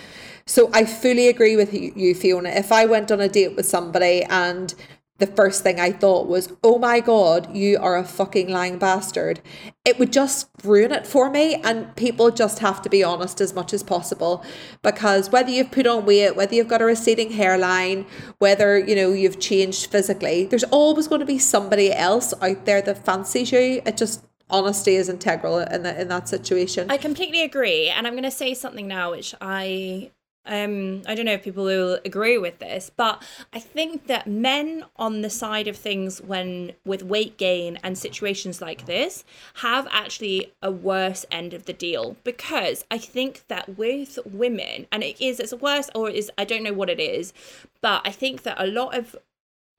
So 0.47 0.71
I 0.73 0.85
fully 0.87 1.29
agree 1.29 1.57
with 1.57 1.75
you, 1.75 1.93
you, 1.95 2.15
Fiona. 2.15 2.49
If 2.49 2.73
I 2.73 2.87
went 2.87 3.13
on 3.13 3.21
a 3.21 3.29
date 3.29 3.57
with 3.57 3.67
somebody 3.67 4.23
and 4.25 4.75
the 5.21 5.27
first 5.27 5.63
thing 5.63 5.79
I 5.79 5.93
thought 5.93 6.27
was, 6.27 6.53
oh 6.65 6.79
my 6.79 7.01
God, 7.01 7.55
you 7.55 7.79
are 7.79 7.97
a 7.97 8.05
fucking 8.05 8.49
lying 8.49 8.79
bastard, 8.79 9.41
it 9.85 9.99
would 9.99 10.13
just 10.13 10.49
ruin 10.65 10.93
it 10.93 11.07
for 11.07 11.31
me. 11.31 11.57
And 11.57 11.95
people 11.95 12.31
just 12.31 12.59
have 12.59 12.83
to 12.83 12.89
be 12.89 13.05
honest 13.05 13.41
as 13.41 13.55
much 13.55 13.73
as 13.73 13.83
possible 13.83 14.43
because 14.83 15.31
whether 15.31 15.51
you've 15.51 15.71
put 15.71 15.87
on 15.87 16.07
weight, 16.07 16.37
whether 16.37 16.55
you've 16.55 16.69
got 16.69 16.83
a 16.83 16.87
receding 16.87 17.31
hairline, 17.33 18.07
whether, 18.39 18.79
you 18.79 18.97
know, 18.97 19.13
you've 19.13 19.39
changed 19.39 19.91
physically, 19.91 20.47
there's 20.47 20.65
always 20.65 21.07
going 21.07 21.21
to 21.21 21.27
be 21.27 21.39
somebody 21.39 21.93
else 21.93 22.35
out 22.41 22.65
there 22.65 22.83
that 22.83 23.05
fancies 23.05 23.53
you. 23.53 23.83
It 23.85 23.97
just, 23.97 24.25
honesty 24.49 24.97
is 24.97 25.09
integral 25.09 25.59
in, 25.59 25.83
that 25.85 26.01
in 26.01 26.09
that 26.09 26.29
situation. 26.29 26.91
I 26.91 26.97
completely 26.97 27.43
agree, 27.43 27.89
and 27.89 28.07
I'm 28.07 28.15
going 28.15 28.25
to 28.25 28.31
say 28.31 28.55
something 28.55 28.89
now, 28.89 29.13
which 29.13 29.35
I 29.41 30.11
um 30.47 31.03
I 31.07 31.15
don't 31.15 31.27
know 31.27 31.33
if 31.33 31.43
people 31.45 31.65
will 31.65 31.99
agree 32.05 32.39
with 32.39 32.59
this, 32.59 32.91
but 32.97 33.23
I 33.53 33.61
think 33.61 34.07
that 34.07 34.27
men 34.27 34.85
on 34.97 35.21
the 35.21 35.31
side 35.31 35.69
of 35.69 35.77
things 35.77 36.21
when 36.21 36.73
with 36.85 37.03
weight 37.03 37.37
gain 37.37 37.79
and 37.83 37.97
situations 37.97 38.61
like 38.61 38.87
this 38.87 39.25
have 39.55 39.87
actually 39.91 40.53
a 40.63 40.71
worse 40.71 41.27
end 41.31 41.53
of 41.55 41.67
the 41.67 41.73
deal 41.73 42.17
because 42.25 42.85
I 42.91 42.99
think 42.99 43.45
that 43.49 43.77
with 43.77 44.19
women, 44.25 44.87
and 44.91 45.03
it 45.03 45.21
is 45.21 45.41
it's 45.41 45.55
worse 45.55 45.91
or 45.95 46.09
it 46.09 46.17
is 46.17 46.31
I 46.39 46.45
don't 46.45 46.63
know 46.63 46.73
what 46.73 46.91
it 46.91 47.01
is, 47.01 47.33
but 47.81 48.03
I 48.05 48.11
think 48.11 48.43
that 48.43 48.61
a 48.61 48.67
lot 48.67 48.97
of 48.97 49.17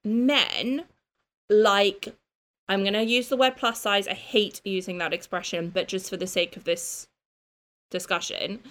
men 0.04 0.86
like 1.50 2.16
I'm 2.72 2.84
going 2.84 2.94
to 2.94 3.04
use 3.04 3.28
the 3.28 3.36
word 3.36 3.58
plus 3.58 3.82
size. 3.82 4.08
I 4.08 4.14
hate 4.14 4.62
using 4.64 4.98
that 5.00 5.14
expression, 5.14 5.72
but 5.72 5.90
just 5.90 6.10
for 6.10 6.16
the 6.16 6.26
sake 6.26 6.56
of 6.56 6.64
this 6.64 7.10
discussion, 7.90 8.62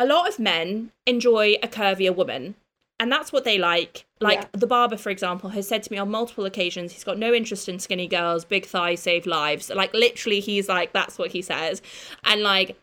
a 0.00 0.06
lot 0.06 0.28
of 0.28 0.38
men 0.38 0.90
enjoy 1.06 1.56
a 1.62 1.68
curvier 1.68 2.14
woman. 2.14 2.56
And 2.98 3.12
that's 3.12 3.32
what 3.32 3.44
they 3.44 3.58
like. 3.58 4.06
Like 4.20 4.40
Yeah. 4.40 4.48
the 4.52 4.66
barber, 4.66 4.96
for 4.96 5.10
example, 5.10 5.50
has 5.50 5.68
said 5.68 5.82
to 5.84 5.92
me 5.92 5.98
on 5.98 6.10
multiple 6.10 6.44
occasions, 6.44 6.92
he's 6.92 7.04
got 7.04 7.18
no 7.18 7.32
interest 7.32 7.68
in 7.68 7.78
skinny 7.78 8.08
girls, 8.08 8.44
big 8.44 8.66
thighs 8.66 9.00
save 9.00 9.26
lives. 9.26 9.70
Like 9.70 9.94
literally, 9.94 10.40
he's 10.40 10.68
like, 10.68 10.92
that's 10.92 11.18
what 11.18 11.30
he 11.30 11.42
says. 11.42 11.80
And 12.24 12.42
like, 12.42 12.76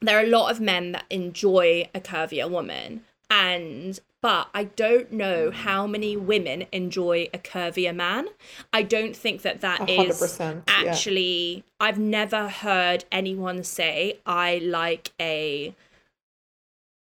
there 0.00 0.18
are 0.18 0.24
a 0.24 0.28
lot 0.28 0.50
of 0.50 0.60
men 0.60 0.92
that 0.92 1.04
enjoy 1.10 1.88
a 1.94 2.00
curvier 2.00 2.50
woman. 2.50 3.02
And 3.30 3.98
but 4.22 4.48
I 4.54 4.64
don't 4.64 5.12
know 5.12 5.50
mm. 5.50 5.54
how 5.54 5.86
many 5.86 6.16
women 6.16 6.66
enjoy 6.72 7.28
a 7.32 7.38
curvier 7.38 7.94
man. 7.94 8.26
I 8.72 8.82
don't 8.82 9.14
think 9.14 9.42
that 9.42 9.60
that 9.60 9.88
is 9.88 10.18
percent, 10.18 10.64
yeah. 10.66 10.90
actually. 10.90 11.64
I've 11.78 11.98
never 11.98 12.48
heard 12.48 13.04
anyone 13.12 13.64
say 13.64 14.18
I 14.26 14.60
like 14.64 15.12
a. 15.20 15.74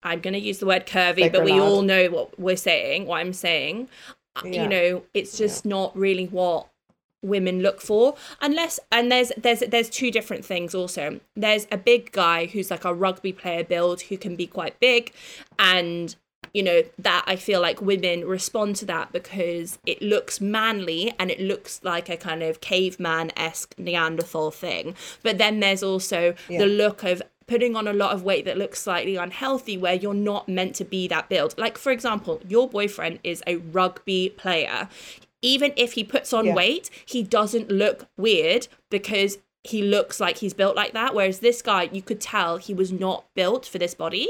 I'm 0.04 0.20
going 0.20 0.34
to 0.34 0.40
use 0.40 0.60
the 0.60 0.66
word 0.66 0.86
curvy, 0.86 1.32
but 1.32 1.44
we 1.44 1.60
all 1.60 1.82
know 1.82 2.08
what 2.10 2.40
we're 2.40 2.58
saying. 2.58 3.06
What 3.08 3.20
I'm 3.22 3.34
saying, 3.34 3.90
Uh, 4.36 4.42
Yeah. 4.46 4.64
you 4.64 4.68
know, 4.70 5.04
it's 5.14 5.38
just 5.38 5.64
not 5.66 5.96
really 5.96 6.26
what 6.26 6.68
women 7.22 7.62
look 7.62 7.80
for 7.80 8.16
unless 8.42 8.80
and 8.92 9.10
there's 9.10 9.32
there's 9.38 9.62
there's 9.62 9.90
two 9.90 10.12
different 10.12 10.44
things 10.44 10.76
also 10.76 11.22
there's 11.38 11.66
a 11.72 11.78
big 11.78 12.12
guy 12.12 12.46
who's 12.48 12.70
like 12.70 12.84
a 12.84 12.94
rugby 12.94 13.32
player 13.32 13.64
build 13.64 14.02
who 14.02 14.18
can 14.18 14.36
be 14.36 14.46
quite 14.46 14.78
big 14.82 15.14
and 15.58 16.18
you 16.54 16.62
know 16.62 16.82
that 17.00 17.24
i 17.26 17.38
feel 17.38 17.62
like 17.62 17.82
women 17.82 18.26
respond 18.28 18.76
to 18.76 18.86
that 18.86 19.14
because 19.14 19.80
it 19.86 20.02
looks 20.02 20.42
manly 20.42 21.14
and 21.18 21.32
it 21.32 21.40
looks 21.40 21.80
like 21.82 22.10
a 22.10 22.18
kind 22.18 22.44
of 22.44 22.60
caveman-esque 22.60 23.74
neanderthal 23.78 24.52
thing 24.52 24.94
but 25.22 25.38
then 25.38 25.62
there's 25.62 25.82
also 25.84 26.36
Yeah. 26.50 26.60
the 26.60 26.66
look 26.68 27.04
of 27.04 27.22
putting 27.48 27.76
on 27.76 27.88
a 27.88 27.94
lot 27.94 28.14
of 28.14 28.24
weight 28.24 28.46
that 28.46 28.58
looks 28.58 28.80
slightly 28.80 29.16
unhealthy 29.16 29.78
where 29.78 29.94
you're 29.94 30.14
not 30.14 30.48
meant 30.48 30.76
to 30.76 30.86
be 30.86 31.08
that 31.08 31.30
build 31.30 31.58
like 31.58 31.78
for 31.78 31.92
example 31.92 32.42
your 32.48 32.68
boyfriend 32.68 33.20
is 33.24 33.44
a 33.48 33.58
rugby 33.58 34.30
player 34.30 34.88
even 35.42 35.74
if 35.76 35.94
he 35.94 36.04
puts 36.04 36.32
on 36.34 36.46
Yeah. 36.46 36.56
weight 36.56 36.90
he 37.06 37.24
doesn't 37.24 37.70
look 37.70 38.08
weird 38.18 38.68
because 38.90 39.38
he 39.64 39.82
looks 39.82 40.20
like 40.20 40.40
he's 40.40 40.54
built 40.54 40.76
like 40.76 40.92
that. 40.92 41.16
Whereas 41.16 41.40
this 41.40 41.62
guy, 41.62 41.84
you 41.92 42.02
could 42.02 42.20
tell 42.20 42.58
he 42.58 42.74
was 42.74 42.92
not 42.92 43.24
built 43.34 43.66
for 43.66 43.78
this 43.78 43.96
body. 43.96 44.28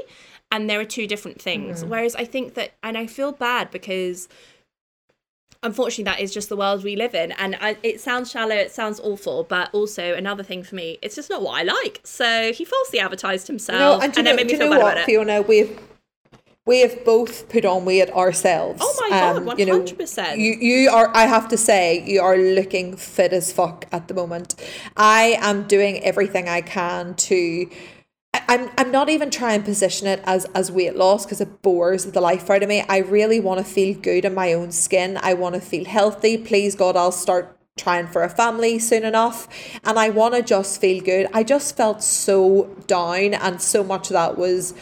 And 0.52 0.69
there 0.69 0.80
are 0.80 0.86
two 0.86 1.08
different 1.08 1.41
things. 1.41 1.80
Mm-hmm. 1.80 1.89
Whereas 1.89 2.15
I 2.15 2.26
think 2.26 2.54
that, 2.54 2.73
and 2.84 2.95
I 2.95 3.08
feel 3.08 3.32
bad 3.32 3.71
because 3.71 4.30
unfortunately 5.63 6.04
that 6.04 6.19
is 6.19 6.34
just 6.34 6.49
the 6.49 6.58
world 6.58 6.84
we 6.84 6.95
live 6.95 7.15
in 7.15 7.32
and 7.34 7.56
I, 7.60 7.78
it 7.84 7.99
sounds 8.02 8.30
shallow 8.30 8.56
it 8.56 8.71
sounds 8.71 8.99
awful 8.99 9.43
but 9.43 9.69
also 9.73 10.13
another 10.13 10.43
thing 10.43 10.63
for 10.63 10.76
me 10.76 10.99
it's 11.02 11.15
just 11.15 11.30
not 11.30 11.41
what 11.41 11.60
i 11.60 11.63
like 11.63 12.02
so 12.04 12.52
he 12.54 12.65
falsely 12.65 12.99
advertised 12.99 13.47
himself 13.47 13.80
No, 13.80 14.04
and 14.04 14.13
then 14.13 14.26
know, 14.26 14.36
made 14.36 14.47
me 14.47 14.56
feel 14.56 14.69
what, 14.69 14.78
about 14.80 14.97
it 14.97 15.06
Fiona? 15.06 15.41
We've 15.41 15.80
we 16.65 16.80
have 16.80 17.04
both 17.04 17.49
put 17.49 17.65
on 17.65 17.84
weight 17.84 18.10
ourselves. 18.12 18.80
Oh 18.82 18.95
my 19.02 19.10
God, 19.10 19.47
Um, 19.47 19.60
you 19.60 19.65
know, 19.65 19.82
100%. 19.82 20.38
You 20.38 20.54
you 20.54 20.89
are. 20.89 21.12
I 21.13 21.26
have 21.26 21.49
to 21.49 21.58
say, 21.58 22.04
you 22.06 22.21
are 22.21 22.38
looking 22.38 22.95
fit 22.95 23.34
as 23.34 23.52
fuck 23.52 23.86
at 23.91 24.08
the 24.08 24.13
moment. 24.13 24.56
I 24.95 25.38
am 25.41 25.67
doing 25.67 26.02
everything 26.04 26.47
I 26.47 26.62
can 26.62 27.15
to. 27.15 27.69
I'm 28.47 28.69
I'm 28.77 28.91
not 28.91 29.10
even 29.10 29.29
trying 29.29 29.62
to 29.62 29.65
position 29.65 30.08
it 30.08 30.21
as 30.25 30.45
as 30.56 30.71
weight 30.71 30.95
loss 30.95 31.25
because 31.25 31.41
it 31.41 31.62
bores 31.62 32.06
the 32.06 32.21
life 32.21 32.49
out 32.49 32.63
of 32.63 32.69
me. 32.69 32.84
I 32.88 32.97
really 32.99 33.39
want 33.39 33.60
to 33.60 33.65
feel 33.65 33.95
good 33.97 34.25
in 34.25 34.34
my 34.34 34.53
own 34.53 34.71
skin. 34.71 35.17
I 35.21 35.34
want 35.34 35.56
to 35.56 35.62
feel 35.62 35.86
healthy. 35.86 36.38
Please 36.38 36.75
God, 36.75 36.95
I'll 36.95 37.12
start 37.12 37.58
trying 37.75 38.08
for 38.08 38.23
a 38.23 38.29
family 38.29 38.77
soon 38.77 39.03
enough 39.03 39.47
and 39.84 39.97
I 39.97 40.10
want 40.10 40.36
to 40.36 40.43
just 40.43 40.79
feel 40.79 41.03
good. 41.03 41.27
I 41.34 41.43
just 41.43 41.75
felt 41.75 42.03
so 42.03 42.65
down 42.86 43.34
and 43.34 43.60
so 43.60 43.84
much 43.84 44.10
of 44.10 44.13
that 44.13 44.38
was 44.38 44.75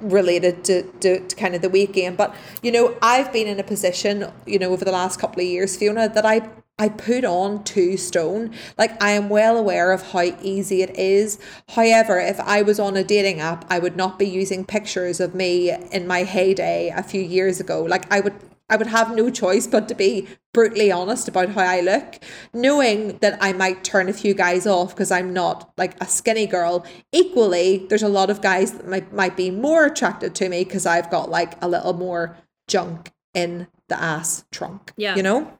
related 0.00 0.64
to, 0.64 0.82
to, 1.00 1.20
to 1.20 1.36
kind 1.36 1.54
of 1.54 1.62
the 1.62 1.68
weight 1.68 1.92
gain. 1.92 2.16
But 2.16 2.34
you 2.62 2.72
know, 2.72 2.96
I've 3.02 3.32
been 3.32 3.46
in 3.46 3.60
a 3.60 3.64
position, 3.64 4.30
you 4.46 4.58
know, 4.58 4.72
over 4.72 4.84
the 4.84 4.92
last 4.92 5.20
couple 5.20 5.40
of 5.40 5.46
years, 5.46 5.76
Fiona, 5.76 6.08
that 6.08 6.24
I 6.24 6.48
I 6.78 6.90
put 6.90 7.24
on 7.24 7.64
two 7.64 7.96
stone. 7.96 8.52
Like 8.76 9.02
I 9.02 9.12
am 9.12 9.28
well 9.28 9.56
aware 9.56 9.92
of 9.92 10.12
how 10.12 10.22
easy 10.42 10.82
it 10.82 10.96
is. 10.98 11.38
However, 11.70 12.18
if 12.18 12.38
I 12.40 12.62
was 12.62 12.78
on 12.78 12.96
a 12.96 13.04
dating 13.04 13.40
app, 13.40 13.64
I 13.70 13.78
would 13.78 13.96
not 13.96 14.18
be 14.18 14.26
using 14.26 14.64
pictures 14.64 15.18
of 15.18 15.34
me 15.34 15.70
in 15.70 16.06
my 16.06 16.24
heyday 16.24 16.92
a 16.94 17.02
few 17.02 17.22
years 17.22 17.60
ago. 17.60 17.82
Like 17.82 18.12
I 18.12 18.20
would 18.20 18.34
I 18.68 18.76
would 18.76 18.88
have 18.88 19.14
no 19.14 19.30
choice 19.30 19.66
but 19.66 19.88
to 19.88 19.94
be 19.94 20.26
brutally 20.52 20.90
honest 20.90 21.28
about 21.28 21.50
how 21.50 21.62
I 21.62 21.80
look, 21.80 22.18
knowing 22.52 23.18
that 23.18 23.38
I 23.40 23.52
might 23.52 23.84
turn 23.84 24.08
a 24.08 24.12
few 24.12 24.34
guys 24.34 24.66
off 24.66 24.90
because 24.90 25.12
I'm 25.12 25.32
not 25.32 25.72
like 25.76 25.94
a 26.02 26.06
skinny 26.06 26.46
girl. 26.46 26.84
Equally, 27.12 27.86
there's 27.88 28.02
a 28.02 28.08
lot 28.08 28.28
of 28.28 28.42
guys 28.42 28.72
that 28.72 28.88
might, 28.88 29.12
might 29.12 29.36
be 29.36 29.50
more 29.50 29.86
attracted 29.86 30.34
to 30.36 30.48
me 30.48 30.64
because 30.64 30.84
I've 30.84 31.10
got 31.10 31.30
like 31.30 31.62
a 31.62 31.68
little 31.68 31.92
more 31.92 32.36
junk 32.66 33.12
in 33.34 33.68
the 33.88 34.02
ass 34.02 34.44
trunk. 34.50 34.92
Yeah. 34.96 35.14
You 35.14 35.22
know? 35.22 35.58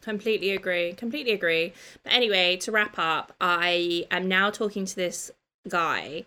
Completely 0.00 0.50
agree. 0.50 0.92
Completely 0.94 1.32
agree. 1.32 1.72
But 2.02 2.12
anyway, 2.12 2.56
to 2.58 2.72
wrap 2.72 2.94
up, 2.98 3.34
I 3.40 4.06
am 4.10 4.28
now 4.28 4.50
talking 4.50 4.86
to 4.86 4.96
this 4.96 5.30
guy 5.68 6.24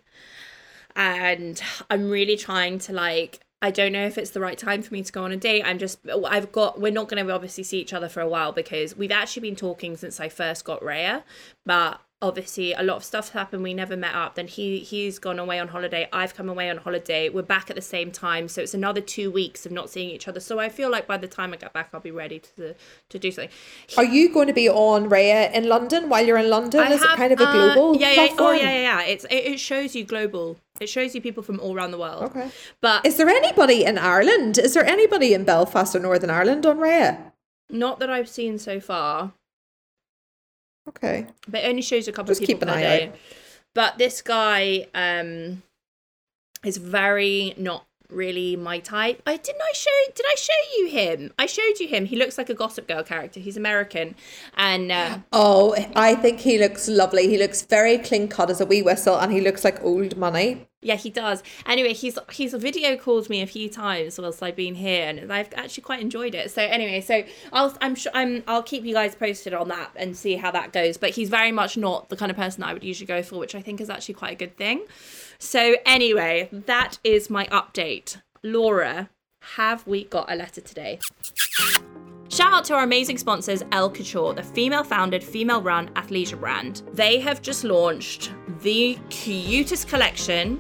and 0.96 1.62
I'm 1.90 2.10
really 2.10 2.38
trying 2.38 2.80
to 2.80 2.94
like 2.94 3.40
I 3.62 3.72
don't 3.72 3.94
know 3.94 4.06
if 4.06 4.18
it's 4.18 4.32
the 4.32 4.42
right 4.42 4.58
time 4.58 4.82
for 4.82 4.94
me 4.94 5.04
to 5.04 5.12
go 5.12 5.24
on 5.24 5.32
a 5.32 5.38
date. 5.38 5.64
I'm 5.66 5.80
just 5.80 6.00
I've 6.10 6.52
got 6.52 6.82
we're 6.82 6.92
not 6.92 7.08
going 7.08 7.26
to 7.26 7.34
obviously 7.34 7.64
see 7.64 7.80
each 7.80 7.94
other 7.94 8.10
for 8.10 8.20
a 8.20 8.28
while 8.28 8.52
because 8.52 8.98
we've 8.98 9.12
actually 9.12 9.42
been 9.42 9.56
talking 9.56 9.96
since 9.98 10.20
I 10.20 10.30
first 10.30 10.66
got 10.66 10.82
Raya, 10.82 11.24
but 11.66 12.02
obviously 12.24 12.74
a 12.74 12.82
lot 12.82 12.96
of 12.96 13.04
stuff 13.04 13.30
happened 13.30 13.62
we 13.62 13.74
never 13.74 13.98
met 13.98 14.16
up 14.16 14.36
then 14.36 14.48
he 14.48 14.80
he's 14.80 15.20
gone 15.20 15.38
away 15.38 15.60
on 15.60 15.68
holiday 15.68 16.08
i've 16.14 16.34
come 16.34 16.48
away 16.48 16.70
on 16.70 16.78
holiday 16.78 17.28
we're 17.28 17.42
back 17.42 17.70
at 17.70 17.76
the 17.76 17.82
same 17.82 18.12
time 18.12 18.48
so 18.48 18.62
it's 18.62 18.74
another 18.74 19.02
two 19.02 19.30
weeks 19.30 19.66
of 19.66 19.72
not 19.72 19.90
seeing 19.90 20.10
each 20.10 20.28
other 20.28 20.40
so 20.40 20.58
i 20.58 20.70
feel 20.70 20.90
like 20.90 21.06
by 21.06 21.18
the 21.18 21.28
time 21.28 21.54
i 21.54 21.58
get 21.58 21.74
back 21.74 21.90
i'll 21.94 22.00
be 22.00 22.12
ready 22.12 22.40
to 22.40 22.74
to 23.10 23.20
do 23.20 23.30
something 23.30 23.52
Are 23.98 24.06
you 24.06 24.34
going 24.34 24.48
to 24.48 24.54
be 24.54 24.70
on 24.70 25.10
Raya 25.10 25.52
in 25.54 25.68
London 25.68 26.10
while 26.10 26.26
you're 26.26 26.38
in 26.38 26.50
London? 26.50 26.80
I 26.80 26.94
Is 26.94 27.02
it 27.02 27.10
kind 27.10 27.34
of 27.34 27.40
a 27.40 27.48
uh, 27.48 27.54
global 27.54 27.98
yeah, 27.98 28.12
yeah, 28.12 28.28
oh 28.40 28.52
yeah, 28.52 28.64
yeah, 28.64 28.82
yeah. 28.82 29.02
It's 29.04 29.26
it, 29.26 29.44
it 29.54 29.60
shows 29.60 29.96
you 29.96 30.04
global. 30.04 30.58
It 30.80 30.88
shows 30.88 31.14
you 31.14 31.22
people 31.22 31.44
from 31.44 31.60
all 31.60 31.76
around 31.76 31.92
the 31.92 31.98
world. 31.98 32.24
Okay. 32.24 32.50
but 32.82 33.06
Is 33.06 33.18
there 33.18 33.30
anybody 33.30 33.84
in 33.84 33.98
Ireland? 33.98 34.58
Is 34.58 34.74
there 34.74 34.86
anybody 34.86 35.34
in 35.34 35.44
Belfast 35.44 35.96
or 35.96 36.00
Northern 36.00 36.30
Ireland 36.30 36.66
on 36.66 36.78
Raya? 36.78 37.34
not 37.70 38.00
that 38.00 38.10
I've 38.10 38.30
seen 38.30 38.58
so 38.60 38.80
far. 38.80 39.34
Okay. 40.90 41.28
But 41.48 41.64
it 41.64 41.68
only 41.70 41.82
shows 41.82 42.08
a 42.08 42.12
couple 42.12 42.32
Just 42.32 42.42
of 42.42 42.48
people 42.48 42.60
keep 42.60 42.68
an 42.68 42.74
per 42.74 42.80
eye 42.80 42.82
day. 42.82 43.08
out. 43.08 43.16
But 43.74 43.98
this 43.98 44.22
guy 44.22 44.88
um 44.94 45.64
is 46.64 46.78
very 46.78 47.54
not 47.58 47.86
really 48.10 48.56
my 48.56 48.80
type. 48.80 49.22
I 49.26 49.38
didn't 49.38 49.62
I 49.62 49.72
show 49.74 49.90
did 50.14 50.26
I 50.26 50.36
show 50.36 50.54
you 50.78 50.88
him? 50.90 51.34
I 51.40 51.46
showed 51.48 51.80
you 51.80 51.88
him. 51.88 52.06
He 52.06 52.16
looks 52.16 52.38
like 52.38 52.50
a 52.50 52.54
gossip 52.54 52.88
girl 52.88 53.04
character. 53.04 53.40
He's 53.40 53.58
American 53.58 54.16
and 54.56 54.92
uh, 54.92 55.20
Oh, 55.32 55.76
I 55.96 56.14
think 56.16 56.42
he 56.42 56.60
looks 56.60 56.88
lovely. 56.88 57.28
He 57.28 57.38
looks 57.40 57.64
very 57.64 57.98
clean 57.98 58.28
cut 58.28 58.50
as 58.52 58.62
a 58.62 58.66
wee 58.66 58.82
whistle 58.84 59.18
and 59.18 59.32
he 59.32 59.42
looks 59.42 59.64
like 59.64 59.84
old 59.84 60.16
money. 60.18 60.68
Yeah, 60.84 60.96
he 60.96 61.10
does. 61.10 61.44
Anyway, 61.66 61.94
he's 61.94 62.18
he's 62.32 62.54
video 62.54 62.98
called 62.98 63.30
me 63.30 63.42
a 63.42 63.48
few 63.48 63.70
times 63.70 64.20
whilst 64.20 64.44
I've 64.44 64.56
been 64.56 64.76
here, 64.76 65.08
and 65.08 65.32
I've 65.32 65.54
actually 65.56 65.84
quite 65.84 66.02
enjoyed 66.02 66.36
it. 66.36 66.52
So 66.52 66.62
anyway, 66.62 67.02
so 67.02 67.24
I'll 67.52 67.76
I'm 67.82 67.96
sure 67.96 68.12
I'm 68.16 68.44
I'll 68.48 68.64
keep 68.64 68.84
you 68.84 68.94
guys 68.94 69.16
posted 69.16 69.54
on 69.54 69.68
that 69.70 69.92
and 69.96 70.16
see 70.16 70.36
how 70.36 70.52
that 70.52 70.74
goes. 70.74 70.98
But 70.98 71.12
he's 71.12 71.30
very 71.30 71.52
much 71.52 71.78
not 71.78 72.10
the 72.10 72.16
kind 72.16 72.32
of 72.32 72.38
person 72.38 72.62
that 72.62 72.68
I 72.68 72.74
would 72.74 72.84
usually 72.84 73.08
go 73.08 73.24
for, 73.24 73.38
which 73.40 73.56
I 73.56 73.62
think 73.62 73.82
is 73.82 73.90
actually 73.90 74.16
quite 74.16 74.34
a 74.34 74.38
good 74.38 74.58
thing. 74.58 74.86
So 75.40 75.76
anyway, 75.86 76.50
that 76.52 77.00
is 77.04 77.30
my 77.30 77.46
update. 77.48 78.22
Laura, 78.44 79.10
have 79.56 79.86
we 79.88 80.06
got 80.06 80.32
a 80.32 80.36
letter 80.36 80.62
today? 80.62 81.00
Shout 82.30 82.52
out 82.52 82.66
to 82.66 82.74
our 82.74 82.84
amazing 82.84 83.20
sponsors, 83.20 83.62
L'Couture, 83.66 84.36
the 84.36 84.42
female 84.42 84.84
founded, 84.84 85.24
female 85.24 85.62
run 85.62 85.90
athleisure 85.90 86.40
brand. 86.40 86.82
They 86.92 87.20
have 87.20 87.44
just 87.44 87.64
launched 87.64 88.32
the 88.62 88.98
cutest 89.12 89.88
collection, 89.88 90.60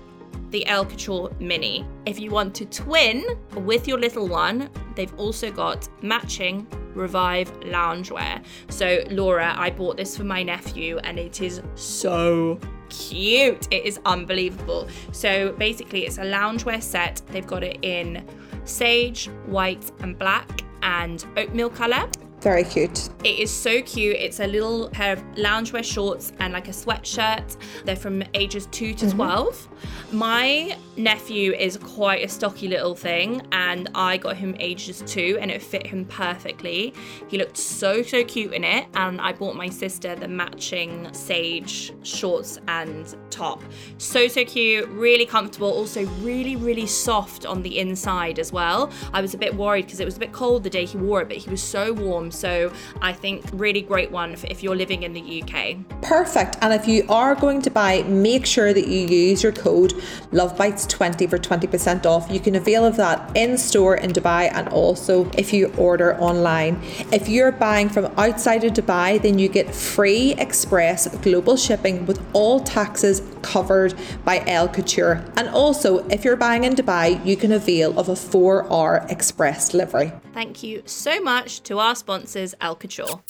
the 0.54 0.64
L'Couture 0.70 1.36
Mini. 1.42 1.84
If 2.06 2.20
you 2.20 2.30
want 2.30 2.54
to 2.56 2.66
twin 2.66 3.26
with 3.56 3.88
your 3.88 4.00
little 4.00 4.28
one, 4.28 4.70
they've 4.96 5.14
also 5.20 5.52
got 5.52 5.90
matching 6.04 6.68
Revive 6.94 7.52
loungewear. 7.62 8.44
So, 8.70 9.04
Laura, 9.10 9.56
I 9.58 9.72
bought 9.72 9.98
this 9.98 10.16
for 10.16 10.24
my 10.24 10.44
nephew 10.44 11.00
and 11.00 11.18
it 11.18 11.42
is 11.42 11.64
so 11.74 12.60
cute. 12.90 13.68
It 13.72 13.84
is 13.84 14.00
unbelievable. 14.06 14.88
So, 15.12 15.54
basically, 15.54 16.06
it's 16.06 16.20
a 16.20 16.22
loungewear 16.22 16.84
set. 16.84 17.24
They've 17.32 17.48
got 17.48 17.64
it 17.64 17.80
in 17.82 18.24
sage, 18.64 19.26
white, 19.48 19.92
and 20.02 20.20
black 20.20 20.64
and 20.84 21.26
oatmeal 21.36 21.72
colour. 21.72 22.08
Very 22.44 22.66
cute. 22.66 23.10
It 23.24 23.40
is 23.40 23.50
so 23.50 23.82
cute. 23.82 24.18
It's 24.18 24.42
a 24.42 24.48
little 24.48 24.90
pair 24.90 25.14
of 25.14 25.20
loungewear 25.36 25.82
shorts 25.82 26.34
and 26.40 26.52
like 26.52 26.68
a 26.68 26.72
sweatshirt. 26.72 27.56
They're 27.86 27.96
from 27.96 28.22
ages 28.34 28.68
2 28.72 28.94
to 28.96 29.06
mm-hmm. 29.06 29.16
12. 29.16 29.70
My 30.12 30.78
nephew 30.98 31.54
is 31.54 31.78
quite 31.78 32.24
a 32.24 32.28
stocky 32.28 32.68
little 32.68 32.96
thing, 32.96 33.42
and 33.52 33.90
I 33.96 34.18
got 34.18 34.36
him 34.36 34.56
ages 34.60 35.02
2 35.08 35.40
and 35.42 35.50
it 35.50 35.62
fit 35.62 35.88
him 35.88 36.04
perfectly. 36.06 36.94
He 37.30 37.38
looked 37.38 37.58
so, 37.58 38.04
so 38.04 38.26
cute 38.26 38.54
in 38.54 38.66
it. 38.66 38.88
And 38.94 39.22
I 39.22 39.32
bought 39.32 39.56
my 39.56 39.70
sister 39.70 40.14
the 40.14 40.28
matching 40.28 41.14
sage 41.14 41.94
shorts 42.06 42.60
and 42.68 43.16
top. 43.30 43.64
So, 43.98 44.28
so 44.28 44.44
cute, 44.44 44.88
really 44.90 45.26
comfortable, 45.26 45.72
also 45.72 46.06
really, 46.22 46.58
really 46.58 46.88
soft 46.88 47.46
on 47.46 47.64
the 47.64 47.80
inside 47.80 48.38
as 48.38 48.52
well. 48.52 48.92
I 49.14 49.22
was 49.22 49.34
a 49.34 49.38
bit 49.38 49.56
worried 49.56 49.86
because 49.86 50.02
it 50.02 50.06
was 50.06 50.18
a 50.18 50.20
bit 50.20 50.34
cold 50.34 50.64
the 50.64 50.70
day 50.70 50.86
he 50.86 50.98
wore 50.98 51.22
it, 51.22 51.30
but 51.30 51.38
he 51.38 51.50
was 51.50 51.64
so 51.64 51.94
warm. 51.94 52.32
So, 52.34 52.72
I 53.02 53.14
think 53.14 53.46
really 53.54 53.82
great 53.82 54.12
one 54.12 54.36
if 54.50 54.64
you're 54.64 54.76
living 54.76 55.04
in 55.04 55.14
the 55.14 55.44
UK. 55.44 55.78
Perfect. 56.02 56.58
And 56.62 56.74
if 56.74 56.88
you 56.88 57.06
are 57.10 57.36
going 57.36 57.62
to 57.62 57.72
buy, 57.72 58.04
make 58.04 58.46
sure 58.46 58.74
that 58.74 58.88
you 58.88 59.08
use 59.08 59.44
your 59.44 59.52
code 59.52 59.94
LoveBites20 60.32 61.30
for 61.30 61.38
20% 61.38 62.06
off. 62.06 62.30
You 62.30 62.40
can 62.40 62.56
avail 62.56 62.86
of 62.86 62.98
that 62.98 63.36
in 63.36 63.58
store 63.58 63.96
in 63.96 64.12
Dubai 64.12 64.52
and 64.54 64.68
also 64.70 65.30
if 65.38 65.54
you 65.54 65.68
order 65.78 66.20
online. 66.20 66.82
If 67.12 67.30
you're 67.30 67.52
buying 67.52 67.90
from 67.90 68.06
outside 68.18 68.64
of 68.64 68.74
Dubai, 68.74 69.22
then 69.22 69.40
you 69.40 69.48
get 69.48 69.74
free 69.74 70.34
express 70.34 71.08
global 71.18 71.58
shipping 71.58 72.06
with 72.06 72.20
all 72.34 72.60
taxes 72.60 73.22
covered 73.42 73.94
by 74.24 74.40
L'Couture. 74.40 75.24
And 75.38 75.50
also, 75.50 76.08
if 76.08 76.24
you're 76.24 76.36
buying 76.36 76.64
in 76.64 76.74
Dubai, 76.74 77.24
you 77.26 77.36
can 77.38 77.52
avail 77.52 77.98
of 78.00 78.10
a 78.10 78.16
four 78.16 78.72
hour 78.72 79.06
express 79.10 79.70
delivery. 79.70 80.12
Thank 80.34 80.64
you 80.64 80.82
so 80.86 81.22
much 81.22 81.62
to 81.64 81.80
our 81.80 81.96
sponsors, 81.96 82.56
Couture. 82.80 83.22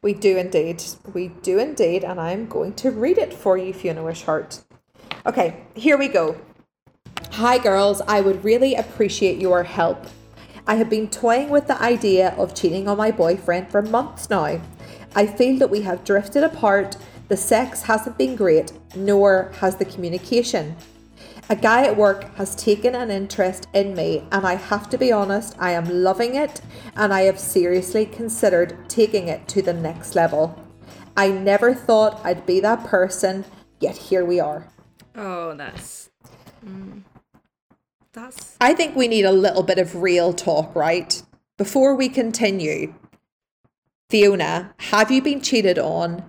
We 0.00 0.14
do 0.14 0.36
indeed. 0.36 0.82
We 1.12 1.28
do 1.28 1.58
indeed. 1.58 2.02
And 2.04 2.20
I'm 2.20 2.46
going 2.46 2.74
to 2.74 2.90
read 2.90 3.18
it 3.18 3.34
for 3.34 3.58
you, 3.58 3.72
Fiona 3.72 4.02
Wishart. 4.02 4.62
Okay, 5.26 5.62
here 5.74 5.98
we 5.98 6.08
go. 6.08 6.36
Hi, 7.32 7.58
girls. 7.58 8.00
I 8.08 8.20
would 8.20 8.42
really 8.42 8.74
appreciate 8.74 9.38
your 9.38 9.62
help. 9.64 10.06
I 10.66 10.76
have 10.76 10.90
been 10.90 11.08
toying 11.08 11.50
with 11.50 11.66
the 11.66 11.80
idea 11.80 12.30
of 12.36 12.54
cheating 12.54 12.88
on 12.88 12.96
my 12.96 13.10
boyfriend 13.10 13.70
for 13.70 13.82
months 13.82 14.28
now. 14.30 14.60
I 15.14 15.26
feel 15.26 15.58
that 15.58 15.70
we 15.70 15.82
have 15.82 16.04
drifted 16.04 16.44
apart, 16.44 16.96
the 17.28 17.36
sex 17.36 17.82
hasn't 17.82 18.16
been 18.16 18.36
great, 18.36 18.72
nor 18.96 19.52
has 19.60 19.76
the 19.76 19.84
communication. 19.84 20.76
A 21.50 21.56
guy 21.56 21.86
at 21.86 21.96
work 21.96 22.34
has 22.36 22.54
taken 22.54 22.94
an 22.94 23.10
interest 23.10 23.68
in 23.72 23.94
me, 23.94 24.22
and 24.30 24.46
I 24.46 24.56
have 24.56 24.90
to 24.90 24.98
be 24.98 25.10
honest, 25.10 25.56
I 25.58 25.70
am 25.70 25.88
loving 25.88 26.34
it, 26.34 26.60
and 26.94 27.10
I 27.10 27.22
have 27.22 27.38
seriously 27.38 28.04
considered 28.04 28.76
taking 28.90 29.28
it 29.28 29.48
to 29.48 29.62
the 29.62 29.72
next 29.72 30.14
level. 30.14 30.62
I 31.16 31.30
never 31.30 31.72
thought 31.72 32.20
I'd 32.22 32.44
be 32.44 32.60
that 32.60 32.84
person, 32.84 33.46
yet 33.80 33.96
here 33.96 34.26
we 34.26 34.38
are. 34.38 34.68
Oh, 35.14 35.54
that's. 35.54 36.10
Mm, 36.62 37.04
that's. 38.12 38.54
I 38.60 38.74
think 38.74 38.94
we 38.94 39.08
need 39.08 39.24
a 39.24 39.32
little 39.32 39.62
bit 39.62 39.78
of 39.78 40.02
real 40.02 40.34
talk, 40.34 40.76
right? 40.76 41.22
Before 41.56 41.94
we 41.94 42.10
continue, 42.10 42.92
Fiona, 44.10 44.74
have 44.76 45.10
you 45.10 45.22
been 45.22 45.40
cheated 45.40 45.78
on? 45.78 46.24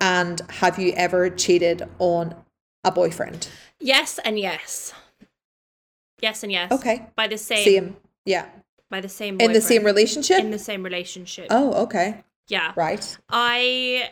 And 0.00 0.40
have 0.48 0.78
you 0.78 0.92
ever 0.92 1.28
cheated 1.28 1.88
on 1.98 2.36
a 2.84 2.92
boyfriend? 2.92 3.48
Yes 3.80 4.18
and 4.24 4.38
yes. 4.38 4.92
Yes 6.20 6.42
and 6.42 6.52
yes. 6.52 6.70
Okay. 6.70 7.06
By 7.16 7.26
the 7.26 7.38
same. 7.38 7.64
Same. 7.64 7.96
Yeah. 8.24 8.46
By 8.90 9.00
the 9.00 9.08
same. 9.08 9.40
In 9.40 9.52
the 9.52 9.60
same 9.60 9.84
relationship? 9.84 10.38
In 10.38 10.50
the 10.50 10.58
same 10.58 10.82
relationship. 10.82 11.46
oh, 11.50 11.72
okay. 11.84 12.22
Yeah. 12.48 12.72
Right. 12.76 13.16
I 13.28 14.10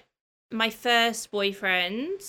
my 0.50 0.70
first 0.70 1.30
boyfriend. 1.30 2.20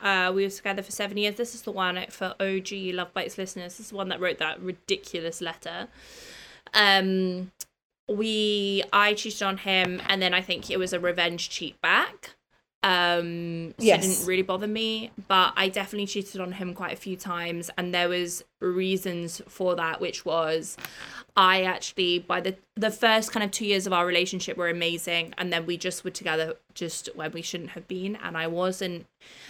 Uh, 0.00 0.32
we 0.32 0.44
were 0.44 0.50
together 0.50 0.80
for 0.80 0.92
seven 0.92 1.16
years. 1.16 1.34
This 1.34 1.56
is 1.56 1.62
the 1.62 1.72
one 1.72 1.98
for 2.08 2.36
OG 2.38 2.68
Love 2.94 3.12
Bites 3.12 3.36
listeners. 3.36 3.76
This 3.76 3.86
is 3.86 3.90
the 3.90 3.96
one 3.96 4.08
that 4.10 4.20
wrote 4.20 4.38
that 4.38 4.60
ridiculous 4.60 5.40
letter. 5.40 5.88
Um, 6.72 7.50
we 8.08 8.84
I 8.92 9.14
cheated 9.14 9.42
on 9.42 9.58
him, 9.58 10.00
and 10.06 10.22
then 10.22 10.34
I 10.34 10.40
think 10.40 10.70
it 10.70 10.78
was 10.78 10.92
a 10.92 11.00
revenge 11.00 11.50
cheat 11.50 11.80
back. 11.82 12.36
Um, 12.84 13.74
so 13.78 13.84
Yes. 13.84 14.04
it 14.04 14.08
didn't 14.08 14.26
really 14.26 14.42
bother 14.42 14.68
me, 14.68 15.10
but 15.26 15.52
I 15.56 15.68
definitely 15.68 16.06
cheated 16.06 16.40
on 16.40 16.52
him 16.52 16.74
quite 16.74 16.92
a 16.92 16.96
few 16.96 17.16
times, 17.16 17.70
and 17.76 17.92
there 17.92 18.08
was 18.08 18.44
reasons 18.60 19.42
for 19.48 19.74
that, 19.76 20.00
which 20.00 20.24
was 20.24 20.76
I 21.36 21.62
actually 21.62 22.18
by 22.20 22.40
the 22.40 22.56
the 22.76 22.90
first 22.92 23.32
kind 23.32 23.42
of 23.44 23.50
two 23.50 23.66
years 23.66 23.86
of 23.86 23.92
our 23.92 24.06
relationship 24.06 24.56
were 24.56 24.68
amazing, 24.68 25.34
and 25.38 25.52
then 25.52 25.66
we 25.66 25.76
just 25.76 26.04
were 26.04 26.10
together 26.10 26.54
just 26.74 27.08
when 27.16 27.32
we 27.32 27.42
shouldn't 27.42 27.70
have 27.70 27.88
been, 27.88 28.14
and 28.22 28.36
I 28.36 28.46
wasn't, 28.46 29.06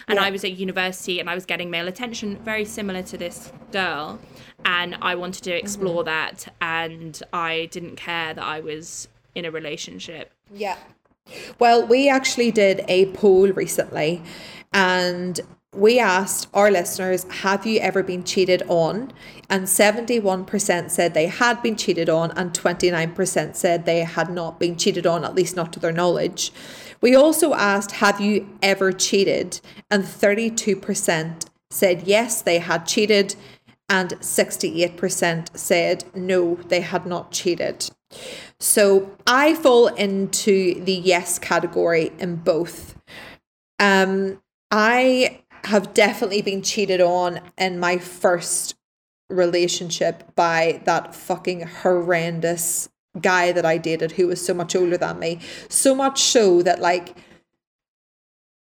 and 0.07 0.17
Yeah. 0.17 0.23
I 0.25 0.31
was 0.31 0.43
at 0.43 0.53
university 0.53 1.19
and 1.19 1.29
I 1.29 1.35
was 1.35 1.45
getting 1.45 1.69
male 1.69 1.87
attention, 1.87 2.37
very 2.37 2.65
similar 2.65 3.03
to 3.03 3.17
this 3.17 3.51
girl, 3.71 4.19
and 4.65 4.97
I 5.03 5.13
wanted 5.13 5.43
to 5.43 5.51
explore 5.51 6.03
that, 6.05 6.51
and 6.61 7.21
I 7.31 7.67
didn't 7.71 7.95
care 7.97 8.33
that 8.33 8.43
I 8.43 8.59
was 8.59 9.07
in 9.35 9.45
a 9.45 9.51
relationship. 9.51 10.31
Yeah. 10.51 10.77
Well, 11.59 11.85
we 11.85 12.09
actually 12.09 12.51
did 12.51 12.83
a 12.87 13.07
poll 13.07 13.51
recently 13.51 14.21
and 14.73 15.39
we 15.73 15.99
asked 15.99 16.47
our 16.53 16.71
listeners, 16.71 17.25
have 17.41 17.65
you 17.65 17.79
ever 17.79 18.01
been 18.01 18.23
cheated 18.23 18.63
on? 18.67 19.11
And 19.49 19.65
71% 19.65 20.89
said 20.89 21.13
they 21.13 21.27
had 21.27 21.61
been 21.61 21.75
cheated 21.75 22.09
on, 22.09 22.31
and 22.31 22.53
29% 22.53 23.55
said 23.55 23.85
they 23.85 23.99
had 23.99 24.31
not 24.31 24.59
been 24.59 24.75
cheated 24.77 25.05
on, 25.05 25.23
at 25.23 25.35
least 25.35 25.55
not 25.55 25.71
to 25.73 25.79
their 25.79 25.91
knowledge. 25.91 26.51
We 27.01 27.15
also 27.15 27.53
asked, 27.53 27.93
have 27.93 28.19
you 28.19 28.49
ever 28.61 28.91
cheated? 28.91 29.59
And 29.91 30.03
32% 30.03 31.45
said 31.69 32.03
yes, 32.07 32.41
they 32.41 32.57
had 32.57 32.87
cheated, 32.87 33.35
and 33.89 34.11
68% 34.19 35.57
said 35.57 36.03
no, 36.13 36.55
they 36.55 36.81
had 36.81 37.05
not 37.05 37.31
cheated. 37.31 37.89
So 38.59 39.15
I 39.25 39.55
fall 39.55 39.87
into 39.87 40.83
the 40.83 40.93
yes 40.93 41.39
category 41.39 42.11
in 42.19 42.37
both. 42.37 42.95
Um, 43.79 44.41
I 44.71 45.41
have 45.65 45.93
definitely 45.93 46.41
been 46.41 46.61
cheated 46.61 47.01
on 47.01 47.41
in 47.57 47.79
my 47.79 47.97
first 47.97 48.75
relationship 49.29 50.35
by 50.35 50.81
that 50.85 51.13
fucking 51.13 51.61
horrendous 51.61 52.89
guy 53.19 53.51
that 53.51 53.65
I 53.65 53.77
dated 53.77 54.13
who 54.13 54.27
was 54.27 54.43
so 54.43 54.53
much 54.53 54.75
older 54.75 54.97
than 54.97 55.19
me. 55.19 55.39
So 55.67 55.95
much 55.95 56.21
so 56.21 56.61
that 56.63 56.79
like 56.79 57.17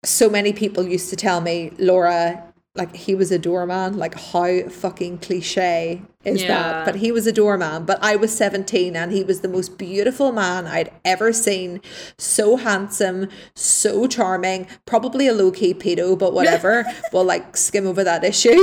so 0.05 0.29
many 0.29 0.53
people 0.53 0.87
used 0.87 1.11
to 1.11 1.17
tell 1.17 1.41
me, 1.41 1.73
Laura, 1.79 2.54
like 2.77 2.97
he 2.97 3.15
was 3.15 3.31
a 3.31 3.39
doorman. 3.39 3.97
Like 3.97 4.19
how 4.19 4.69
fucking 4.69 5.19
cliche 5.19 6.03
is 6.25 6.43
Yeah. 6.43 6.49
that? 6.49 6.85
But 6.85 6.97
he 6.97 7.13
was 7.13 7.27
a 7.27 7.33
doorman. 7.33 7.85
But 7.85 7.99
I 8.03 8.17
was 8.17 8.37
17 8.37 8.97
and 8.97 9.13
he 9.13 9.23
was 9.23 9.41
the 9.41 9.49
most 9.49 9.79
beautiful 9.79 10.33
man 10.33 10.67
I'd 10.67 10.91
ever 11.05 11.33
seen. 11.33 11.81
So 12.19 12.57
handsome, 12.57 13.29
so 13.55 14.07
charming, 14.07 14.67
probably 14.87 15.29
a 15.29 15.33
low-key 15.35 15.75
pedo, 15.75 16.19
but 16.19 16.33
whatever. 16.35 16.85
we'll 17.13 17.25
like 17.25 17.57
skim 17.57 17.87
over 17.87 18.03
that 18.03 18.25
issue. 18.25 18.59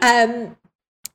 Um 0.00 0.56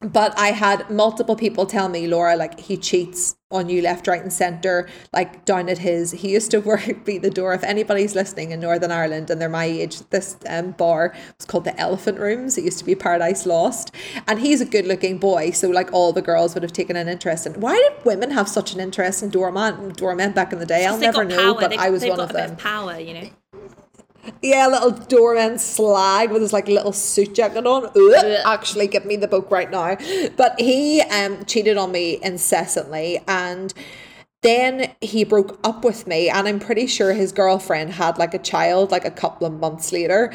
but 0.02 0.38
I 0.38 0.48
had 0.52 0.90
multiple 0.90 1.36
people 1.36 1.66
tell 1.66 1.88
me, 1.90 2.08
Laura, 2.08 2.36
like 2.36 2.60
he 2.60 2.76
cheats 2.78 3.36
on 3.52 3.68
you 3.70 3.82
left, 3.82 4.08
right, 4.08 4.22
and 4.22 4.32
centre, 4.32 4.88
like 5.14 5.44
down 5.46 5.68
at 5.70 5.78
his. 5.80 6.12
He 6.12 6.32
used 6.32 6.52
to 6.52 6.60
work 6.62 7.04
be 7.06 7.18
the 7.18 7.30
door. 7.30 7.54
If 7.54 7.64
anybody's 7.64 8.16
listening 8.16 8.52
in 8.52 8.60
Northern 8.62 8.92
Ireland 8.92 9.30
and 9.30 9.40
they're 9.42 9.50
my 9.50 9.66
age, 9.66 10.00
this 10.10 10.38
um, 10.48 10.72
bar 10.72 11.14
was 11.38 11.46
called 11.46 11.66
the 11.66 11.78
Elephant 11.80 12.18
Rooms. 12.20 12.58
It 12.58 12.64
used 12.64 12.80
to 12.80 12.86
be 12.86 12.96
Paradise 12.96 13.46
Lost, 13.46 13.94
and 14.28 14.40
he's 14.40 14.62
a 14.62 14.66
good-looking 14.66 15.18
boy. 15.20 15.52
So 15.52 15.70
like 15.70 15.92
all 15.94 16.14
the 16.14 16.22
girls 16.22 16.54
would 16.54 16.64
have 16.64 16.74
taken 16.74 16.96
an 16.96 17.08
interest 17.08 17.46
in. 17.46 17.60
Why 17.60 17.76
did 17.76 18.06
women 18.06 18.32
have 18.32 18.48
such 18.48 18.74
an 18.74 18.80
interest 18.80 19.22
in 19.22 19.30
doorman 19.30 19.90
doormen 19.94 20.32
back 20.32 20.54
in 20.54 20.60
the 20.60 20.66
day? 20.66 20.86
I'll 20.86 20.98
never 20.98 21.26
know, 21.26 21.36
power. 21.54 21.62
but 21.62 21.70
They- 21.72 21.78
I 21.78 21.90
was 21.90 22.04
one 22.06 22.20
of 22.20 22.32
them. 22.34 22.52
of 22.52 22.58
power, 22.58 22.98
you 22.98 23.14
know. 23.14 23.30
Yeah, 24.42 24.68
little 24.68 24.92
doorman 24.92 25.60
slag 25.60 26.32
with 26.32 26.42
his 26.42 26.54
like 26.54 26.68
little 26.68 26.94
suit 26.94 27.36
jacket 27.36 27.66
on. 27.66 27.86
Ugh, 27.86 28.42
actually, 28.46 28.88
give 28.88 29.06
me 29.06 29.16
the 29.16 29.28
book 29.28 29.50
right 29.52 29.70
now. 29.70 29.98
But 30.38 30.60
he 30.60 31.02
um 31.02 31.46
cheated 31.46 31.78
on 31.78 31.92
me 31.92 32.20
incessantly, 32.22 33.22
and 33.28 33.74
then 34.42 34.94
he 35.02 35.24
broke 35.24 35.60
up 35.64 35.84
with 35.84 36.08
me, 36.08 36.30
and 36.30 36.48
I'm 36.48 36.60
pretty 36.60 36.88
sure 36.88 37.14
his 37.14 37.32
girlfriend 37.32 37.94
had 37.94 38.18
like 38.18 38.34
a 38.34 38.40
child 38.40 38.92
like 38.92 39.06
a 39.06 39.12
couple 39.12 39.48
of 39.48 39.54
months 39.54 39.92
later. 39.92 40.34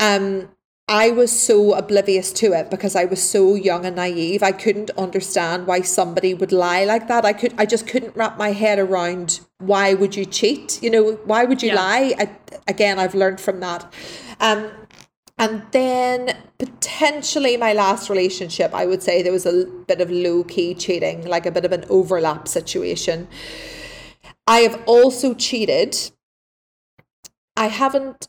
Um, 0.00 0.48
I 0.88 1.10
was 1.10 1.30
so 1.32 1.74
oblivious 1.74 2.32
to 2.34 2.52
it 2.52 2.70
because 2.70 2.96
I 2.96 3.04
was 3.04 3.22
so 3.22 3.54
young 3.54 3.86
and 3.86 3.96
naive. 3.96 4.42
I 4.42 4.52
couldn't 4.52 4.90
understand 4.98 5.66
why 5.66 5.80
somebody 5.80 6.34
would 6.34 6.52
lie 6.52 6.84
like 6.84 7.08
that. 7.08 7.24
I 7.24 7.32
could 7.32 7.54
I 7.56 7.66
just 7.66 7.86
couldn't 7.86 8.16
wrap 8.16 8.36
my 8.36 8.50
head 8.52 8.78
around 8.78 9.40
why 9.58 9.94
would 9.94 10.16
you 10.16 10.24
cheat? 10.24 10.82
You 10.82 10.90
know, 10.90 11.12
why 11.24 11.44
would 11.44 11.62
you 11.62 11.68
Yeah. 11.68 11.76
lie? 11.76 12.14
I, 12.18 12.30
again, 12.66 12.98
I've 12.98 13.14
learned 13.14 13.40
from 13.40 13.60
that. 13.60 13.90
Um 14.40 14.70
and 15.38 15.62
then 15.72 16.36
potentially 16.58 17.56
my 17.56 17.72
last 17.72 18.10
relationship, 18.10 18.74
I 18.74 18.84
would 18.86 19.02
say 19.02 19.22
there 19.22 19.32
was 19.32 19.46
a 19.46 19.64
bit 19.86 20.00
of 20.00 20.10
low 20.10 20.44
key 20.44 20.74
cheating, 20.74 21.24
like 21.26 21.46
a 21.46 21.50
bit 21.50 21.64
of 21.64 21.72
an 21.72 21.84
overlap 21.88 22.46
situation. 22.48 23.28
I 24.46 24.60
have 24.60 24.82
also 24.86 25.32
cheated. 25.34 26.10
I 27.56 27.68
haven't 27.68 28.28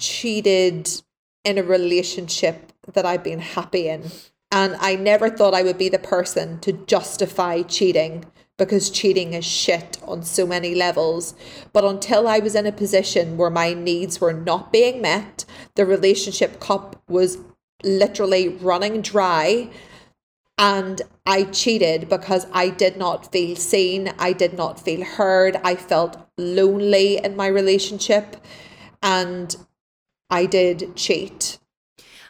cheated 0.00 1.02
in 1.44 1.58
a 1.58 1.62
relationship 1.62 2.72
that 2.92 3.06
I've 3.06 3.24
been 3.24 3.40
happy 3.40 3.88
in. 3.88 4.10
And 4.50 4.76
I 4.76 4.94
never 4.96 5.28
thought 5.28 5.54
I 5.54 5.62
would 5.62 5.78
be 5.78 5.88
the 5.88 5.98
person 5.98 6.60
to 6.60 6.72
justify 6.72 7.62
cheating 7.62 8.24
because 8.56 8.88
cheating 8.88 9.32
is 9.34 9.44
shit 9.44 9.98
on 10.04 10.22
so 10.22 10.46
many 10.46 10.74
levels. 10.74 11.34
But 11.72 11.84
until 11.84 12.28
I 12.28 12.38
was 12.38 12.54
in 12.54 12.66
a 12.66 12.72
position 12.72 13.36
where 13.36 13.50
my 13.50 13.74
needs 13.74 14.20
were 14.20 14.32
not 14.32 14.72
being 14.72 15.02
met, 15.02 15.44
the 15.74 15.84
relationship 15.84 16.60
cup 16.60 17.02
was 17.08 17.38
literally 17.82 18.48
running 18.48 19.02
dry. 19.02 19.70
And 20.56 21.02
I 21.26 21.44
cheated 21.44 22.08
because 22.08 22.46
I 22.52 22.68
did 22.68 22.96
not 22.96 23.32
feel 23.32 23.56
seen. 23.56 24.12
I 24.18 24.32
did 24.32 24.56
not 24.56 24.78
feel 24.78 25.04
heard. 25.04 25.56
I 25.64 25.74
felt 25.74 26.16
lonely 26.38 27.18
in 27.18 27.34
my 27.34 27.48
relationship. 27.48 28.36
And 29.02 29.56
I 30.34 30.46
did 30.46 30.96
cheat. 30.96 31.58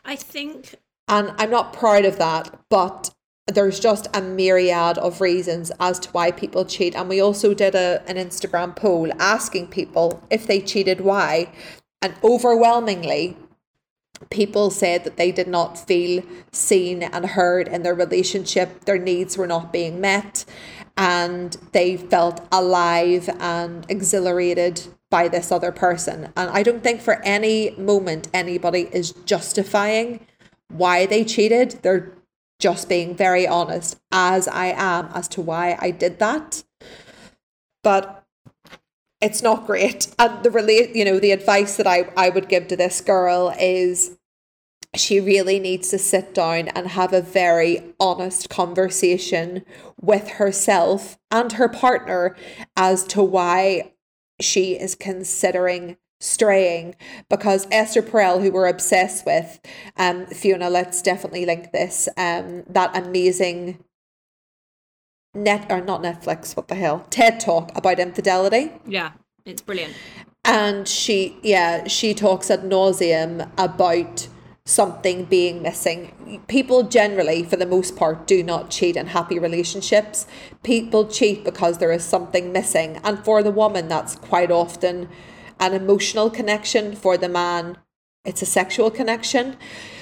I 0.05 0.15
think 0.15 0.75
And 1.09 1.33
I'm 1.39 1.51
not 1.51 1.73
proud 1.73 2.05
of 2.05 2.19
that, 2.19 2.55
but 2.69 3.15
there's 3.47 3.81
just 3.81 4.09
a 4.13 4.21
myriad 4.21 4.99
of 4.99 5.23
reasons 5.23 5.73
as 5.81 5.99
to 6.01 6.11
why 6.11 6.31
people 6.31 6.67
cheat. 6.67 6.95
And 6.95 7.09
we 7.09 7.21
also 7.21 7.55
did 7.55 7.75
a, 7.75 8.03
an 8.07 8.17
Instagram 8.17 8.77
poll 8.77 9.11
asking 9.19 9.69
people 9.69 10.23
if 10.31 10.47
they 10.47 10.61
cheated, 10.61 11.01
why. 11.01 11.51
And 12.03 12.15
overwhelmingly, 12.23 13.39
people 14.29 14.71
said 14.71 15.05
that 15.05 15.17
they 15.17 15.33
did 15.33 15.49
not 15.49 15.79
feel 15.79 16.23
seen 16.53 17.03
and 17.03 17.25
heard 17.25 17.69
in 17.69 17.85
their 17.85 17.95
relationship. 17.95 18.85
Their 18.85 18.99
needs 18.99 19.39
were 19.39 19.47
not 19.47 19.73
being 19.73 19.99
met. 19.99 20.45
And 20.97 21.57
they 21.73 21.97
felt 21.97 22.47
alive 22.53 23.29
and 23.41 23.85
exhilarated 23.89 24.83
by 25.11 25.29
this 25.29 25.51
other 25.53 25.73
person. 25.73 26.33
And 26.37 26.51
I 26.51 26.63
don't 26.63 26.83
think 26.83 27.01
for 27.01 27.23
any 27.25 27.71
moment 27.73 28.29
anybody 28.33 28.89
is 28.93 29.13
justifying 29.25 30.27
why 30.69 31.07
they 31.07 31.25
cheated. 31.25 31.81
They're 31.83 32.13
just 32.61 32.89
being 32.89 33.15
very 33.15 33.47
honest, 33.47 33.97
as 34.13 34.49
I 34.49 34.67
am, 34.67 35.09
as 35.15 35.29
to 35.29 35.41
why 35.41 35.77
I 35.81 35.91
did 35.91 36.19
that. 36.21 36.65
But 37.83 38.25
it's 39.21 39.43
not 39.43 39.67
great. 39.67 40.15
And 40.19 40.43
the 40.43 40.51
relate, 40.51 40.95
you 40.95 41.05
know, 41.05 41.19
the 41.19 41.33
advice 41.33 41.77
that 41.77 41.87
I, 41.87 42.11
I 42.17 42.31
would 42.31 42.49
give 42.49 42.69
to 42.69 42.77
this 42.77 43.01
girl 43.01 43.55
is 43.59 44.17
she 44.95 45.21
really 45.21 45.59
needs 45.59 45.89
to 45.91 45.99
sit 45.99 46.35
down 46.35 46.69
and 46.69 46.89
have 46.89 47.13
a 47.13 47.21
very 47.21 47.95
honest 47.99 48.49
conversation 48.49 49.65
with 50.05 50.29
herself 50.31 51.19
and 51.31 51.53
her 51.53 51.69
partner 51.69 52.37
as 52.77 53.05
to 53.05 53.23
why 53.23 53.93
she 54.41 54.73
is 54.73 54.95
considering 54.95 55.97
straying 56.21 56.95
because 57.29 57.67
Esther 57.71 58.03
Perel, 58.03 58.43
who 58.43 58.51
we're 58.51 58.67
obsessed 58.67 59.27
with, 59.27 59.61
um, 59.97 60.27
Fiona, 60.27 60.71
let's 60.71 61.03
definitely 61.03 61.45
link 61.47 61.73
this, 61.73 62.09
um, 62.17 62.65
that 62.69 62.97
amazing 62.97 63.79
net 65.35 65.67
or 65.71 65.81
not 65.81 66.03
Netflix, 66.03 66.57
what 66.57 66.69
the 66.69 66.75
hell, 66.75 67.07
TED 67.11 67.41
talk 67.41 67.77
about 67.77 67.99
infidelity. 67.99 68.73
Yeah, 68.87 69.13
it's 69.45 69.63
brilliant. 69.63 69.95
And 70.45 70.87
she, 70.87 71.39
yeah, 71.43 71.87
she 71.89 72.15
talks 72.15 72.51
at 72.51 72.63
nauseum 72.63 73.51
about 73.59 74.29
something 74.67 75.27
being 75.27 75.61
missing. 75.61 76.43
People 76.49 76.85
generally, 76.85 77.43
for 77.43 77.57
the 77.57 77.67
most 77.67 77.97
part, 77.97 78.27
do 78.27 78.43
not 78.43 78.71
cheat 78.71 78.97
in 78.97 79.09
happy 79.09 79.39
relationships. 79.39 80.27
People 80.63 81.07
cheat 81.07 81.45
because 81.45 81.77
there 81.77 81.93
is 81.93 82.03
something 82.03 82.51
missing. 82.51 82.99
And 83.05 83.23
for 83.23 83.43
the 83.43 83.51
woman, 83.51 83.89
that's 83.89 84.17
quite 84.17 84.51
often 84.51 85.11
an 85.61 85.75
emotional 85.75 86.31
connection. 86.31 86.97
For 86.97 87.19
the 87.19 87.29
man, 87.29 87.77
it's 88.25 88.41
a 88.41 88.47
sexual 88.47 88.91
connection. 88.91 89.59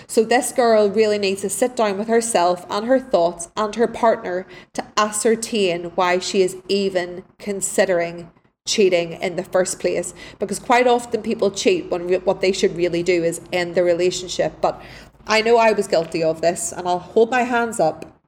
So 0.07 0.22
this 0.22 0.53
girl 0.53 0.88
really 0.88 1.18
needs 1.18 1.40
to 1.40 1.51
sit 1.51 1.75
down 1.75 1.98
with 1.98 2.07
herself 2.07 2.64
and 2.70 2.87
her 2.87 3.01
thoughts 3.01 3.48
and 3.57 3.75
her 3.75 3.88
partner 3.88 4.46
to 4.75 4.85
ascertain 4.96 5.87
why 5.96 6.20
she 6.20 6.40
is 6.40 6.57
even 6.68 7.25
considering 7.38 8.31
cheating 8.66 9.12
in 9.12 9.37
the 9.37 9.44
first 9.44 9.81
place. 9.81 10.14
Because 10.38 10.59
quite 10.59 10.87
often 10.87 11.22
people 11.22 11.51
cheat 11.51 11.90
when 11.90 12.07
re- 12.07 12.18
what 12.18 12.40
they 12.40 12.53
should 12.53 12.77
really 12.77 13.03
do 13.03 13.25
is 13.25 13.40
end 13.53 13.75
the 13.75 13.83
relationship. 13.83 14.55
But 14.61 14.81
i 15.27 15.40
know 15.40 15.57
i 15.57 15.70
was 15.70 15.87
guilty 15.87 16.20
of 16.20 16.40
this 16.40 16.72
and 16.72 16.88
i'll 16.88 16.98
hold 16.98 17.31
my 17.31 17.42
hands 17.42 17.81
up. 17.81 18.20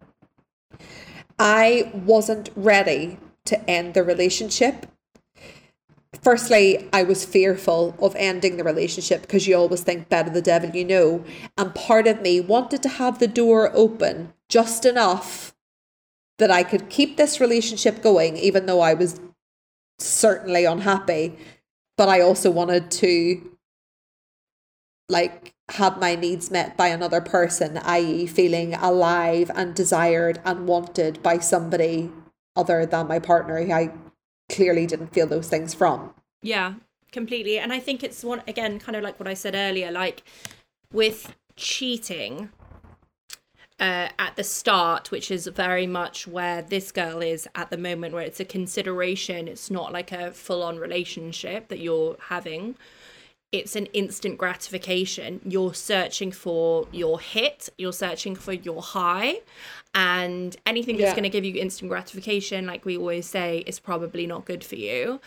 I 1.39 1.91
wasn't 1.93 2.51
ready 2.55 3.19
to 3.47 3.69
end 3.69 3.95
the 3.95 4.05
relationship. 4.05 4.87
Firstly 6.23 6.89
i 6.93 7.03
was 7.03 7.25
fearful 7.25 7.95
of 8.01 8.17
ending 8.17 8.57
the 8.57 8.65
relationship 8.65 9.23
because 9.23 9.47
you 9.47 9.57
always 9.57 9.83
think 9.83 10.09
better 10.09 10.31
the 10.31 10.43
devil 10.43 10.71
you 10.71 10.85
know. 10.85 11.25
And 11.57 11.75
part 11.75 12.07
of 12.07 12.23
me 12.23 12.41
wanted 12.41 12.83
to 12.83 12.89
have 12.89 13.19
the 13.19 13.29
door 13.29 13.71
open 13.75 14.33
just 14.49 14.85
enough 14.85 15.53
that 16.39 16.51
i 16.51 16.63
could 16.65 16.91
keep 16.91 17.17
this 17.17 17.41
relationship 17.41 18.03
going 18.03 18.37
even 18.37 18.67
though 18.67 18.81
i 18.81 18.93
was 18.93 19.21
certainly 19.99 20.65
unhappy, 20.65 21.39
but 21.97 22.09
I 22.09 22.21
also 22.21 22.51
wanted 22.51 22.91
to 22.93 23.51
like 25.09 25.55
have 25.71 25.99
my 25.99 26.15
needs 26.15 26.51
met 26.51 26.77
by 26.77 26.89
another 26.89 27.21
person, 27.21 27.79
i.e., 27.79 28.27
feeling 28.27 28.75
alive 28.75 29.51
and 29.55 29.75
desired 29.75 30.41
and 30.45 30.67
wanted 30.67 31.23
by 31.23 31.39
somebody 31.39 32.11
other 32.57 32.85
than 32.87 33.09
my 33.09 33.19
partner 33.19 33.63
who 33.63 33.73
I 33.73 33.91
clearly 34.51 34.87
didn't 34.87 35.15
feel 35.15 35.27
those 35.27 35.49
things 35.49 35.75
from. 35.75 36.13
Yeah, 36.43 36.75
completely. 37.13 37.59
And 37.59 37.73
I 37.73 37.81
think 37.81 38.03
it's 38.03 38.23
one 38.23 38.43
again, 38.47 38.79
kind 38.79 38.97
of 38.97 39.03
like 39.03 39.19
what 39.19 39.29
I 39.29 39.35
said 39.35 39.55
earlier, 39.55 39.91
like 39.91 40.23
with 40.93 41.35
cheating, 41.57 42.51
uh, 43.81 44.09
at 44.19 44.37
the 44.37 44.45
start, 44.45 45.11
which 45.11 45.31
is 45.31 45.47
very 45.49 45.87
much 45.87 46.27
where 46.29 46.63
this 46.63 46.93
girl 46.93 47.21
is 47.21 47.49
at 47.55 47.71
the 47.71 47.77
moment, 47.79 48.15
where 48.15 48.23
it's 48.23 48.41
a 48.41 48.45
consideration. 48.45 49.49
It's 49.49 49.71
not 49.71 49.93
like 49.93 50.13
a 50.13 50.31
full 50.31 50.63
on 50.63 50.79
relationship 50.79 51.69
that 51.69 51.81
you're 51.81 52.17
having. 52.29 52.77
It's 53.51 53.77
an 53.77 53.87
instant 53.87 54.39
gratification. 54.39 55.41
You're 55.45 55.75
searching 55.75 56.33
for 56.33 56.89
your 56.93 57.21
hit, 57.21 57.69
you're 57.79 57.93
searching 57.93 58.35
for 58.35 58.53
your 58.53 58.83
high, 58.83 59.41
and 59.95 60.57
anything 60.67 60.97
that's 60.97 61.11
Yeah. 61.11 61.15
going 61.15 61.25
to 61.25 61.29
give 61.31 61.45
you 61.45 61.61
instant 61.61 61.89
gratification, 61.89 62.67
like 62.67 62.85
we 62.85 62.97
always 62.97 63.27
say, 63.27 63.63
is 63.67 63.79
probably 63.79 64.27
not 64.27 64.45
good 64.45 64.65
for 64.65 64.75
you. 64.77 65.21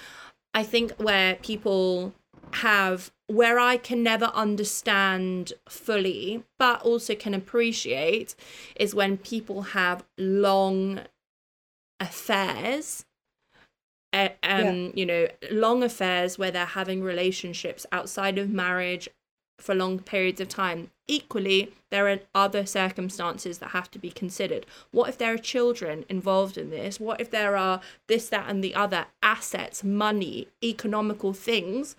I 0.53 0.63
think 0.63 0.93
where 0.97 1.35
people 1.35 2.13
have 2.55 3.11
where 3.27 3.59
I 3.59 3.77
can 3.77 4.01
never 4.03 4.25
understand 4.27 5.53
fully, 5.67 6.43
but 6.57 6.81
also 6.81 7.13
can 7.13 7.33
appreciate, 7.33 8.35
is 8.77 8.95
when 8.95 9.17
people 9.17 9.61
have 9.61 10.05
long 10.17 11.01
affairs. 11.99 13.05
Uh, 14.13 14.29
um, 14.41 14.93
you 14.95 15.05
know, 15.05 15.27
long 15.51 15.83
affairs 15.83 16.39
where 16.39 16.49
they're 16.49 16.65
having 16.65 17.03
relationships 17.03 17.85
outside 17.91 18.37
of 18.37 18.49
marriage 18.49 19.09
for 19.59 19.75
long 19.75 19.99
periods 19.99 20.39
of 20.39 20.47
time. 20.47 20.89
Equally, 21.07 21.73
there 21.91 22.07
are 22.07 22.19
other 22.33 22.65
circumstances 22.65 23.57
that 23.57 23.71
have 23.71 23.91
to 23.91 23.99
be 23.99 24.09
considered. 24.09 24.65
What 24.91 25.09
if 25.09 25.17
there 25.17 25.33
are 25.33 25.37
children 25.37 26.05
involved 26.07 26.57
in 26.57 26.69
this? 26.69 26.99
What 26.99 27.19
if 27.19 27.31
there 27.31 27.57
are 27.57 27.81
this, 28.07 28.29
that, 28.29 28.45
and 28.47 28.63
the 28.63 28.75
other 28.75 29.07
assets, 29.21 29.83
money, 29.83 30.47
economical 30.63 31.33
things 31.33 31.95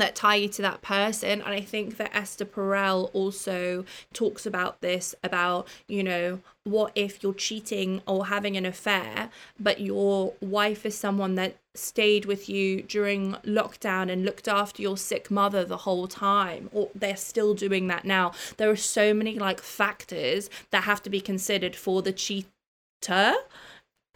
that 0.00 0.14
tie 0.14 0.36
you 0.36 0.48
to 0.48 0.62
that 0.62 0.82
person. 0.82 1.42
And 1.42 1.54
I 1.54 1.60
think 1.60 1.96
that 1.96 2.14
Esther 2.14 2.44
Perel 2.44 3.10
also 3.12 3.84
talks 4.12 4.46
about 4.46 4.80
this 4.80 5.14
about, 5.22 5.66
you 5.88 6.02
know, 6.02 6.40
what 6.64 6.92
if 6.94 7.22
you're 7.22 7.34
cheating 7.34 8.02
or 8.06 8.26
having 8.26 8.56
an 8.56 8.66
affair, 8.66 9.30
but 9.58 9.80
your 9.80 10.34
wife 10.40 10.84
is 10.84 10.96
someone 10.96 11.36
that 11.36 11.56
stayed 11.74 12.24
with 12.24 12.48
you 12.48 12.82
during 12.82 13.32
lockdown 13.44 14.10
and 14.10 14.24
looked 14.24 14.48
after 14.48 14.82
your 14.82 14.96
sick 14.96 15.30
mother 15.30 15.64
the 15.64 15.76
whole 15.78 16.08
time, 16.08 16.68
or 16.72 16.90
they're 16.94 17.16
still 17.16 17.54
doing 17.54 17.86
that 17.86 18.04
now. 18.04 18.32
There 18.56 18.70
are 18.70 18.76
so 18.76 19.14
many 19.14 19.38
like 19.38 19.60
factors 19.60 20.50
that 20.70 20.84
have 20.84 21.02
to 21.02 21.10
be 21.10 21.20
considered 21.20 21.76
for 21.76 22.02
the 22.02 22.12
cheater 22.12 22.46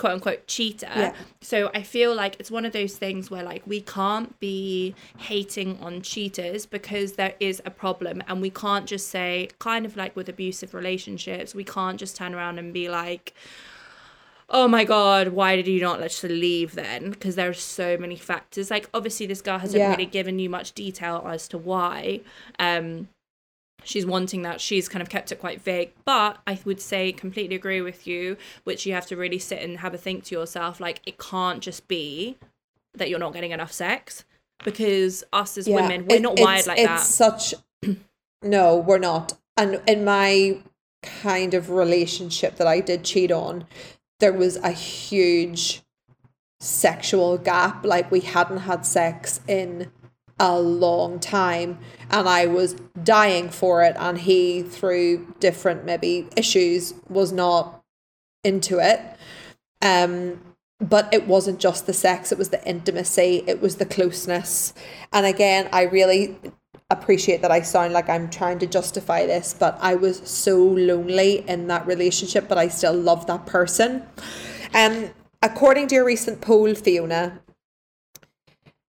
quote 0.01 0.15
unquote 0.15 0.47
cheater. 0.47 0.89
Yeah. 0.97 1.15
So 1.43 1.71
I 1.75 1.83
feel 1.83 2.15
like 2.15 2.37
it's 2.41 2.51
one 2.51 2.65
of 2.65 2.73
those 2.73 2.97
things 2.97 3.31
where 3.31 3.43
like 3.43 3.63
we 3.67 3.81
can't 3.83 4.39
be 4.41 4.95
hating 5.19 5.79
on 5.81 6.01
cheaters 6.01 6.65
because 6.65 7.13
there 7.13 7.35
is 7.39 7.61
a 7.67 7.71
problem 7.71 8.23
and 8.27 8.41
we 8.41 8.51
can't 8.51 8.87
just 8.87 9.09
say 9.09 9.51
kind 9.59 9.85
of 9.85 9.97
like 9.97 10.17
with 10.17 10.29
abusive 10.29 10.73
relationships, 10.75 11.55
we 11.55 11.65
can't 11.65 12.01
just 12.01 12.17
turn 12.17 12.35
around 12.35 12.59
and 12.59 12.73
be 12.73 12.89
like 12.89 13.35
Oh 14.53 14.67
my 14.67 14.83
god, 14.85 15.29
why 15.29 15.55
did 15.55 15.69
you 15.69 15.81
not 15.81 16.01
let 16.01 16.13
her 16.19 16.29
leave 16.29 16.75
then? 16.75 17.11
Because 17.11 17.37
there 17.37 17.49
are 17.51 17.55
so 17.55 17.97
many 17.97 18.17
factors. 18.17 18.71
Like 18.71 18.89
obviously 18.93 19.27
this 19.27 19.43
girl 19.43 19.59
hasn't 19.59 19.79
Yeah. 19.81 19.91
really 19.91 20.07
given 20.07 20.39
you 20.41 20.49
much 20.51 20.73
detail 20.73 21.25
as 21.29 21.47
to 21.49 21.59
why. 21.59 22.21
Um 22.59 23.09
she's 23.85 24.07
wanting 24.07 24.43
that. 24.43 24.61
She's 24.61 24.89
kind 24.89 25.03
of 25.03 25.09
kept 25.09 25.33
it 25.33 25.39
quite 25.41 25.61
vague. 25.61 25.93
But 26.05 26.39
i 26.47 26.59
would 26.65 26.81
say 26.81 27.13
completely 27.13 27.57
agree 27.57 27.81
with 27.81 28.07
you 28.07 28.37
which 28.65 28.87
you 28.87 28.93
have 28.95 29.07
to 29.07 29.17
really 29.17 29.39
sit 29.39 29.63
and 29.63 29.79
have 29.79 29.95
a 29.95 29.99
think 29.99 30.25
to 30.25 30.35
yourself 30.35 30.81
like 30.81 31.01
it 31.07 31.19
can't 31.19 31.61
just 31.63 31.89
be 31.89 32.37
that 32.95 33.09
you're 33.09 33.19
not 33.19 33.33
getting 33.33 33.53
enough 33.53 33.73
sex. 33.73 34.25
Because 34.65 35.25
us 35.33 35.57
as 35.57 35.69
women 35.69 36.07
we're 36.09 36.17
it- 36.17 36.23
not 36.23 36.39
wired 36.39 36.67
like 36.67 36.79
it's 36.79 36.89
that. 36.89 37.01
such 37.41 37.55
no 38.43 38.77
we're 38.77 38.99
not. 38.99 39.35
And 39.57 39.81
in 39.87 40.05
my 40.05 40.59
kind 41.03 41.55
of 41.55 41.71
relationship 41.71 42.57
that 42.57 42.67
i 42.67 42.79
did 42.81 43.05
cheat 43.05 43.33
on 43.33 43.67
there 44.19 44.35
was 44.35 44.57
a 44.57 44.71
huge 44.73 45.83
sexual 46.61 47.39
gap. 47.39 47.85
Like 47.87 48.11
we 48.11 48.21
hadn't 48.21 48.59
had 48.59 48.85
sex 48.85 49.41
in 49.49 49.91
a 50.41 50.59
long 50.59 51.21
time 51.21 51.79
and 52.11 52.27
i 52.29 52.47
was 52.47 52.75
dying 53.05 53.49
for 53.49 53.85
it 53.85 53.95
and 53.99 54.19
he 54.19 54.63
through 54.63 55.33
different 55.39 55.85
maybe 55.85 56.27
issues 56.35 56.95
was 57.09 57.31
not 57.31 57.81
into 58.43 58.79
it. 58.79 59.01
Um 59.83 60.41
but 60.83 61.13
it 61.13 61.27
wasn't 61.27 61.61
just 61.61 61.87
the 61.87 61.93
sex 61.93 62.33
it 62.33 62.39
was 62.39 62.49
the 62.49 62.67
intimacy 62.67 63.45
it 63.47 63.61
was 63.61 63.77
the 63.77 63.85
closeness. 63.85 64.73
And 65.13 65.27
again 65.27 65.69
i 65.73 65.83
really 65.83 66.39
appreciate 66.89 67.43
that 67.43 67.51
i 67.51 67.61
sound 67.61 67.93
like 67.93 68.09
i'm 68.09 68.29
trying 68.31 68.59
to 68.59 68.67
justify 68.67 69.25
this 69.25 69.55
but 69.57 69.79
i 69.81 69.95
was 69.95 70.29
so 70.29 70.57
lonely 70.59 71.45
in 71.49 71.69
that 71.69 71.87
relationship 71.87 72.49
but 72.49 72.59
i 72.59 72.69
still 72.69 72.95
love 72.95 73.27
that 73.27 73.45
person. 73.47 74.03
Um 74.75 75.11
according 75.43 75.89
to 75.89 75.97
a 75.97 76.05
recent 76.05 76.41
poll 76.41 76.75
fiona 76.75 77.41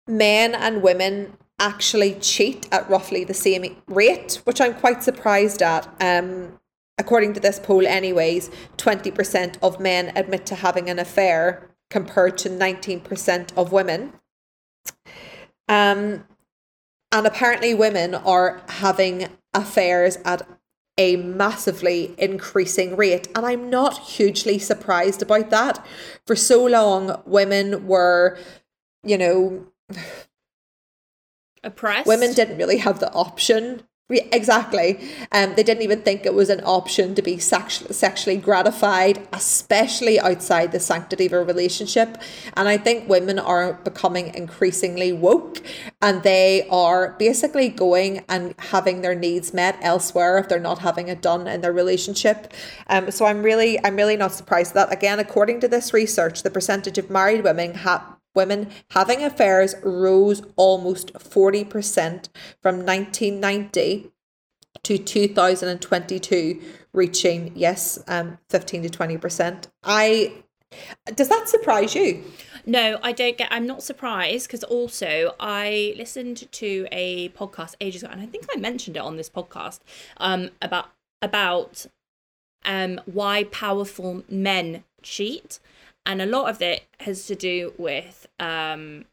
men 0.07 0.55
and 0.55 0.81
women 0.81 1.37
actually 1.59 2.15
cheat 2.15 2.67
at 2.71 2.89
roughly 2.89 3.23
the 3.23 3.33
same 3.33 3.77
rate, 3.87 4.41
which 4.43 4.59
I'm 4.59 4.73
quite 4.75 5.03
surprised 5.03 5.61
at. 5.61 5.87
Um, 6.01 6.59
according 6.97 7.33
to 7.33 7.39
this 7.39 7.59
poll, 7.59 7.85
anyways, 7.87 8.49
20% 8.77 9.57
of 9.61 9.79
men 9.79 10.11
admit 10.15 10.45
to 10.47 10.55
having 10.55 10.89
an 10.89 10.99
affair 10.99 11.69
compared 11.89 12.37
to 12.39 12.49
19% 12.49 13.55
of 13.57 13.71
women. 13.71 14.13
Um, 15.69 16.25
and 17.11 17.27
apparently, 17.27 17.73
women 17.73 18.15
are 18.15 18.61
having 18.67 19.27
affairs 19.53 20.17
at 20.25 20.41
a 20.97 21.15
massively 21.15 22.13
increasing 22.17 22.95
rate. 22.95 23.27
And 23.35 23.45
I'm 23.45 23.69
not 23.69 23.97
hugely 23.99 24.59
surprised 24.59 25.21
about 25.21 25.49
that. 25.49 25.85
For 26.25 26.35
so 26.35 26.65
long, 26.65 27.21
women 27.25 27.87
were, 27.87 28.37
you 29.03 29.17
know, 29.17 29.67
oppressed 31.63 32.07
women 32.07 32.33
didn't 32.33 32.57
really 32.57 32.77
have 32.77 32.99
the 32.99 33.11
option 33.13 33.83
exactly. 34.09 34.99
Um, 35.31 35.53
they 35.55 35.63
didn't 35.63 35.83
even 35.83 36.01
think 36.01 36.25
it 36.25 36.33
was 36.33 36.49
an 36.49 36.61
option 36.65 37.15
to 37.15 37.21
be 37.21 37.37
sexu- 37.37 37.91
sexually 37.93 38.37
gratified, 38.37 39.27
especially 39.31 40.19
outside 40.19 40.71
the 40.71 40.79
sanctity 40.79 41.25
of 41.25 41.33
a 41.33 41.43
relationship. 41.43 42.17
And 42.55 42.67
I 42.67 42.77
think 42.77 43.07
women 43.07 43.39
are 43.39 43.73
becoming 43.73 44.33
increasingly 44.35 45.13
woke 45.13 45.61
and 46.01 46.21
they 46.23 46.67
are 46.69 47.15
basically 47.17 47.69
going 47.69 48.25
and 48.27 48.53
having 48.59 49.01
their 49.01 49.15
needs 49.15 49.53
met 49.53 49.77
elsewhere 49.81 50.37
if 50.37 50.49
they're 50.49 50.59
not 50.59 50.79
having 50.79 51.07
it 51.07 51.21
done 51.21 51.47
in 51.47 51.61
their 51.61 51.73
relationship. 51.73 52.53
Um, 52.87 53.09
so 53.09 53.25
I'm 53.25 53.41
really, 53.41 53.83
I'm 53.83 53.95
really 53.95 54.17
not 54.17 54.33
surprised 54.33 54.73
that 54.73 54.91
again, 54.91 55.19
according 55.19 55.61
to 55.61 55.67
this 55.67 55.93
research, 55.93 56.43
the 56.43 56.51
percentage 56.51 56.97
of 56.97 57.09
married 57.09 57.43
women 57.43 57.73
have 57.75 58.03
women 58.35 58.69
having 58.91 59.23
affairs 59.23 59.75
rose 59.83 60.41
almost 60.55 61.13
40% 61.13 62.29
from 62.61 62.77
1990 62.77 64.11
to 64.83 64.97
2022 64.97 66.61
reaching 66.93 67.51
yes 67.55 68.03
um 68.07 68.37
15 68.49 68.83
to 68.83 68.89
20% 68.89 69.67
i 69.83 70.33
does 71.15 71.29
that 71.29 71.47
surprise 71.47 71.93
you 71.95 72.23
No, 72.65 72.97
I 73.03 73.11
don't 73.11 73.37
get. 73.37 73.49
I'm 73.51 73.67
not 73.67 73.83
surprised 73.83 74.47
because 74.47 74.63
also 74.63 75.35
I 75.39 75.93
listened 75.97 76.49
to 76.53 76.87
a 76.91 77.29
podcast 77.29 77.75
ages 77.81 78.03
ago, 78.03 78.11
and 78.11 78.21
I 78.21 78.25
think 78.25 78.47
I 78.55 78.57
mentioned 78.57 78.95
it 78.95 79.01
on 79.01 79.17
this 79.17 79.29
podcast 79.29 79.79
um, 80.17 80.49
about 80.61 80.89
about 81.21 81.85
um, 82.63 83.01
why 83.05 83.45
powerful 83.45 84.23
men 84.29 84.83
cheat, 85.01 85.59
and 86.05 86.21
a 86.21 86.25
lot 86.25 86.49
of 86.49 86.61
it 86.61 86.83
has 86.99 87.25
to 87.27 87.35
do 87.35 87.73
with 87.77 88.27
um, 88.39 89.05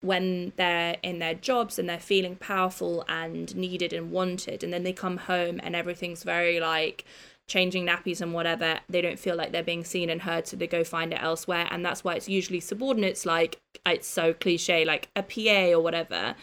when 0.00 0.52
they're 0.56 0.96
in 1.02 1.18
their 1.18 1.34
jobs 1.34 1.78
and 1.78 1.88
they're 1.88 1.98
feeling 1.98 2.36
powerful 2.36 3.04
and 3.08 3.54
needed 3.54 3.92
and 3.92 4.10
wanted, 4.10 4.64
and 4.64 4.72
then 4.72 4.82
they 4.82 4.92
come 4.92 5.18
home 5.18 5.60
and 5.62 5.76
everything's 5.76 6.22
very 6.22 6.58
like 6.60 7.04
changing 7.50 7.84
nappies 7.84 8.20
and 8.20 8.32
whatever, 8.32 8.78
they 8.88 9.00
don't 9.00 9.18
feel 9.18 9.34
like 9.34 9.50
they're 9.50 9.62
being 9.62 9.84
seen 9.84 10.08
and 10.08 10.22
heard, 10.22 10.46
so 10.46 10.56
they 10.56 10.68
go 10.68 10.84
find 10.84 11.12
it 11.12 11.20
elsewhere. 11.20 11.66
And 11.70 11.84
that's 11.84 12.04
why 12.04 12.14
it's 12.14 12.28
usually 12.28 12.60
subordinates, 12.60 13.26
like 13.26 13.60
it's 13.84 14.06
so 14.06 14.32
cliche, 14.32 14.84
like 14.84 15.08
a 15.16 15.22
PA 15.22 15.76
or 15.76 15.80
whatever. 15.80 16.36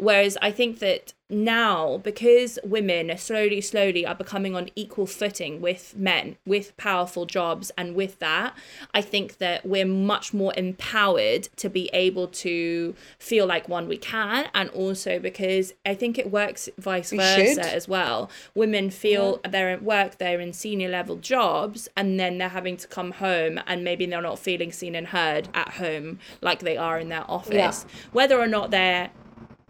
Whereas 0.00 0.38
I 0.40 0.50
think 0.50 0.78
that 0.78 1.12
now, 1.28 1.98
because 1.98 2.58
women 2.64 3.16
slowly, 3.16 3.60
slowly 3.60 4.04
are 4.04 4.14
becoming 4.14 4.56
on 4.56 4.68
equal 4.74 5.06
footing 5.06 5.60
with 5.60 5.94
men, 5.96 6.36
with 6.44 6.76
powerful 6.76 7.24
jobs, 7.26 7.70
and 7.78 7.94
with 7.94 8.18
that, 8.18 8.54
I 8.94 9.02
think 9.02 9.38
that 9.38 9.64
we're 9.64 9.86
much 9.86 10.34
more 10.34 10.52
empowered 10.56 11.48
to 11.56 11.68
be 11.68 11.88
able 11.92 12.26
to 12.28 12.94
feel 13.18 13.46
like 13.46 13.68
one 13.68 13.86
we 13.86 13.96
can, 13.96 14.48
and 14.54 14.70
also 14.70 15.18
because 15.18 15.74
I 15.86 15.94
think 15.94 16.18
it 16.18 16.30
works 16.30 16.68
vice 16.78 17.12
versa 17.12 17.72
as 17.72 17.86
well. 17.86 18.30
Women 18.54 18.90
feel 18.90 19.40
they're 19.48 19.70
at 19.70 19.82
work, 19.82 20.18
they're 20.18 20.40
in 20.40 20.52
senior 20.52 20.88
level 20.88 21.16
jobs, 21.16 21.88
and 21.96 22.18
then 22.18 22.38
they're 22.38 22.48
having 22.48 22.76
to 22.78 22.88
come 22.88 23.12
home, 23.12 23.60
and 23.66 23.84
maybe 23.84 24.06
they're 24.06 24.22
not 24.22 24.38
feeling 24.38 24.72
seen 24.72 24.94
and 24.94 25.08
heard 25.08 25.48
at 25.54 25.74
home 25.74 26.18
like 26.40 26.60
they 26.60 26.76
are 26.76 26.98
in 26.98 27.10
their 27.10 27.30
office. 27.30 27.84
Whether 28.12 28.40
or 28.40 28.48
not 28.48 28.70
they're 28.72 29.10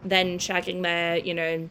then 0.05 0.38
shagging 0.38 0.82
their, 0.82 1.18
you 1.18 1.34
know, 1.34 1.68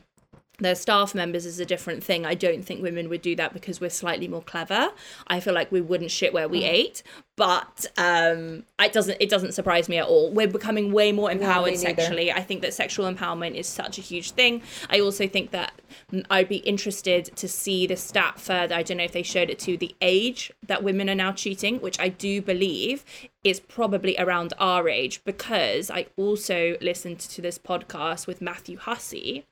their 0.59 0.75
staff 0.75 1.15
members 1.15 1.45
is 1.45 1.59
a 1.59 1.65
different 1.65 2.03
thing. 2.03 2.25
I 2.25 2.33
don't 2.33 2.63
think 2.63 2.81
women 2.81 3.09
would 3.09 3.21
do 3.21 3.35
that 3.37 3.53
because 3.53 3.79
we're 3.79 3.89
slightly 3.89 4.27
more 4.27 4.41
clever. 4.41 4.89
I 5.27 5.39
feel 5.39 5.53
like 5.53 5.71
we 5.71 5.81
wouldn't 5.81 6.11
shit 6.11 6.33
where 6.33 6.49
we 6.49 6.61
mm. 6.61 6.67
ate, 6.67 7.03
but 7.39 7.85
um, 7.97 8.65
it 8.81 8.91
doesn't 8.91 9.15
it 9.21 9.29
doesn't 9.29 9.53
surprise 9.53 9.87
me 9.87 9.97
at 9.97 10.05
all. 10.05 10.29
We're 10.29 10.49
becoming 10.49 10.91
way 10.91 11.13
more 11.13 11.31
empowered 11.31 11.71
neither. 11.71 11.77
sexually. 11.77 12.33
I 12.33 12.41
think 12.41 12.61
that 12.63 12.73
sexual 12.73 13.09
empowerment 13.09 13.55
is 13.55 13.65
such 13.65 13.97
a 13.97 14.01
huge 14.01 14.31
thing. 14.31 14.61
I 14.89 14.99
also 14.99 15.25
think 15.25 15.51
that 15.51 15.71
mm, 16.11 16.25
I'd 16.29 16.49
be 16.49 16.57
interested 16.57 17.33
to 17.37 17.47
see 17.47 17.87
the 17.87 17.95
stat 17.95 18.41
further. 18.41 18.75
I 18.75 18.83
don't 18.83 18.97
know 18.97 19.05
if 19.05 19.13
they 19.13 19.23
showed 19.23 19.49
it 19.49 19.57
to 19.59 19.77
the 19.77 19.95
age 20.01 20.51
that 20.67 20.83
women 20.83 21.09
are 21.09 21.15
now 21.15 21.31
cheating, 21.31 21.79
which 21.79 21.97
I 21.97 22.09
do 22.09 22.41
believe 22.41 23.05
is 23.45 23.61
probably 23.61 24.17
around 24.19 24.51
our 24.59 24.89
age 24.89 25.23
because 25.23 25.89
I 25.89 26.07
also 26.17 26.75
listened 26.81 27.19
to 27.19 27.41
this 27.41 27.57
podcast 27.57 28.27
with 28.27 28.41
Matthew 28.41 28.77
Hussey 28.77 29.45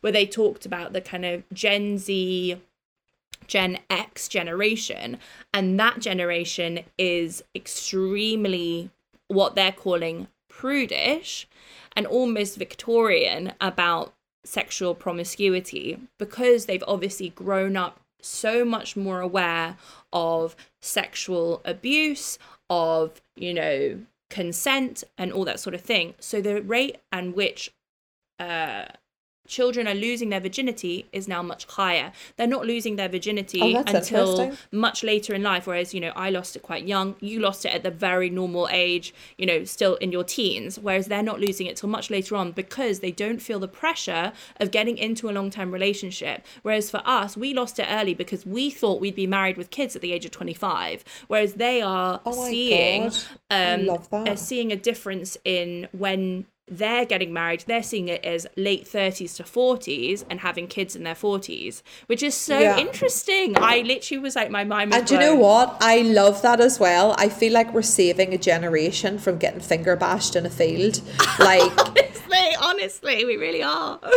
where 0.00 0.12
they 0.12 0.24
talked 0.24 0.64
about 0.64 0.94
the 0.94 1.02
kind 1.02 1.26
of 1.26 1.44
Gen 1.52 1.98
Z 1.98 2.58
Gen 3.46 3.78
X 3.90 4.28
generation, 4.28 5.18
and 5.52 5.78
that 5.78 6.00
generation 6.00 6.80
is 6.98 7.42
extremely 7.54 8.90
what 9.28 9.54
they're 9.54 9.72
calling 9.72 10.28
prudish 10.48 11.46
and 11.96 12.06
almost 12.06 12.56
Victorian 12.56 13.52
about 13.60 14.14
sexual 14.44 14.94
promiscuity 14.94 15.98
because 16.18 16.66
they've 16.66 16.84
obviously 16.86 17.30
grown 17.30 17.76
up 17.76 18.00
so 18.20 18.64
much 18.64 18.96
more 18.96 19.20
aware 19.20 19.76
of 20.12 20.56
sexual 20.80 21.60
abuse, 21.64 22.38
of, 22.70 23.20
you 23.36 23.52
know, 23.52 24.00
consent 24.30 25.04
and 25.18 25.32
all 25.32 25.44
that 25.44 25.60
sort 25.60 25.74
of 25.74 25.80
thing. 25.80 26.14
So 26.18 26.40
the 26.40 26.62
rate 26.62 26.98
and 27.12 27.34
which 27.34 27.72
uh, 28.38 28.86
children 29.46 29.86
are 29.86 29.94
losing 29.94 30.30
their 30.30 30.40
virginity 30.40 31.06
is 31.12 31.28
now 31.28 31.42
much 31.42 31.66
higher. 31.66 32.12
They're 32.36 32.46
not 32.46 32.66
losing 32.66 32.96
their 32.96 33.08
virginity 33.08 33.60
Oh, 33.62 33.84
until 33.86 34.52
much 34.72 35.02
later 35.04 35.34
in 35.34 35.42
life. 35.42 35.66
Whereas, 35.66 35.92
you 35.92 36.00
know, 36.00 36.12
I 36.16 36.30
lost 36.30 36.56
it 36.56 36.62
quite 36.62 36.86
young. 36.86 37.14
You 37.20 37.40
lost 37.40 37.64
it 37.64 37.74
at 37.74 37.82
the 37.82 37.90
very 37.90 38.30
normal 38.30 38.68
age, 38.70 39.14
you 39.36 39.46
know, 39.46 39.64
still 39.64 39.96
in 39.96 40.12
your 40.12 40.24
teens. 40.24 40.78
Whereas 40.78 41.06
they're 41.06 41.22
not 41.22 41.40
losing 41.40 41.66
it 41.66 41.76
till 41.76 41.88
much 41.88 42.10
later 42.10 42.36
on 42.36 42.52
because 42.52 43.00
they 43.00 43.10
don't 43.10 43.40
feel 43.40 43.58
the 43.58 43.68
pressure 43.68 44.32
of 44.58 44.70
getting 44.70 44.96
into 44.96 45.28
a 45.28 45.32
long 45.32 45.50
term 45.50 45.70
relationship. 45.70 46.44
Whereas 46.62 46.90
for 46.90 47.02
us, 47.04 47.36
we 47.36 47.52
lost 47.52 47.78
it 47.78 47.86
early 47.90 48.14
because 48.14 48.46
we 48.46 48.70
thought 48.70 49.00
we'd 49.00 49.14
be 49.14 49.26
married 49.26 49.56
with 49.56 49.70
kids 49.70 49.94
at 49.94 50.02
the 50.02 50.12
age 50.12 50.24
of 50.24 50.30
25. 50.30 51.04
Whereas 51.28 51.54
they 51.54 51.82
are 51.82 52.20
Oh 52.24 52.46
seeing 52.46 53.10
um, 53.50 53.88
are 54.12 54.36
seeing 54.36 54.72
a 54.72 54.76
difference 54.76 55.36
in 55.44 55.88
when 55.92 56.46
they're 56.66 57.04
getting 57.04 57.30
married 57.32 57.62
they're 57.66 57.82
seeing 57.82 58.08
it 58.08 58.24
as 58.24 58.46
late 58.56 58.86
30s 58.86 59.36
to 59.36 59.42
40s 59.42 60.24
and 60.30 60.40
having 60.40 60.66
kids 60.66 60.96
in 60.96 61.02
their 61.04 61.14
40s 61.14 61.82
which 62.06 62.22
is 62.22 62.34
so 62.34 62.58
Yeah. 62.58 62.78
interesting 62.78 63.54
i 63.58 63.80
literally 63.82 64.18
was 64.22 64.34
like 64.34 64.50
my 64.50 64.64
mind 64.64 64.94
And 64.94 65.06
do 65.06 65.14
you 65.14 65.20
know 65.20 65.34
what? 65.34 65.76
I 65.80 66.00
love 66.02 66.40
that 66.42 66.60
as 66.60 66.80
well. 66.80 67.14
I 67.18 67.28
feel 67.28 67.52
like 67.52 67.72
we're 67.74 67.82
saving 67.82 68.32
a 68.32 68.38
generation 68.38 69.18
from 69.18 69.36
getting 69.38 69.60
finger 69.60 69.94
bashed 69.96 70.36
in 70.36 70.46
a 70.46 70.50
field. 70.50 71.00
Like 71.38 71.72
honestly 72.34 72.74
honestly 72.84 73.24
we 73.24 73.36
really 73.36 73.62
are 73.62 73.98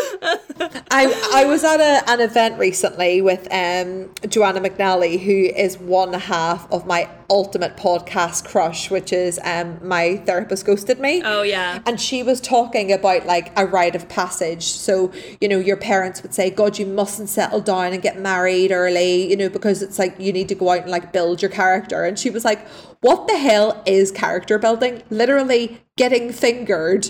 I 0.91 1.29
I 1.33 1.45
was 1.45 1.63
at 1.63 1.79
a, 1.79 2.09
an 2.09 2.21
event 2.21 2.59
recently 2.59 3.21
with 3.21 3.47
um 3.51 4.11
Joanna 4.27 4.61
McNally, 4.61 5.19
who 5.19 5.31
is 5.55 5.77
one 5.77 6.13
half 6.13 6.69
of 6.71 6.85
my 6.85 7.09
ultimate 7.29 7.77
podcast 7.77 8.45
crush, 8.45 8.89
which 8.89 9.13
is 9.13 9.39
um 9.43 9.79
my 9.87 10.17
therapist 10.17 10.65
ghosted 10.65 10.99
me. 10.99 11.21
oh 11.23 11.43
yeah 11.43 11.79
And 11.85 11.99
she 11.99 12.23
was 12.23 12.41
talking 12.41 12.91
about 12.91 13.25
like 13.25 13.51
a 13.57 13.65
rite 13.65 13.95
of 13.95 14.09
passage. 14.09 14.63
So, 14.63 15.11
you 15.39 15.47
know, 15.47 15.59
your 15.59 15.77
parents 15.77 16.23
would 16.23 16.33
say, 16.33 16.49
God, 16.49 16.79
you 16.79 16.85
mustn't 16.85 17.29
settle 17.29 17.61
down 17.61 17.93
and 17.93 18.01
get 18.01 18.19
married 18.19 18.71
early, 18.71 19.29
you 19.29 19.37
know, 19.37 19.49
because 19.49 19.81
it's 19.81 19.99
like 19.99 20.15
you 20.19 20.33
need 20.33 20.49
to 20.49 20.55
go 20.55 20.71
out 20.71 20.81
and 20.81 20.91
like 20.91 21.13
build 21.13 21.41
your 21.41 21.51
character. 21.51 22.03
And 22.03 22.17
she 22.17 22.29
was 22.29 22.43
like, 22.43 22.67
What 23.01 23.27
the 23.27 23.37
hell 23.37 23.81
is 23.85 24.11
character 24.11 24.57
building? 24.57 25.03
Literally 25.09 25.81
getting 25.95 26.31
fingered 26.31 27.09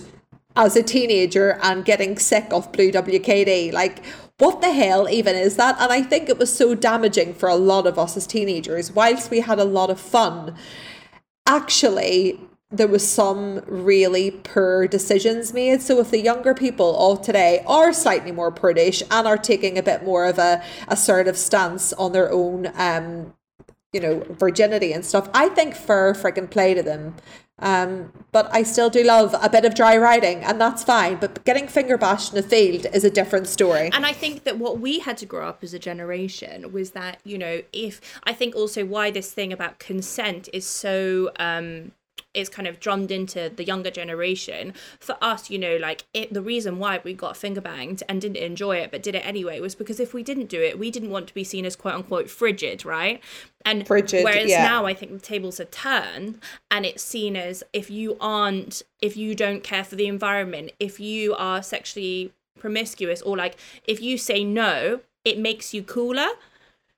as 0.57 0.75
a 0.75 0.83
teenager 0.83 1.59
and 1.61 1.85
getting 1.85 2.17
sick 2.17 2.47
of 2.51 2.71
Blue 2.73 2.91
WKD. 2.91 3.71
Like, 3.71 4.03
what 4.39 4.59
the 4.59 4.73
hell 4.73 5.07
even 5.07 5.35
is 5.35 5.55
that? 5.55 5.77
And 5.79 5.93
I 5.93 6.01
think 6.01 6.27
it 6.27 6.37
was 6.37 6.53
so 6.53 6.75
damaging 6.75 7.35
for 7.35 7.47
a 7.47 7.55
lot 7.55 7.87
of 7.87 7.97
us 7.97 8.17
as 8.17 8.27
teenagers. 8.27 8.91
Whilst 8.91 9.31
we 9.31 9.39
had 9.39 9.59
a 9.59 9.63
lot 9.63 9.89
of 9.89 9.99
fun, 9.99 10.55
actually 11.45 12.39
there 12.69 12.87
was 12.87 13.07
some 13.07 13.61
really 13.65 14.29
poor 14.29 14.87
decisions 14.87 15.53
made. 15.53 15.81
So 15.81 15.99
if 15.99 16.11
the 16.11 16.19
younger 16.19 16.53
people 16.53 17.11
of 17.11 17.21
today 17.21 17.63
are 17.65 17.93
slightly 17.93 18.33
more 18.33 18.51
prudish 18.51 19.01
and 19.09 19.25
are 19.25 19.37
taking 19.37 19.77
a 19.77 19.83
bit 19.83 20.03
more 20.03 20.25
of 20.25 20.37
a 20.37 20.61
assertive 20.89 21.37
stance 21.37 21.93
on 21.93 22.11
their 22.11 22.29
own 22.29 22.69
um 22.75 23.33
you 23.93 24.01
know 24.01 24.25
virginity 24.31 24.91
and 24.91 25.05
stuff, 25.05 25.29
I 25.33 25.47
think 25.49 25.75
fair 25.75 26.13
friggin' 26.13 26.49
play 26.49 26.73
to 26.73 26.83
them. 26.83 27.15
Um, 27.59 28.13
but 28.31 28.53
I 28.53 28.63
still 28.63 28.89
do 28.89 29.03
love 29.03 29.35
a 29.41 29.49
bit 29.49 29.65
of 29.65 29.73
dry 29.73 29.97
riding, 29.97 30.43
and 30.43 30.61
that's 30.61 30.83
fine. 30.83 31.17
But 31.17 31.43
getting 31.43 31.67
finger 31.67 31.97
bashed 31.97 32.33
in 32.33 32.39
a 32.39 32.43
field 32.43 32.85
is 32.93 33.03
a 33.03 33.09
different 33.09 33.47
story. 33.47 33.89
And 33.93 34.05
I 34.05 34.13
think 34.13 34.43
that 34.43 34.59
what 34.59 34.79
we 34.79 34.99
had 34.99 35.17
to 35.17 35.25
grow 35.25 35.47
up 35.47 35.63
as 35.63 35.73
a 35.73 35.79
generation 35.79 36.71
was 36.71 36.91
that, 36.91 37.19
you 37.23 37.37
know, 37.37 37.61
if 37.73 37.99
I 38.23 38.33
think 38.33 38.55
also 38.55 38.85
why 38.85 39.09
this 39.09 39.33
thing 39.33 39.51
about 39.51 39.79
consent 39.79 40.49
is 40.53 40.65
so 40.65 41.31
um 41.39 41.91
is 42.37 42.49
kind 42.49 42.67
of 42.67 42.79
drummed 42.79 43.11
into 43.11 43.51
the 43.55 43.63
younger 43.63 43.91
generation 43.91 44.73
for 44.99 45.17
us 45.21 45.49
you 45.49 45.57
know 45.57 45.75
like 45.77 46.05
it 46.13 46.33
the 46.33 46.41
reason 46.41 46.79
why 46.79 47.01
we 47.03 47.13
got 47.13 47.35
finger 47.35 47.61
banged 47.61 48.03
and 48.07 48.21
didn't 48.21 48.37
enjoy 48.37 48.77
it 48.77 48.91
but 48.91 49.03
did 49.03 49.15
it 49.15 49.25
anyway 49.25 49.59
was 49.59 49.75
because 49.75 49.99
if 49.99 50.13
we 50.13 50.23
didn't 50.23 50.47
do 50.47 50.61
it 50.61 50.77
we 50.77 50.91
didn't 50.91 51.09
want 51.09 51.27
to 51.27 51.33
be 51.33 51.43
seen 51.43 51.65
as 51.65 51.75
quote 51.75 51.93
unquote 51.93 52.29
frigid 52.29 52.85
right 52.85 53.21
and 53.65 53.85
Frigid, 53.85 54.23
whereas 54.23 54.49
yeah. 54.49 54.63
now 54.63 54.85
i 54.85 54.93
think 54.93 55.11
the 55.11 55.19
tables 55.19 55.59
are 55.59 55.65
turned 55.65 56.39
and 56.71 56.85
it's 56.85 57.03
seen 57.03 57.35
as 57.35 57.63
if 57.73 57.89
you 57.89 58.17
aren't 58.21 58.83
if 59.01 59.17
you 59.17 59.35
don't 59.35 59.63
care 59.63 59.83
for 59.83 59.95
the 59.95 60.07
environment 60.07 60.71
if 60.79 60.99
you 60.99 61.33
are 61.35 61.61
sexually 61.61 62.31
promiscuous 62.57 63.21
or 63.21 63.37
like 63.37 63.55
if 63.85 64.01
you 64.01 64.17
say 64.17 64.43
no, 64.43 65.01
it 65.23 65.39
makes 65.39 65.73
you 65.73 65.83
cooler. 65.83 66.27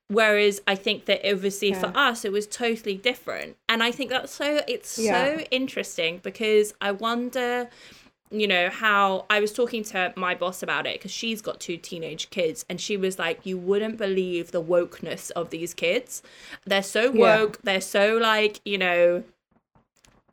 Whereas 0.09 0.59
I 0.67 0.73
think 0.73 1.05
that 1.05 1.21
obviously 1.23 1.71
for 1.71 1.91
us 1.95 2.25
it 2.25 2.31
was 2.31 2.47
totally 2.47 2.95
different. 2.97 3.57
And 3.69 3.83
I 3.83 3.91
think 3.91 4.09
that's 4.09 4.33
so 4.33 4.61
it's 4.67 4.97
Yeah. 4.97 5.37
so 5.37 5.39
interesting 5.51 6.19
because 6.23 6.73
I 6.81 6.91
wonder 6.91 7.69
you 8.31 8.47
know 8.47 8.69
how 8.69 9.25
I 9.29 9.39
was 9.39 9.51
talking 9.51 9.83
to 9.85 10.13
my 10.15 10.35
boss 10.35 10.61
about 10.61 10.85
it 10.85 10.93
because 10.95 11.11
she's 11.11 11.41
got 11.41 11.59
two 11.59 11.77
teenage 11.77 12.29
kids 12.29 12.63
and 12.69 12.79
she 12.79 12.95
was 12.95 13.17
like 13.17 13.43
you 13.43 13.57
wouldn't 13.57 13.97
believe 13.97 14.51
the 14.51 14.61
wokeness 14.61 15.31
of 15.31 15.49
these 15.49 15.73
kids 15.73 16.21
they're 16.65 16.83
so 16.83 17.11
Yeah. 17.11 17.37
woke 17.37 17.59
they're 17.63 17.81
so 17.81 18.17
like 18.17 18.61
you 18.65 18.77
know 18.77 19.23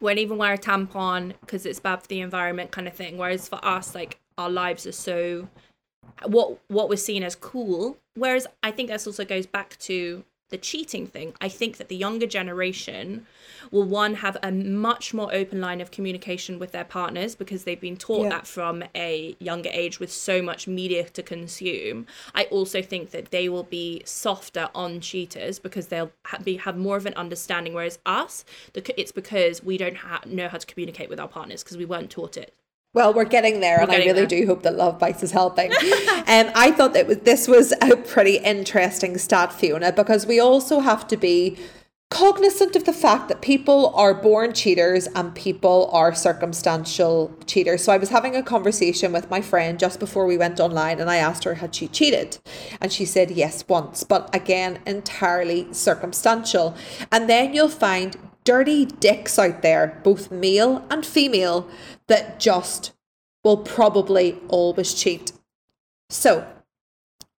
won't 0.00 0.18
even 0.18 0.36
wear 0.36 0.52
a 0.52 0.58
tampon 0.58 1.32
because 1.40 1.64
it's 1.64 1.80
bad 1.80 2.02
for 2.02 2.08
the 2.08 2.20
environment 2.20 2.70
kind 2.70 2.86
of 2.86 2.92
thing 2.92 3.16
whereas 3.16 3.48
for 3.48 3.64
us 3.64 3.94
like 3.94 4.18
our 4.36 4.50
lives 4.50 4.86
are 4.86 4.92
so 4.92 5.48
what 6.24 6.58
what 6.68 6.88
was 6.88 7.04
seen 7.04 7.22
as 7.22 7.34
cool. 7.34 7.98
Whereas 8.14 8.46
i 8.62 8.70
think 8.70 8.88
this 8.88 9.06
also 9.06 9.24
goes 9.24 9.46
back 9.46 9.76
to 9.80 10.24
the 10.48 10.56
cheating 10.56 11.08
thing. 11.08 11.34
I 11.40 11.48
think 11.48 11.76
that 11.78 11.88
the 11.88 11.96
younger 11.96 12.26
generation 12.26 13.26
will 13.72 13.82
one 13.82 14.14
have 14.14 14.36
a 14.44 14.52
much 14.52 15.12
more 15.12 15.34
open 15.34 15.60
line 15.60 15.80
of 15.80 15.90
communication 15.90 16.60
with 16.60 16.70
their 16.70 16.84
partners 16.84 17.34
because 17.34 17.64
they've 17.64 17.80
been 17.80 17.96
taught 17.96 18.22
Yeah. 18.24 18.28
that 18.28 18.46
from 18.46 18.84
a 18.94 19.34
younger 19.40 19.70
age 19.72 19.98
with 19.98 20.12
so 20.12 20.40
much 20.40 20.68
media 20.68 21.08
to 21.08 21.22
consume. 21.22 22.06
I 22.32 22.44
also 22.44 22.80
think 22.80 23.10
that 23.10 23.32
they 23.32 23.48
will 23.48 23.64
be 23.64 24.02
softer 24.04 24.68
on 24.72 25.00
cheaters 25.00 25.58
because 25.58 25.88
they'll 25.88 26.12
ha- 26.26 26.38
be 26.38 26.58
have 26.58 26.76
more 26.76 26.96
of 26.96 27.06
an 27.06 27.14
understanding. 27.14 27.74
Whereas 27.74 27.98
us 28.06 28.44
the, 28.72 29.00
it's 29.00 29.10
because 29.10 29.64
we 29.64 29.76
don't 29.76 29.96
ha- 29.96 30.20
know 30.26 30.46
how 30.48 30.58
to 30.58 30.66
communicate 30.66 31.08
with 31.10 31.18
our 31.18 31.28
partners 31.28 31.64
because 31.64 31.76
we 31.76 31.84
weren't 31.86 32.10
taught 32.10 32.36
it 32.36 32.54
Well, 32.96 33.12
we're 33.12 33.24
getting 33.26 33.60
there, 33.60 33.78
and 33.78 33.92
I 33.92 33.98
really 33.98 34.12
there. 34.12 34.26
do 34.26 34.46
hope 34.46 34.62
that 34.62 34.74
Love 34.74 34.98
Bites 34.98 35.22
is 35.22 35.30
helping. 35.30 35.70
um, 35.72 35.76
I 36.54 36.72
thought 36.74 36.94
that 36.94 37.06
was, 37.06 37.18
this 37.18 37.46
was 37.46 37.74
a 37.82 37.94
pretty 37.94 38.38
interesting 38.38 39.18
stat, 39.18 39.52
Fiona, 39.52 39.92
because 39.92 40.26
we 40.26 40.40
also 40.40 40.80
have 40.80 41.06
to 41.08 41.18
be 41.18 41.58
cognizant 42.10 42.74
of 42.74 42.84
the 42.84 42.94
fact 42.94 43.28
that 43.28 43.42
people 43.42 43.92
are 43.94 44.14
born 44.14 44.54
cheaters 44.54 45.08
and 45.08 45.34
people 45.34 45.90
are 45.92 46.14
circumstantial 46.14 47.36
cheaters. 47.44 47.84
So 47.84 47.92
I 47.92 47.98
was 47.98 48.08
having 48.08 48.34
a 48.34 48.42
conversation 48.42 49.12
with 49.12 49.28
my 49.28 49.42
friend 49.42 49.78
just 49.78 50.00
before 50.00 50.24
we 50.24 50.38
went 50.38 50.58
online, 50.58 50.98
and 50.98 51.10
I 51.10 51.16
asked 51.16 51.44
her 51.44 51.56
had 51.56 51.74
she 51.74 51.88
cheated, 51.88 52.38
and 52.80 52.90
she 52.90 53.04
said 53.04 53.30
yes 53.30 53.62
once, 53.68 54.04
but 54.04 54.34
again 54.34 54.78
entirely 54.86 55.70
circumstantial. 55.70 56.74
And 57.12 57.28
then 57.28 57.52
you'll 57.52 57.68
find 57.68 58.16
dirty 58.46 58.86
dicks 58.86 59.38
out 59.38 59.60
there, 59.60 60.00
both 60.02 60.30
male 60.30 60.86
and 60.88 61.04
female, 61.04 61.68
that 62.06 62.40
just 62.40 62.92
will 63.44 63.58
probably 63.58 64.38
always 64.48 64.94
cheat. 64.94 65.32
So, 66.08 66.46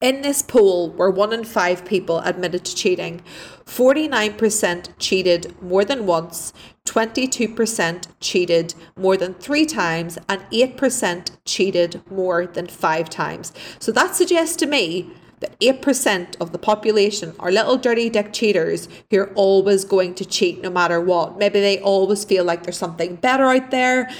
in 0.01 0.23
this 0.23 0.43
poll, 0.43 0.91
where 0.91 1.11
one 1.11 1.33
in 1.33 1.43
five 1.43 1.85
people 1.85 2.21
admitted 2.21 2.65
to 2.67 2.77
cheating, 2.77 3.23
49% 3.65 4.91
cheated 4.99 5.61
more 5.61 5.85
than 5.85 6.07
once, 6.07 6.53
22% 6.87 8.07
cheated 8.21 8.75
more 8.95 9.17
than 9.17 9.35
three 9.35 9.67
times, 9.67 10.17
and 10.29 10.43
8% 10.53 11.31
cheated 11.45 12.01
more 12.11 12.47
than 12.47 12.69
five 12.69 13.11
times. 13.11 13.53
So 13.81 13.91
that 13.93 14.15
suggests 14.15 14.55
to 14.57 14.67
me 14.67 15.11
that 15.41 15.59
8% 15.61 16.37
of 16.41 16.53
the 16.53 16.59
population 16.59 17.35
are 17.39 17.51
little 17.51 17.77
dirty 17.77 18.11
dick 18.11 18.33
cheaters 18.33 18.89
who 19.11 19.21
are 19.21 19.33
always 19.35 19.85
going 19.85 20.15
to 20.15 20.25
cheat 20.25 20.61
no 20.61 20.71
matter 20.71 21.01
what. 21.01 21.39
Maybe 21.39 21.61
they 21.61 21.81
always 21.81 22.25
feel 22.25 22.45
like 22.45 22.63
there's 22.63 22.79
something 22.79 23.17
better 23.17 23.45
out 23.45 23.71
there. 23.71 24.11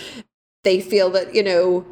They 0.65 0.81
feel 0.81 1.11
that, 1.11 1.35
you 1.35 1.43
know, 1.43 1.87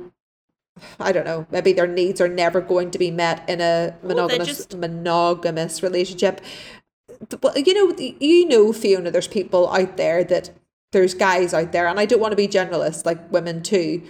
I 1.01 1.12
don't 1.12 1.24
know, 1.24 1.47
maybe 1.51 1.72
their 1.72 1.87
needs 1.87 2.20
are 2.20 2.29
never 2.29 2.61
going 2.61 2.91
to 2.91 2.99
be 2.99 3.11
met 3.11 3.49
in 3.49 3.61
a 3.61 3.97
monogamous 4.03 4.49
just- 4.49 4.77
monogamous 4.77 5.83
relationship. 5.83 6.41
Well, 7.43 7.57
you 7.57 7.72
know, 7.72 7.97
you 7.99 8.47
know, 8.47 8.72
Fiona, 8.72 9.11
there's 9.11 9.29
people 9.29 9.70
out 9.70 9.97
there 9.97 10.22
that 10.24 10.51
there's 10.93 11.14
guys 11.14 11.55
out 11.55 11.72
there, 11.72 11.87
and 11.87 11.99
I 11.99 12.05
don't 12.05 12.20
want 12.20 12.33
to 12.33 12.37
be 12.37 12.47
generalist, 12.47 13.07
like 13.07 13.33
women 13.33 13.62
too, 13.62 14.03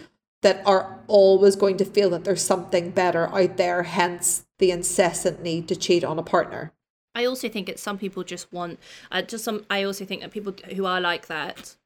that 0.42 0.62
are 0.66 1.00
always 1.06 1.56
going 1.56 1.76
to 1.78 1.84
feel 1.84 2.10
that 2.10 2.24
there's 2.24 2.42
something 2.42 2.90
better 2.90 3.28
out 3.28 3.56
there, 3.56 3.82
hence 3.82 4.46
the 4.58 4.70
incessant 4.70 5.42
need 5.42 5.68
to 5.68 5.76
cheat 5.76 6.04
on 6.04 6.18
a 6.18 6.22
partner. 6.22 6.72
I 7.14 7.24
also 7.24 7.48
think 7.48 7.66
that 7.66 7.78
some 7.78 7.96
people 7.96 8.22
just 8.24 8.52
want 8.52 8.78
uh, 9.10 9.22
just 9.22 9.44
some 9.44 9.64
I 9.70 9.82
also 9.84 10.04
think 10.04 10.20
that 10.20 10.30
people 10.32 10.54
who 10.74 10.84
are 10.84 11.00
like 11.00 11.28
that 11.28 11.76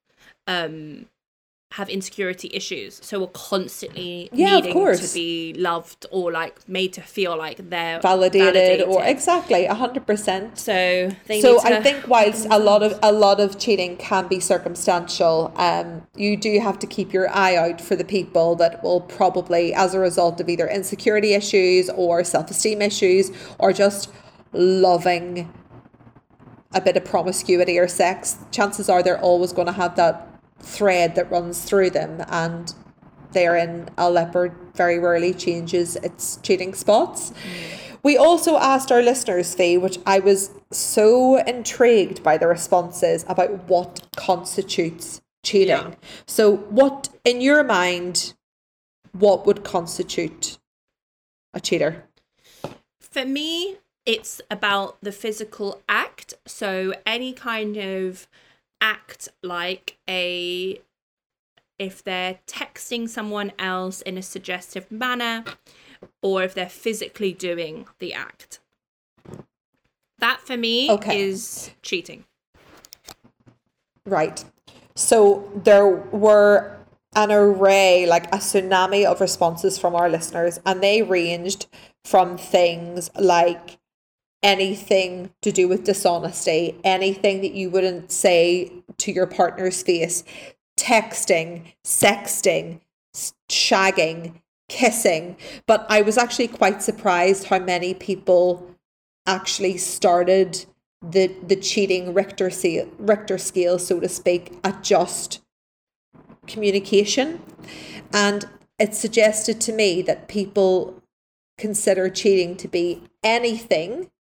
um 0.46 1.06
have 1.74 1.88
insecurity 1.88 2.50
issues 2.52 2.98
so 3.02 3.20
we're 3.20 3.26
constantly 3.28 4.28
Yeah, 4.32 4.58
of 4.58 4.68
course. 4.72 5.08
to 5.08 5.14
be 5.14 5.54
loved 5.54 6.04
or 6.10 6.32
like 6.32 6.68
made 6.68 6.92
to 6.94 7.00
feel 7.00 7.36
like 7.36 7.70
they're 7.70 8.00
Validated, 8.00 8.82
or 8.88 9.04
exactly 9.04 9.66
a 9.66 9.74
hundred 9.74 10.04
percent. 10.06 10.58
so 10.58 11.10
they 11.26 11.40
so 11.40 11.60
I 11.62 11.80
think 11.80 12.08
whilst 12.08 12.46
a 12.50 12.58
lot 12.70 12.82
of 12.82 12.98
a 13.02 13.12
lot 13.12 13.38
of 13.40 13.58
cheating 13.58 13.96
can 13.98 14.26
be 14.26 14.40
circumstantial, 14.40 15.52
um, 15.56 16.06
you 16.16 16.36
do 16.36 16.58
have 16.60 16.78
to 16.80 16.86
keep 16.86 17.12
your 17.12 17.28
eye 17.30 17.54
out 17.56 17.80
for 17.80 17.94
the 17.94 18.04
people 18.04 18.56
that 18.56 18.82
will 18.82 19.00
probably, 19.02 19.72
as 19.72 19.94
a 19.94 19.98
result 20.00 20.40
of 20.40 20.48
either 20.48 20.68
insecurity 20.68 21.34
issues 21.34 21.88
or 21.90 22.24
self 22.24 22.50
esteem 22.50 22.82
issues, 22.82 23.30
or 23.58 23.72
just 23.72 24.10
loving 24.52 25.52
a 26.74 26.80
bit 26.80 26.96
of 26.96 27.04
promiscuity 27.04 27.78
or 27.78 27.88
sex, 27.88 28.36
chances 28.50 28.88
are 28.88 29.02
they're 29.02 29.20
always 29.20 29.52
going 29.52 29.66
to 29.66 29.72
have 29.72 29.96
that 29.96 30.26
thread 30.60 31.14
that 31.14 31.30
runs 31.30 31.62
through 31.62 31.90
them, 31.90 32.24
and 32.28 32.74
therein 33.32 33.88
a 33.96 34.10
leopard 34.10 34.54
very 34.74 34.98
rarely 34.98 35.34
changes 35.34 35.96
its 35.96 36.38
cheating 36.42 36.74
spots. 36.74 37.30
Mm. 37.30 37.90
We 38.02 38.16
also 38.16 38.56
asked 38.56 38.90
our 38.90 39.02
listeners, 39.02 39.54
Fee, 39.54 39.76
which 39.76 39.98
I 40.06 40.20
was 40.20 40.50
so 40.70 41.36
intrigued 41.36 42.22
by 42.22 42.38
the 42.38 42.46
responses 42.46 43.24
about 43.28 43.68
what 43.68 44.06
constitutes 44.16 45.20
cheating. 45.44 45.68
Yeah. 45.68 45.94
So, 46.26 46.56
what, 46.56 47.10
in 47.24 47.40
your 47.42 47.62
mind, 47.62 48.32
what 49.12 49.44
would 49.44 49.64
constitute 49.64 50.58
a 51.52 51.60
cheater? 51.60 52.04
For 53.00 53.24
me, 53.24 53.78
it's 54.06 54.40
about 54.50 54.98
the 55.02 55.12
physical 55.12 55.82
act. 55.88 56.34
So 56.46 56.94
any 57.04 57.32
kind 57.32 57.76
of 57.76 58.28
act 58.80 59.28
like 59.42 59.98
a 60.08 60.80
if 61.78 62.04
they're 62.04 62.38
texting 62.46 63.08
someone 63.08 63.52
else 63.58 64.02
in 64.02 64.18
a 64.18 64.22
suggestive 64.22 64.90
manner 64.92 65.44
or 66.22 66.42
if 66.42 66.54
they're 66.54 66.68
physically 66.68 67.32
doing 67.32 67.86
the 67.98 68.12
act. 68.12 68.60
That 70.18 70.40
for 70.40 70.56
me 70.56 70.90
Okay. 70.90 71.22
is 71.22 71.70
cheating. 71.82 72.24
Right. 74.04 74.44
So 74.94 75.50
there 75.54 75.88
were 75.88 76.76
an 77.16 77.32
array, 77.32 78.06
like 78.06 78.26
a 78.26 78.38
tsunami 78.38 79.04
of 79.04 79.20
responses 79.20 79.78
from 79.78 79.94
our 79.94 80.08
listeners, 80.08 80.60
and 80.64 80.82
they 80.82 81.02
ranged 81.02 81.66
from 82.04 82.36
things 82.38 83.10
like 83.18 83.78
anything 84.42 85.30
to 85.42 85.52
do 85.52 85.68
with 85.68 85.84
dishonesty, 85.84 86.78
anything 86.84 87.42
that 87.42 87.52
you 87.52 87.70
wouldn't 87.70 88.10
say 88.10 88.72
to 88.98 89.12
your 89.12 89.26
partner's 89.26 89.82
face, 89.82 90.24
texting, 90.78 91.74
sexting, 91.84 92.80
shagging, 93.50 94.40
kissing. 94.68 95.36
But 95.66 95.84
I 95.88 96.02
was 96.02 96.16
actually 96.16 96.48
quite 96.48 96.82
surprised 96.82 97.44
how 97.44 97.58
many 97.58 97.92
people 97.92 98.66
actually 99.26 99.76
started 99.76 100.64
the 101.02 101.28
the 101.46 101.56
cheating 101.56 102.12
Richter 102.14 102.50
scale, 102.50 102.88
Richter 102.98 103.38
scale, 103.38 103.78
so 103.78 104.00
to 104.00 104.08
speak, 104.08 104.58
at 104.64 104.82
just 104.82 105.40
communication, 106.46 107.40
and 108.12 108.46
it 108.78 108.94
suggested 108.94 109.60
to 109.62 109.72
me 109.72 110.02
that 110.02 110.28
people 110.28 111.02
consider 111.58 112.08
cheating 112.08 112.56
to 112.56 112.68
be 112.68 113.02
anything 113.22 114.10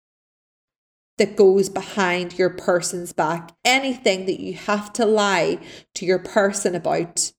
that 1.20 1.36
goes 1.36 1.68
behind 1.68 2.38
your 2.38 2.48
person's 2.48 3.12
back, 3.12 3.52
anything 3.62 4.24
that 4.24 4.40
you 4.40 4.54
have 4.54 4.90
to 4.90 5.04
lie 5.04 5.58
to 5.94 6.06
your 6.06 6.18
person 6.18 6.74
about 6.74 7.32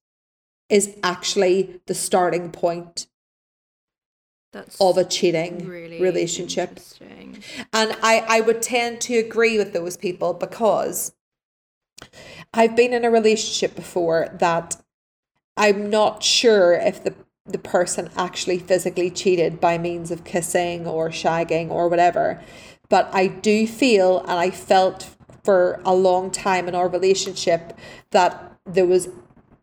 is 0.69 0.95
actually 1.01 1.81
the 1.87 1.95
starting 1.95 2.51
point 2.51 3.07
That's 4.53 4.79
of 4.79 4.99
a 4.99 5.03
cheating 5.03 5.67
really 5.67 5.99
relationship. 5.99 6.79
And 7.73 7.97
I, 8.03 8.23
I 8.29 8.41
would 8.41 8.61
tend 8.61 9.01
to 9.01 9.15
agree 9.15 9.57
with 9.57 9.73
those 9.73 9.97
people 9.97 10.35
because 10.35 11.13
I've 12.53 12.75
been 12.75 12.93
in 12.93 13.03
a 13.03 13.09
relationship 13.09 13.75
before 13.75 14.29
that 14.37 14.79
I'm 15.57 15.89
not 15.89 16.21
sure 16.21 16.73
if 16.73 17.03
the 17.03 17.15
the 17.43 17.57
person 17.57 18.09
actually 18.15 18.59
physically 18.59 19.09
cheated 19.09 19.59
by 19.59 19.77
means 19.77 20.11
of 20.11 20.23
kissing 20.23 20.85
or 20.85 21.09
shagging 21.09 21.69
or 21.69 21.89
whatever. 21.89 22.39
But 22.91 23.09
I 23.13 23.27
do 23.27 23.65
feel 23.65 24.19
and 24.19 24.33
I 24.33 24.51
felt 24.51 25.15
for 25.43 25.81
a 25.85 25.95
long 25.95 26.29
time 26.29 26.67
in 26.67 26.75
our 26.75 26.89
relationship 26.89 27.73
that 28.11 28.57
there 28.65 28.85
was 28.85 29.07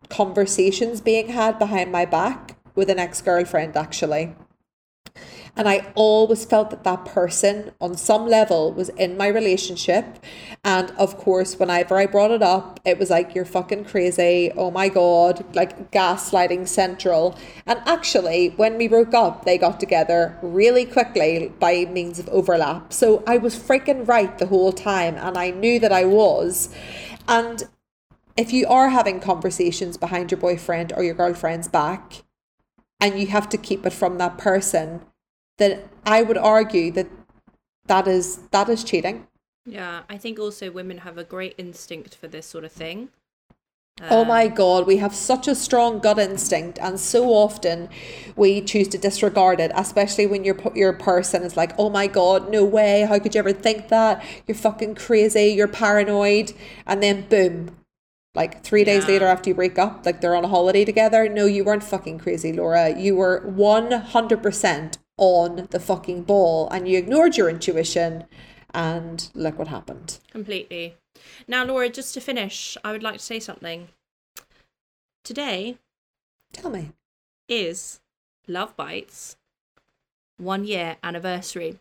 conversations 0.09 0.99
being 0.99 1.29
had 1.29 1.59
behind 1.59 1.91
my 1.91 2.05
back 2.05 2.57
with 2.73 2.89
an 2.89 2.97
ex-girlfriend 2.97 3.77
actually. 3.77 4.35
And 5.55 5.67
I 5.67 5.91
always 5.95 6.45
felt 6.45 6.69
that 6.69 6.83
that 6.83 7.05
person, 7.05 7.71
on 7.81 7.97
some 7.97 8.27
level, 8.27 8.71
was 8.71 8.89
in 8.89 9.17
my 9.17 9.27
relationship. 9.27 10.19
And 10.63 10.91
of 10.91 11.17
course, 11.17 11.59
whenever 11.59 11.97
I 11.97 12.05
brought 12.05 12.31
it 12.31 12.41
up, 12.41 12.79
it 12.85 12.97
was 12.97 13.09
like, 13.09 13.35
you're 13.35 13.45
fucking 13.45 13.85
crazy. 13.85 14.51
Oh 14.55 14.71
my 14.71 14.89
God. 14.89 15.43
Like 15.55 15.91
gaslighting 15.91 16.67
central. 16.67 17.37
And 17.65 17.81
actually, 17.85 18.49
when 18.55 18.77
we 18.77 18.87
broke 18.87 19.13
up, 19.13 19.45
they 19.45 19.57
got 19.57 19.79
together 19.79 20.37
really 20.41 20.85
quickly 20.85 21.51
by 21.59 21.85
means 21.85 22.19
of 22.19 22.29
overlap. 22.29 22.93
So 22.93 23.23
I 23.27 23.37
was 23.37 23.57
freaking 23.57 24.07
right 24.07 24.37
the 24.37 24.47
whole 24.47 24.71
time. 24.71 25.15
And 25.15 25.37
I 25.37 25.51
knew 25.51 25.79
that 25.79 25.91
I 25.91 26.05
was. 26.05 26.73
And 27.27 27.63
if 28.37 28.53
you 28.53 28.65
are 28.67 28.89
having 28.89 29.19
conversations 29.19 29.97
behind 29.97 30.31
your 30.31 30.39
boyfriend 30.39 30.93
or 30.95 31.03
your 31.03 31.15
girlfriend's 31.15 31.67
back, 31.67 32.23
and 33.01 33.19
you 33.19 33.27
have 33.27 33.47
to 33.49 33.57
keep 33.57 33.85
it 33.85 33.93
from 33.93 34.17
that 34.17 34.37
person, 34.37 35.01
then 35.59 35.81
I 36.05 36.23
would 36.23 36.37
argue 36.37 36.91
that 36.93 37.07
that 37.85 38.07
is 38.07 38.37
that 38.51 38.69
is 38.69 38.83
cheating. 38.83 39.27
Yeah, 39.65 40.01
I 40.09 40.17
think 40.17 40.39
also 40.39 40.71
women 40.71 40.99
have 40.99 41.17
a 41.17 41.23
great 41.23 41.53
instinct 41.57 42.15
for 42.15 42.27
this 42.27 42.47
sort 42.47 42.63
of 42.65 42.71
thing. 42.71 43.09
oh 44.09 44.21
um, 44.21 44.27
my 44.29 44.47
god, 44.47 44.87
we 44.87 44.97
have 44.97 45.13
such 45.13 45.47
a 45.47 45.55
strong 45.55 45.99
gut 45.99 46.17
instinct, 46.19 46.79
and 46.81 46.99
so 46.99 47.29
often 47.29 47.89
we 48.35 48.61
choose 48.61 48.87
to 48.89 48.97
disregard 48.97 49.59
it. 49.59 49.71
Especially 49.75 50.25
when 50.25 50.43
your 50.45 50.57
your 50.75 50.93
person 50.93 51.43
is 51.43 51.57
like, 51.57 51.73
"Oh 51.77 51.89
my 51.89 52.07
god, 52.07 52.49
no 52.49 52.63
way! 52.65 53.01
How 53.09 53.19
could 53.19 53.35
you 53.35 53.39
ever 53.39 53.53
think 53.53 53.89
that? 53.89 54.23
You're 54.47 54.55
fucking 54.55 54.95
crazy. 54.95 55.47
You're 55.57 55.67
paranoid." 55.67 56.53
And 56.87 57.03
then 57.03 57.27
boom, 57.29 57.77
like 58.35 58.63
three 58.63 58.83
days 58.85 59.03
Yeah. 59.03 59.09
later 59.13 59.25
after 59.27 59.49
you 59.49 59.55
break 59.55 59.77
up, 59.79 60.05
like 60.05 60.21
they're 60.21 60.35
on 60.35 60.45
a 60.45 60.49
holiday 60.49 60.85
together. 60.85 61.27
No, 61.29 61.45
you 61.45 61.63
weren't 61.65 61.83
fucking 61.83 62.19
crazy, 62.19 62.53
Laura. 62.53 62.97
You 62.97 63.15
were 63.17 63.41
100% 63.45 64.97
on 65.19 65.67
the 65.69 65.79
fucking 65.79 66.23
ball 66.23 66.67
and 66.69 66.87
you 66.87 66.97
ignored 66.97 67.37
your 67.37 67.49
intuition. 67.49 68.25
And 68.73 69.29
look 69.33 69.57
what 69.57 69.67
happened. 69.67 70.19
Completely. 70.31 70.95
Now, 71.47 71.65
Laura, 71.65 71.89
just 71.89 72.13
to 72.13 72.21
finish, 72.21 72.77
I 72.83 72.91
would 72.91 73.01
like 73.01 73.17
to 73.17 73.23
say 73.23 73.39
something. 73.39 73.89
Today 75.23 75.77
Tell 76.53 76.69
me. 76.69 76.91
is 77.47 77.99
Love 78.47 78.75
Bites 78.75 79.35
one 80.37 80.65
year 80.65 80.97
anniversary. 81.03 81.79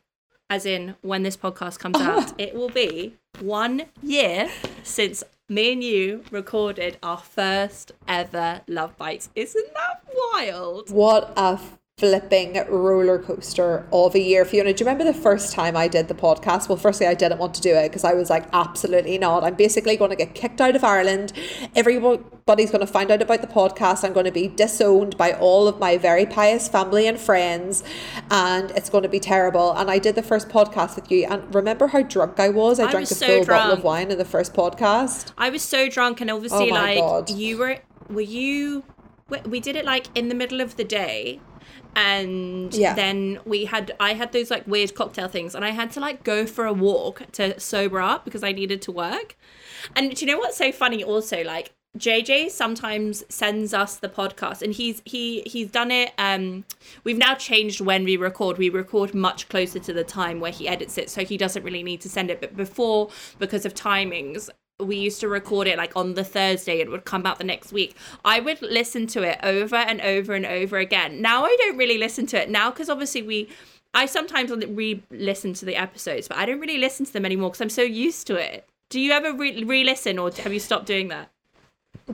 As 0.51 0.65
in, 0.65 0.97
when 1.03 1.23
this 1.23 1.37
podcast 1.37 1.79
comes 1.79 2.01
out, 2.01 2.33
it 2.39 2.55
will 2.55 2.71
be 2.71 3.17
one 3.41 3.85
year 4.03 4.49
since 4.83 5.23
me 5.49 5.73
and 5.73 5.85
you 5.85 6.25
recorded 6.31 6.99
our 7.03 7.19
first 7.19 7.93
ever 8.07 8.63
Love 8.67 8.97
Bites. 8.97 9.29
Isn't 9.35 9.75
that 9.75 10.03
wild? 10.33 10.91
What 10.91 11.33
a 11.37 11.61
flipping 11.99 12.65
roller 12.69 13.19
coaster 13.19 13.85
of 13.93 14.15
a 14.15 14.21
year, 14.21 14.45
Fiona. 14.45 14.73
Do 14.73 14.85
you 14.85 14.89
remember 14.89 15.05
the 15.05 15.19
first 15.19 15.53
time 15.53 15.77
I 15.77 15.89
did 15.89 16.07
the 16.07 16.15
podcast? 16.15 16.69
Well, 16.69 16.79
firstly, 16.79 17.09
I 17.09 17.15
didn't 17.15 17.39
want 17.39 17.55
to 17.55 17.61
do 17.61 17.75
it 17.75 17.89
because 17.89 18.05
I 18.05 18.15
was 18.15 18.31
like, 18.31 18.47
absolutely 18.53 19.19
not. 19.19 19.43
I'm 19.43 19.57
basically 19.57 19.97
going 19.97 20.11
to 20.11 20.17
get 20.17 20.35
kicked 20.35 20.61
out 20.61 20.77
of 20.77 20.85
Ireland. 20.85 21.33
Everybody's 21.75 22.71
going 22.71 22.87
to 22.87 22.93
find 22.93 23.11
out 23.11 23.21
about 23.21 23.41
the 23.41 23.49
podcast. 23.49 24.05
I'm 24.05 24.13
going 24.13 24.27
to 24.27 24.33
be 24.33 24.47
disowned 24.47 25.17
by 25.17 25.33
all 25.33 25.67
of 25.67 25.81
my 25.81 25.99
very 25.99 26.25
pious 26.25 26.69
family 26.69 27.09
and 27.09 27.19
friends, 27.19 27.83
and 28.31 28.71
it's 28.73 28.89
going 28.89 29.03
to 29.03 29.09
be 29.09 29.21
terrible. 29.21 29.73
And 29.73 29.91
I 29.91 29.99
did 29.99 30.15
the 30.15 30.23
first 30.23 30.49
podcast 30.49 30.95
with 30.95 31.11
you, 31.11 31.27
and 31.29 31.53
remember 31.53 31.89
how 31.89 32.03
drunk 32.03 32.39
I 32.39 32.49
was? 32.49 32.79
I, 32.79 32.85
I 32.85 32.91
drank 32.93 33.03
was 33.09 33.13
a 33.13 33.15
so 33.17 33.27
full 33.39 33.47
bottle 33.47 33.73
of 33.73 33.83
wine 33.83 34.13
in 34.13 34.19
the 34.19 34.25
first 34.25 34.55
podcast. 34.55 35.33
I 35.37 35.51
was 35.51 35.63
so 35.63 35.89
drunk, 35.89 36.21
and 36.21 36.31
obviously, 36.31 36.71
Oh 36.71 36.75
like, 36.75 36.99
God. 36.99 37.31
you 37.31 37.59
were, 37.59 37.79
were 38.09 38.21
you, 38.21 38.85
we 39.45 39.59
did 39.59 39.75
it 39.75 39.85
like 39.85 40.07
in 40.15 40.29
the 40.29 40.35
middle 40.35 40.61
of 40.61 40.77
the 40.77 40.85
day. 40.85 41.41
And 41.97 42.73
Yeah. 42.75 42.95
then 42.95 43.41
we 43.45 43.65
had, 43.65 43.93
I 43.99 44.15
had 44.15 44.33
those 44.33 44.51
like 44.51 44.67
weird 44.67 44.95
cocktail 44.95 45.29
things, 45.29 45.55
and 45.55 45.65
I 45.65 45.71
had 45.71 45.91
to 45.93 46.01
like 46.01 46.25
go 46.25 46.47
for 46.47 46.65
a 46.67 46.73
walk 46.73 47.23
to 47.33 47.59
sober 47.59 48.01
up 48.01 48.25
because 48.25 48.43
I 48.45 48.53
needed 48.53 48.83
to 48.83 48.93
work. 48.93 49.37
And 49.97 50.15
do 50.15 50.25
you 50.25 50.31
know 50.33 50.39
what's 50.39 50.57
so 50.57 50.71
funny? 50.73 51.03
Also, 51.03 51.43
like 51.43 51.73
JJ 51.97 52.51
sometimes 52.51 53.25
sends 53.29 53.73
us 53.75 53.97
the 53.97 54.09
podcast, 54.09 54.63
and 54.63 54.73
he's 54.73 55.03
he 55.05 55.43
he's 55.47 55.71
done 55.71 55.91
it. 55.91 56.13
Um, 56.19 56.65
we've 57.03 57.19
now 57.19 57.35
changed 57.35 57.81
when 57.81 58.05
we 58.05 58.17
record. 58.17 58.59
We 58.59 58.69
record 58.69 59.15
much 59.15 59.49
closer 59.49 59.79
to 59.81 59.93
the 59.93 60.05
time 60.05 60.39
where 60.39 60.53
he 60.53 60.69
edits 60.69 60.99
it, 60.99 61.11
so 61.11 61.25
he 61.25 61.37
doesn't 61.37 61.63
really 61.65 61.83
need 61.83 62.01
to 62.03 62.09
send 62.09 62.31
it. 62.31 62.41
But 62.41 62.57
before, 62.57 63.11
because 63.39 63.65
of 63.65 63.75
timings, 63.75 64.51
we 64.81 64.97
used 64.97 65.21
to 65.21 65.29
record 65.29 65.67
it 65.67 65.77
like 65.77 65.97
on 65.97 66.15
the 66.15 66.25
Thursday. 66.25 66.81
It 66.81 66.91
would 66.91 67.05
come 67.05 67.27
out 67.27 67.39
the 67.39 67.45
next 67.45 67.73
week. 67.73 67.97
I 68.25 68.41
would 68.41 68.63
listen 68.63 69.07
to 69.09 69.23
it 69.23 69.39
over 69.43 69.77
and 69.77 70.01
over 70.01 70.35
and 70.35 70.47
over 70.47 70.79
again. 70.79 71.21
Now 71.21 71.45
I 71.45 71.57
don't 71.59 71.77
really 71.77 71.99
listen 71.99 72.27
to 72.27 72.41
it 72.41 72.51
now 72.51 72.71
because 72.71 72.89
obviously 72.89 73.23
we. 73.23 73.49
I 73.95 74.05
sometimes 74.05 74.51
re-listen 74.51 75.55
to 75.55 75.65
the 75.65 75.75
episodes, 75.75 76.29
but 76.29 76.37
I 76.37 76.45
don't 76.45 76.61
really 76.61 76.77
listen 76.77 77.07
to 77.07 77.13
them 77.13 77.25
anymore 77.25 77.49
because 77.49 77.63
I'm 77.63 77.71
so 77.71 77.83
used 77.83 78.27
to 78.27 78.37
it. 78.37 78.69
Do 78.91 79.01
you 79.01 79.13
ever 79.13 79.33
re- 79.33 79.65
re-listen, 79.65 80.19
or 80.19 80.31
have 80.31 80.53
you 80.53 80.61
stopped 80.61 80.85
doing 80.85 81.09
that? 81.09 81.31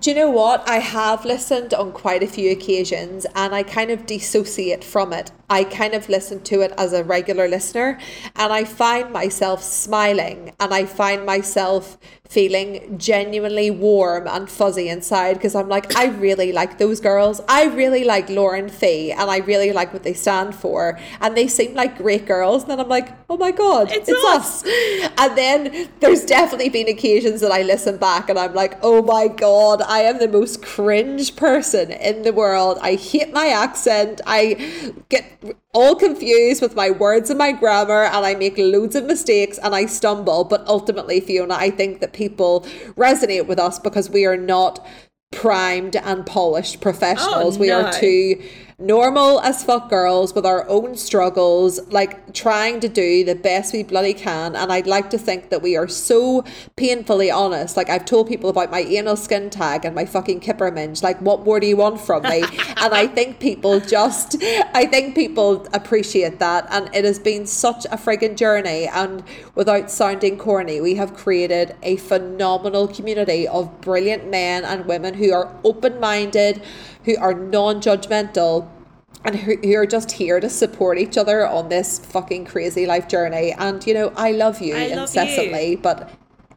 Do 0.01 0.11
you 0.11 0.17
know 0.17 0.31
what? 0.31 0.69
I 0.69 0.79
have 0.81 1.25
listened 1.25 1.73
on 1.73 1.93
quite 1.93 2.25
a 2.25 2.27
few 2.27 2.51
occasions 2.51 3.27
and 3.37 3.55
I 3.55 3.63
kind 3.63 3.93
of 3.93 4.07
dissociate 4.07 4.83
from 4.83 5.13
it. 5.13 5.31
I 5.49 5.63
kind 5.63 5.95
of 5.95 6.09
listen 6.09 6.43
to 6.45 6.63
it 6.63 6.73
as 6.77 6.93
a 6.93 7.05
regular 7.05 7.47
listener 7.47 8.01
and 8.35 8.53
I 8.53 8.65
find 8.65 9.13
myself 9.13 9.63
smiling 9.63 10.53
and 10.59 10.75
I 10.75 10.85
find 10.85 11.25
myself 11.25 11.97
feeling 12.29 12.99
genuinely 12.99 13.71
warm 13.71 14.27
and 14.27 14.51
fuzzy 14.51 14.89
inside 14.89 15.35
because 15.35 15.55
I'm 15.55 15.69
like, 15.69 15.95
I 15.95 16.07
really 16.07 16.51
like 16.53 16.79
those 16.79 16.99
girls. 16.99 17.41
I 17.47 17.67
really 17.67 18.03
like 18.03 18.29
Lauren 18.31 18.69
Fee 18.69 19.13
and 19.13 19.31
I 19.31 19.39
really 19.39 19.73
like 19.73 19.93
what 19.93 20.03
they 20.03 20.15
stand 20.15 20.55
for. 20.55 20.99
And 21.21 21.37
they 21.37 21.47
seem 21.47 21.75
like 21.75 21.99
great 21.99 22.27
girls. 22.27 22.63
And 22.63 22.73
then 22.73 22.81
I'm 22.81 22.89
like, 22.89 23.11
oh 23.29 23.37
my 23.37 23.53
God, 23.53 23.93
It's 23.93 24.09
it's, 24.09 24.25
us. 24.25 24.65
us. 24.65 25.11
And 25.19 25.39
then 25.39 25.89
there's 26.01 26.25
definitely 26.25 26.71
been 26.71 26.89
occasions 26.89 27.43
that 27.43 27.53
I 27.53 27.63
listen 27.63 27.99
back 27.99 28.29
and 28.31 28.39
I'm 28.39 28.55
like, 28.55 28.79
oh 28.83 29.03
my 29.03 29.29
God, 29.29 29.83
I 29.89 30.01
am 30.01 30.19
the 30.19 30.29
most 30.29 30.63
cringe 30.63 31.37
person 31.37 31.91
in 31.91 32.23
the 32.23 32.33
world. 32.33 32.79
I 32.81 32.95
hate 32.95 33.33
my 33.33 33.49
accent. 33.49 34.21
I 34.27 34.93
get 35.09 35.25
all 35.73 35.95
confused 35.95 36.63
with 36.63 36.75
my 36.75 36.91
words 36.91 37.31
and 37.31 37.39
my 37.39 37.53
grammar 37.53 38.05
and 38.05 38.27
I 38.27 38.35
make 38.35 38.57
loads 38.59 38.97
of 38.97 39.05
mistakes 39.05 39.59
and 39.59 39.75
I 39.75 39.87
stumble. 39.87 40.45
But 40.45 40.67
ultimately, 40.67 41.21
Fiona, 41.21 41.55
I 41.55 41.71
think 41.71 42.01
that 42.01 42.13
people 42.13 42.63
resonate 42.97 43.47
with 43.47 43.59
us 43.59 43.79
because 43.79 44.11
we 44.11 44.27
are 44.27 44.37
not 44.37 44.85
primed 45.31 45.97
and 45.97 46.25
polished 46.25 46.81
professionals. 46.81 47.57
Oh, 47.57 47.61
we 47.61 47.69
no. 47.69 47.83
are 47.83 47.93
two 47.93 48.43
normal 48.79 49.41
as 49.41 49.63
fuck 49.63 49.89
girls 49.89 50.35
with 50.35 50.45
our 50.45 50.69
own 50.69 50.97
struggles, 50.97 51.81
like 51.91 52.35
trying 52.35 52.81
to 52.81 52.89
do 52.89 53.25
the 53.25 53.35
best 53.35 53.73
we 53.73 53.83
bloody 53.83 54.15
can. 54.15 54.57
And 54.57 54.73
I'd 54.73 54.87
like 54.87 55.11
to 55.11 55.19
think 55.19 55.51
that 55.51 55.63
we 55.63 55.77
are 55.77 55.89
so 55.89 56.45
painfully 56.77 57.31
honest. 57.31 57.77
Like 57.77 57.89
I've 57.89 58.05
told 58.05 58.29
people 58.29 58.51
about 58.51 58.71
my 58.71 58.81
anal 58.81 59.17
skin 59.17 59.51
tag 59.51 59.85
and 59.85 59.95
my 59.95 60.05
fucking 60.05 60.41
kipper 60.41 60.71
minge. 60.71 61.03
Like, 61.03 61.21
what 61.21 61.45
more 61.45 61.61
do 61.61 61.67
you 61.67 61.77
want 61.77 62.01
from 62.01 62.23
me? 62.25 62.43
and 62.77 62.95
I 62.95 63.07
think 63.07 63.39
people 63.39 63.81
just, 63.81 64.37
I 64.43 64.87
think 64.87 65.15
people 65.15 65.67
appreciate 65.73 66.39
that. 66.41 66.67
And 66.71 66.93
it 66.95 67.05
has 67.05 67.19
been 67.19 67.47
such 67.47 67.85
a 67.87 67.97
frigging 67.97 68.37
journey. 68.37 68.87
And 68.89 69.23
without 69.55 69.91
sounding 69.91 70.37
corny, 70.37 70.81
we 70.81 70.97
have 70.97 71.15
created 71.15 71.77
a 71.83 71.97
phenomenal 71.97 72.89
community 72.89 73.47
of 73.47 73.81
brilliant 73.81 74.29
men 74.29 74.65
and 74.65 74.87
women 74.87 75.15
who 75.15 75.33
are 75.33 75.55
open 75.63 76.01
minded, 76.01 76.63
who 77.05 77.17
are 77.19 77.35
non 77.35 77.81
judgmental 77.81 78.69
and 79.25 79.37
who, 79.37 79.57
who 79.63 79.75
are 79.77 79.87
just 79.87 80.13
here 80.13 80.41
to 80.41 80.49
support 80.51 80.99
each 80.99 81.17
other 81.17 81.47
on 81.47 81.69
this 81.69 81.99
fucking 81.99 82.45
crazy 82.47 82.87
life 82.87 83.09
journey. 83.09 83.53
And 83.57 83.85
you 83.87 83.95
know, 83.95 84.13
I 84.17 84.33
love 84.33 84.61
you 84.61 84.75
I 84.77 84.89
love 84.89 85.09
incessantly, 85.09 85.71
you. 85.73 85.79
but 85.79 86.11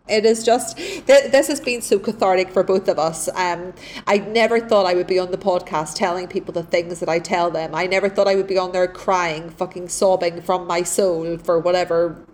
it 0.09 0.25
is 0.25 0.43
just 0.45 0.77
th- 0.77 1.05
this 1.31 1.47
has 1.47 1.59
been 1.59 1.81
so 1.81 1.99
cathartic 1.99 2.49
for 2.51 2.63
both 2.63 2.87
of 2.87 2.97
us. 2.97 3.27
Um, 3.35 3.73
I 4.05 4.19
never 4.19 4.59
thought 4.59 4.85
I 4.85 4.93
would 4.93 5.07
be 5.07 5.19
on 5.19 5.31
the 5.31 5.37
podcast 5.37 5.95
telling 5.95 6.27
people 6.27 6.53
the 6.53 6.63
things 6.63 6.99
that 7.01 7.09
I 7.09 7.19
tell 7.19 7.51
them. 7.51 7.75
I 7.75 7.87
never 7.87 8.07
thought 8.07 8.27
I 8.27 8.35
would 8.35 8.47
be 8.47 8.57
on 8.57 8.71
there 8.71 8.87
crying, 8.87 9.49
fucking 9.49 9.89
sobbing 9.89 10.41
from 10.41 10.65
my 10.65 10.83
soul 10.83 11.37
for 11.37 11.59
whatever 11.59 12.25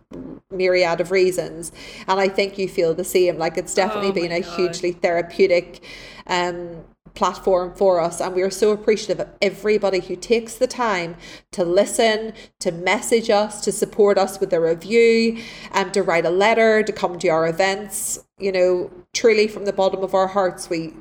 myriad 0.52 1.02
of 1.02 1.10
reasons. 1.10 1.72
And 2.08 2.20
I 2.20 2.28
think 2.28 2.60
you 2.60 2.68
feel 2.68 2.94
the 2.94 3.04
same. 3.04 3.40
Like 3.40 3.58
it's 3.58 3.74
definitely 3.74 4.10
Oh 4.10 4.14
been 4.14 4.32
a 4.32 4.42
God. 4.42 4.56
hugely 4.56 4.92
therapeutic 4.92 5.84
um 6.28 6.84
platform 7.16 7.74
for 7.76 8.00
us 8.00 8.20
and 8.20 8.36
we 8.36 8.42
are 8.42 8.50
so 8.50 8.72
appreciative 8.72 9.20
of 9.20 9.30
everybody 9.42 10.00
who 10.00 10.16
takes 10.16 10.56
the 10.56 10.68
time 10.68 11.16
to 11.52 11.64
listen 11.64 12.34
to 12.60 12.72
message 12.72 13.30
us 13.30 13.62
to 13.62 13.72
support 13.72 14.18
us 14.18 14.40
with 14.40 14.52
a 14.52 14.60
review 14.60 15.38
and 15.72 15.94
to 15.94 16.02
write 16.02 16.26
a 16.26 16.30
letter 16.30 16.82
to 16.82 16.92
come 16.92 17.20
to 17.20 17.28
our 17.28 17.48
events 17.48 18.24
you 18.40 18.52
know 18.52 18.92
truly 19.14 19.48
from 19.48 19.66
the 19.66 19.74
bottom 19.74 20.04
of 20.04 20.14
our 20.14 20.28
hearts 20.28 20.70
we 20.70 20.94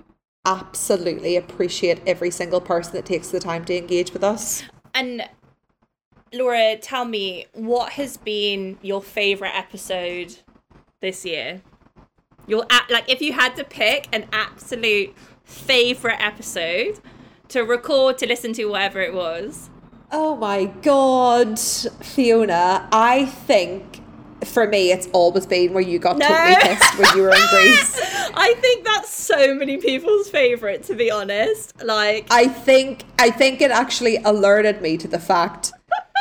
absolutely 0.44 1.36
appreciate 1.36 2.00
every 2.06 2.30
single 2.30 2.60
person 2.60 2.92
that 2.92 3.06
takes 3.06 3.28
the 3.28 3.40
time 3.40 3.64
to 3.64 3.76
engage 3.76 4.12
with 4.12 4.22
us 4.22 4.62
And 4.94 5.24
Laura, 6.32 6.76
tell 6.76 7.04
me 7.04 7.46
what 7.52 7.92
has 7.92 8.16
been 8.16 8.78
your 8.80 9.02
favorite 9.02 9.52
episode 9.54 10.36
this 11.00 11.24
year? 11.24 11.60
Your 12.46 12.66
like, 12.90 13.08
if 13.08 13.20
you 13.20 13.32
had 13.34 13.54
to 13.56 13.64
pick 13.64 14.08
an 14.12 14.26
absolute 14.32 15.14
favorite 15.52 16.16
episode 16.20 16.98
to 17.48 17.62
record, 17.62 18.18
to 18.18 18.26
listen 18.26 18.52
to, 18.54 18.64
whatever 18.66 19.00
it 19.00 19.14
was. 19.14 19.68
Oh 20.10 20.36
my 20.36 20.64
god, 20.66 21.58
Fiona! 21.58 22.88
I 22.92 23.26
think 23.26 24.00
for 24.44 24.66
me, 24.66 24.90
it's 24.90 25.06
always 25.12 25.46
been 25.46 25.72
where 25.72 25.82
you 25.82 25.98
got 25.98 26.18
No. 26.18 26.26
totally 26.26 26.56
pissed 26.60 26.98
when 26.98 27.16
you 27.16 27.22
were 27.22 27.28
in 27.30 27.46
Greece. 27.50 28.00
I 28.34 28.54
think 28.60 28.84
that's 28.84 29.08
so 29.12 29.54
many 29.54 29.76
people's 29.76 30.28
favorite, 30.28 30.82
to 30.84 30.94
be 30.94 31.10
honest. 31.10 31.82
Like, 31.84 32.26
I 32.30 32.48
think 32.48 33.04
I 33.18 33.30
think 33.30 33.60
it 33.60 33.70
actually 33.70 34.16
alerted 34.16 34.82
me 34.82 34.96
to 34.98 35.06
the 35.08 35.18
fact 35.20 35.72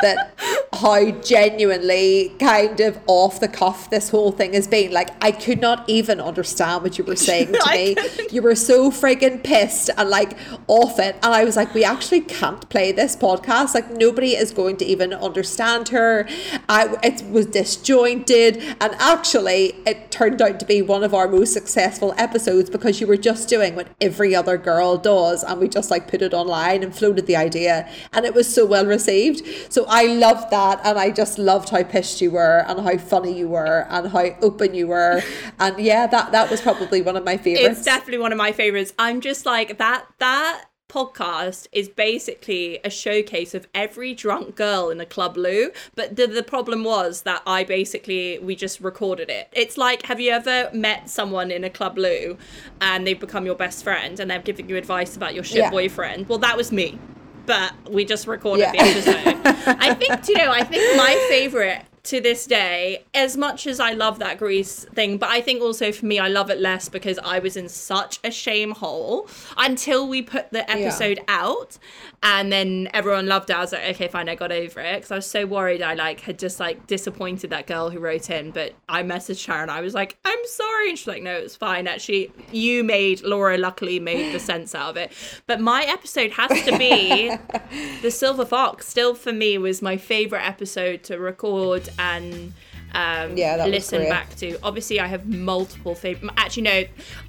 that 0.02 0.36
how 0.74 1.12
genuinely 1.12 2.34
kind 2.40 2.80
of 2.80 3.00
off 3.06 3.40
the 3.40 3.48
cuff 3.48 3.90
this 3.90 4.10
whole 4.10 4.32
thing 4.32 4.54
has 4.54 4.68
been. 4.68 4.92
Like 4.92 5.10
I 5.24 5.32
could 5.32 5.62
not 5.62 5.88
even 5.88 6.20
understand 6.20 6.82
what 6.84 6.98
you 6.98 7.04
were 7.04 7.16
saying 7.16 7.48
to 7.54 7.72
me. 7.72 7.96
couldn't. 7.96 8.34
You 8.34 8.42
were 8.42 8.56
so 8.56 8.90
friggin' 8.90 9.44
pissed 9.44 9.90
and 9.96 10.10
like 10.10 10.38
off 10.68 10.98
it. 10.98 11.16
And 11.22 11.34
I 11.34 11.44
was 11.44 11.56
like, 11.56 11.74
we 11.74 11.84
actually 11.84 12.22
can't 12.22 12.68
play 12.70 12.92
this 12.92 13.16
podcast. 13.16 13.76
Like 13.76 13.92
nobody 13.92 14.36
is 14.36 14.52
going 14.52 14.78
to 14.78 14.86
even 14.86 15.14
understand 15.14 15.90
her. 15.90 16.28
I 16.68 16.98
it 17.04 17.24
was 17.30 17.46
disjointed 17.48 18.58
and 18.80 18.96
actually 19.00 19.76
it 19.86 20.10
turned 20.10 20.42
out 20.42 20.60
to 20.62 20.66
be 20.66 20.82
one 20.82 21.04
of 21.04 21.14
our 21.14 21.28
most 21.28 21.54
successful 21.54 22.14
episodes 22.18 22.70
because 22.70 23.00
you 23.00 23.08
were 23.08 23.18
just 23.18 23.48
doing 23.50 23.76
what 23.76 23.88
every 24.00 24.34
other 24.34 24.58
girl 24.58 24.98
does 24.98 25.44
and 25.44 25.60
we 25.60 25.68
just 25.68 25.92
like 25.92 26.08
put 26.08 26.22
it 26.22 26.34
online 26.34 26.82
and 26.82 26.96
floated 26.96 27.28
the 27.28 27.36
idea 27.36 27.90
and 28.14 28.26
it 28.26 28.34
was 28.34 28.52
so 28.52 28.66
well 28.66 28.86
received. 28.86 29.46
So 29.72 29.86
I 29.92 30.06
loved 30.06 30.50
that 30.52 30.80
and 30.86 30.98
I 30.98 31.12
just 31.12 31.38
loved 31.38 31.70
how 31.70 31.84
pissed 31.84 32.22
you 32.22 32.32
were 32.32 32.64
and 32.68 32.80
how 32.80 32.98
funny 32.98 33.38
you 33.38 33.50
were 33.50 33.86
and 33.90 34.08
how 34.08 34.26
open 34.42 34.74
you 34.74 34.88
were. 34.88 35.22
And 35.60 35.78
yeah, 35.80 36.08
that 36.08 36.32
that 36.32 36.50
was 36.50 36.62
probably 36.62 37.02
one 37.02 37.16
of 37.18 37.24
my 37.26 37.38
favorites. 37.38 37.78
it's 37.80 37.86
definitely 37.86 38.18
one 38.20 38.32
of 38.32 38.38
my 38.38 38.52
favorites. 38.52 38.94
I'm 38.98 39.22
just 39.22 39.46
like 39.46 39.78
that 39.78 40.06
that 40.20 40.64
podcast 40.90 41.68
is 41.72 41.88
basically 41.88 42.80
a 42.84 42.90
showcase 42.90 43.54
of 43.54 43.66
every 43.74 44.14
drunk 44.14 44.56
girl 44.56 44.90
in 44.90 45.00
a 45.00 45.06
club 45.06 45.38
loo 45.38 45.72
but 45.96 46.18
the, 46.18 46.28
the 46.28 46.44
problem 46.44 46.84
was 46.84 47.22
that 47.22 47.42
i 47.48 47.64
basically 47.64 48.38
we 48.40 48.54
just 48.58 48.82
recorded 48.82 49.30
it 49.30 49.48
it's 49.54 49.78
like 49.78 50.06
have 50.08 50.20
you 50.20 50.30
ever 50.32 50.70
met 50.74 51.10
someone 51.10 51.50
in 51.50 51.64
a 51.64 51.70
club 51.70 51.98
loo 51.98 52.38
and 52.82 53.08
they've 53.08 53.22
become 53.22 53.46
your 53.46 53.56
best 53.56 53.86
friend 53.86 54.20
and 54.20 54.30
they're 54.30 54.40
giving 54.42 54.68
you 54.68 54.76
advice 54.76 55.16
about 55.16 55.34
your 55.34 55.46
shit 55.46 55.60
Yeah. 55.60 55.70
boyfriend 55.72 56.28
well 56.28 56.40
that 56.40 56.58
was 56.58 56.74
me 56.74 57.00
but 57.46 57.74
we 57.90 58.06
just 58.06 58.28
recorded 58.28 58.62
Yeah. 58.62 58.72
the 58.72 58.80
episode 58.80 59.76
i 59.80 59.94
think 59.94 60.28
you 60.28 60.38
know 60.38 60.52
i 60.52 60.64
think 60.64 60.98
my 60.98 61.26
favorite 61.30 61.84
to 62.04 62.20
this 62.20 62.48
day, 62.48 63.04
as 63.14 63.38
much 63.38 63.68
as 63.68 63.80
I 63.80 63.92
love 63.94 64.20
that 64.20 64.38
Greece 64.40 64.86
thing, 64.94 65.18
but 65.18 65.30
I 65.30 65.42
think 65.42 65.62
also 65.62 65.92
for 65.92 66.06
me, 66.06 66.18
I 66.20 66.28
love 66.30 66.50
it 66.50 66.60
less 66.60 66.90
because 66.90 67.20
I 67.24 67.40
was 67.40 67.56
in 67.56 67.70
such 67.70 68.20
a 68.24 68.32
shame 68.32 68.72
hole 68.72 69.28
until 69.56 70.08
we 70.08 70.22
put 70.22 70.52
the 70.52 70.70
episode 70.70 71.20
out, 71.28 71.78
and 72.24 72.52
then 72.52 72.90
everyone 72.94 73.28
loved 73.28 73.50
it. 73.50 73.56
I 73.56 73.62
was 73.62 73.72
like, 73.72 73.84
okay, 73.96 74.08
fine, 74.08 74.30
I 74.30 74.36
got 74.36 74.52
over 74.52 74.80
it 74.80 74.96
because 74.96 75.12
I 75.12 75.16
was 75.16 75.26
so 75.26 75.46
worried 75.46 75.82
I 75.82 75.94
like 75.94 76.22
had 76.22 76.40
just 76.40 76.60
like 76.60 76.88
disappointed 76.88 77.50
that 77.52 77.68
girl 77.68 77.90
who 77.90 78.00
wrote 78.00 78.30
in. 78.30 78.52
But 78.52 78.74
I 78.90 79.04
messaged 79.04 79.46
her 79.48 79.62
and 79.62 79.70
I 79.72 79.82
was 79.82 79.94
like, 79.94 80.18
I'm 80.26 80.40
sorry, 80.46 80.90
and 80.90 80.98
she's 80.98 81.08
like, 81.08 81.24
no, 81.24 81.34
it's 81.34 81.56
fine. 81.56 81.88
Actually, 81.88 82.32
you 82.52 82.84
made 82.84 83.22
Laura 83.24 83.58
luckily 83.58 84.00
made 84.00 84.34
the 84.34 84.40
sense 84.40 84.74
out 84.74 84.92
of 84.92 84.98
it. 84.98 85.12
But 85.48 85.60
my 85.60 85.84
episode 85.84 86.32
has 86.32 86.64
to 86.64 86.78
be 86.78 87.36
the 88.02 88.12
Silver 88.12 88.46
Fox. 88.46 88.88
Still, 88.88 89.14
for 89.14 89.34
me, 89.34 89.58
was 89.58 89.82
my 89.82 89.98
favorite 89.98 90.46
episode 90.46 91.04
to 91.04 91.18
record 91.20 91.90
and 92.00 92.54
um, 92.94 93.38
Yeah, 93.38 93.66
listen 93.66 94.04
back 94.10 94.36
to. 94.36 94.58
Obviously, 94.64 95.00
I 95.00 95.08
have 95.08 95.28
multiple 95.28 95.96
favorite. 95.96 96.32
Actually, 96.38 96.64
no, 96.64 96.84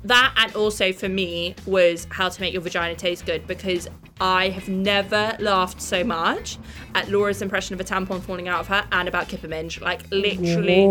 that 0.05 0.35
and 0.37 0.55
also 0.57 0.93
for 0.93 1.09
me 1.09 1.55
was 1.67 2.07
how 2.11 2.29
to 2.29 2.41
make 2.41 2.53
your 2.53 2.63
vagina 2.63 2.95
taste 2.95 3.27
good 3.27 3.47
because 3.47 3.89
I 4.21 4.49
have 4.51 4.69
never 4.69 5.37
laughed 5.41 5.81
so 5.81 6.05
much 6.05 6.59
at 6.95 7.09
Laura's 7.11 7.43
impression 7.43 7.75
of 7.75 7.81
a 7.81 7.85
tampon 7.85 8.21
falling 8.21 8.49
out 8.49 8.61
of 8.61 8.69
her 8.69 8.87
and 8.93 9.09
about 9.09 9.29
Kipper 9.29 9.49
Minge. 9.49 9.81
Like 9.81 10.05
literally. 10.11 10.85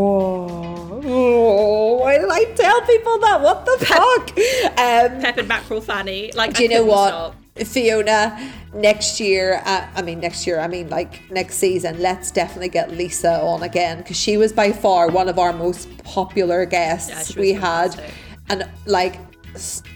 Oh, 1.03 1.97
why 2.01 2.17
did 2.17 2.29
I 2.29 2.43
tell 2.55 2.81
people 2.81 3.19
that? 3.19 3.41
What 3.41 3.65
the 3.65 3.85
fuck? 3.85 4.31
Um, 4.79 5.21
Peppered 5.21 5.47
mackerel 5.47 5.81
Fanny. 5.81 6.31
Like, 6.33 6.53
do 6.53 6.59
I 6.59 6.63
you 6.63 6.69
know 6.69 6.85
what? 6.85 7.09
stop. 7.09 7.35
Fiona, 7.55 8.51
next 8.73 9.19
year, 9.19 9.61
uh, 9.65 9.87
I 9.93 10.01
mean, 10.01 10.19
next 10.21 10.47
year, 10.47 10.59
I 10.59 10.67
mean, 10.67 10.89
like 10.89 11.29
next 11.29 11.55
season, 11.55 11.99
let's 11.99 12.31
definitely 12.31 12.69
get 12.69 12.91
Lisa 12.91 13.41
on 13.41 13.63
again 13.63 13.97
because 13.97 14.17
she 14.17 14.37
was 14.37 14.53
by 14.53 14.71
far 14.71 15.09
one 15.09 15.27
of 15.27 15.37
our 15.37 15.51
most 15.51 15.89
popular 16.03 16.65
guests. 16.65 17.35
Yeah, 17.35 17.41
we 17.41 17.53
had, 17.53 17.93
fantastic. 17.93 18.15
and 18.49 18.69
like 18.85 19.19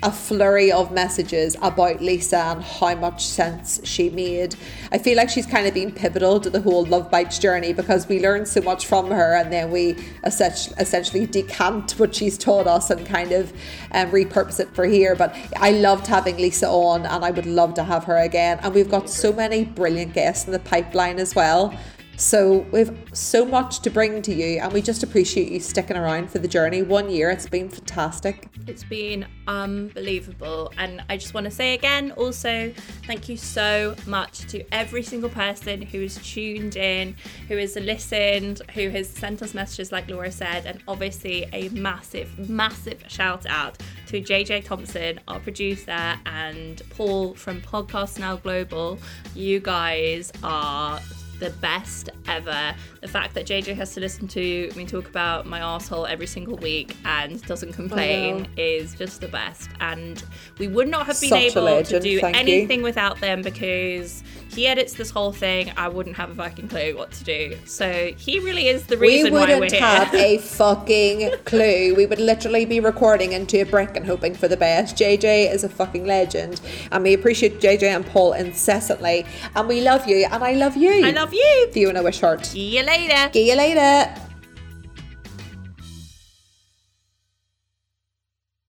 a 0.04 0.12
flurry 0.12 0.72
of 0.72 0.92
messages 0.92 1.56
about 1.62 2.02
Lisa 2.02 2.38
and 2.38 2.64
how 2.64 2.96
much 2.96 3.26
sense 3.26 3.80
she 3.84 4.10
made. 4.10 4.56
I 4.92 4.98
feel 4.98 5.16
like 5.16 5.30
she's 5.30 5.46
kind 5.46 5.66
of 5.66 5.74
been 5.74 5.92
pivotal 5.92 6.40
to 6.42 6.50
the 6.50 6.62
whole 6.62 6.86
Love 6.86 7.10
Bites 7.10 7.40
journey 7.40 7.74
because 7.74 8.08
we 8.08 8.20
learned 8.20 8.48
so 8.48 8.62
much 8.62 8.86
from 8.86 9.10
her 9.10 9.36
and 9.36 9.52
then 9.52 9.72
we 9.72 9.98
essentially 10.24 11.26
decant 11.26 11.92
what 11.94 12.14
she's 12.14 12.38
taught 12.38 12.68
us 12.68 12.90
and 12.90 13.06
kind 13.06 13.32
of 13.32 13.52
um, 13.92 14.12
repurpose 14.12 14.60
it 14.60 14.74
for 14.76 14.86
here. 14.86 15.16
But 15.16 15.36
I 15.58 15.72
loved 15.72 16.08
having 16.08 16.38
Lisa 16.38 16.68
on 16.68 17.06
and 17.06 17.24
I 17.24 17.32
would 17.32 17.46
love 17.46 17.74
to 17.76 17.84
have 17.84 18.04
her 18.06 18.18
again. 18.18 18.60
And 18.62 18.74
we've 18.74 18.90
got 18.90 19.10
so 19.10 19.32
many 19.32 19.66
brilliant 19.66 20.14
guests 20.14 20.46
in 20.46 20.52
the 20.52 20.60
pipeline 20.60 21.20
as 21.20 21.34
well. 21.34 21.78
So 22.18 22.66
we've 22.72 22.98
so 23.12 23.44
much 23.44 23.80
to 23.80 23.90
bring 23.90 24.22
to 24.22 24.34
you, 24.34 24.60
and 24.62 24.72
we 24.72 24.82
just 24.82 25.04
appreciate 25.04 25.52
you 25.52 25.60
sticking 25.60 25.98
around 25.98 26.32
for 26.32 26.40
the 26.40 26.48
journey. 26.48 26.82
One 26.82 27.10
year, 27.10 27.30
it's 27.30 27.48
been 27.48 27.68
fantastic. 27.70 28.48
It's 28.68 28.86
been 28.86 29.26
unbelievable. 29.48 30.72
And 30.78 31.04
I 31.10 31.18
just 31.18 31.34
want 31.34 31.44
to 31.44 31.52
say 31.52 31.74
again, 31.74 32.12
also, 32.12 32.72
thank 33.06 33.28
you 33.28 33.36
so 33.36 33.96
much 34.08 34.48
to 34.48 34.64
every 34.74 35.04
single 35.04 35.30
person 35.30 35.82
who 35.82 36.02
has 36.02 36.16
tuned 36.16 36.78
in, 36.78 37.18
who 37.50 37.58
has 37.58 37.76
listened, 37.76 38.62
who 38.74 38.90
has 38.90 39.10
sent 39.10 39.42
us 39.42 39.54
messages, 39.54 39.92
like 39.92 40.10
Laura 40.10 40.32
said. 40.32 40.66
And 40.66 40.82
obviously, 40.88 41.48
a 41.52 41.68
massive, 41.70 42.50
massive 42.50 43.04
shout 43.10 43.46
out 43.46 43.78
to 44.08 44.22
JJ 44.22 44.64
Thompson, 44.64 45.20
our 45.28 45.42
producer, 45.42 46.16
and 46.26 46.82
Paul 46.92 47.34
from 47.34 47.60
Podcast 47.62 48.20
Now 48.20 48.38
Global. 48.38 49.00
You 49.36 49.60
guys 49.60 50.32
are 50.44 51.02
the 51.46 51.52
best 51.52 52.10
ever. 52.28 52.74
The 53.02 53.08
fact 53.08 53.36
that 53.36 53.46
JJ 53.46 53.76
has 53.76 53.94
to 53.94 54.00
listen 54.00 54.28
to 54.30 54.72
me 54.76 54.86
talk 54.86 55.08
about 55.08 55.46
my 55.46 55.60
asshole 55.60 56.08
every 56.08 56.26
single 56.26 56.58
week 56.58 56.98
and 57.06 57.40
doesn't 57.44 57.74
complain 57.74 58.48
is 58.58 58.96
just 58.96 59.22
the 59.22 59.28
best. 59.28 59.70
And 59.80 60.24
we 60.58 60.68
would 60.68 60.88
not 60.88 61.06
have 61.06 61.20
been 61.22 61.30
Such 61.30 61.40
able 61.42 61.64
legend, 61.64 61.88
to 61.88 62.10
do 62.10 62.20
thank 62.20 62.36
you. 62.36 62.42
anything 62.42 62.82
without 62.82 63.20
them 63.22 63.44
because 63.44 64.24
he 64.50 64.66
edits 64.66 64.94
this 64.94 65.12
whole 65.12 65.32
thing. 65.32 65.72
I 65.78 65.88
wouldn't 65.88 66.16
have 66.16 66.32
a 66.32 66.36
fucking 66.36 66.68
clue 66.70 66.98
what 66.98 67.12
to 67.12 67.24
do. 67.24 67.58
So 67.66 68.12
he 68.18 68.40
really 68.40 68.70
is 68.70 68.88
the 68.88 68.98
We 68.98 69.08
reason 69.08 69.34
why 69.34 69.42
we're 69.48 69.60
wouldn't 69.60 69.74
here. 69.74 69.82
have 69.82 70.14
a 70.16 70.38
fucking 70.60 71.32
clue. 71.46 71.94
We 71.94 72.08
would 72.08 72.20
literally 72.20 72.66
be 72.66 72.80
recording 72.80 73.34
into 73.34 73.62
a 73.62 73.66
brick 73.66 73.96
and 73.96 74.04
hoping 74.06 74.34
for 74.34 74.48
the 74.48 74.58
best. 74.58 74.96
JJ 74.98 75.54
is 75.54 75.64
a 75.64 75.70
fucking 75.70 76.06
legend, 76.08 76.60
and 76.92 77.04
we 77.04 77.14
appreciate 77.14 77.60
JJ 77.62 77.84
and 77.84 78.04
Paul 78.06 78.34
incessantly. 78.34 79.26
And 79.56 79.68
we 79.68 79.82
love 79.82 80.08
you, 80.08 80.26
and 80.32 80.44
I 80.44 80.54
love 80.54 80.76
you. 80.76 81.06
I 81.06 81.12
love 81.12 81.34
you. 81.34 81.35
Fiona 81.72 82.02
Wishart. 82.04 82.46
See 82.46 82.78
you 82.78 82.84
later. 82.84 83.30
See 83.34 83.50
you 83.50 83.56
later. 83.56 84.25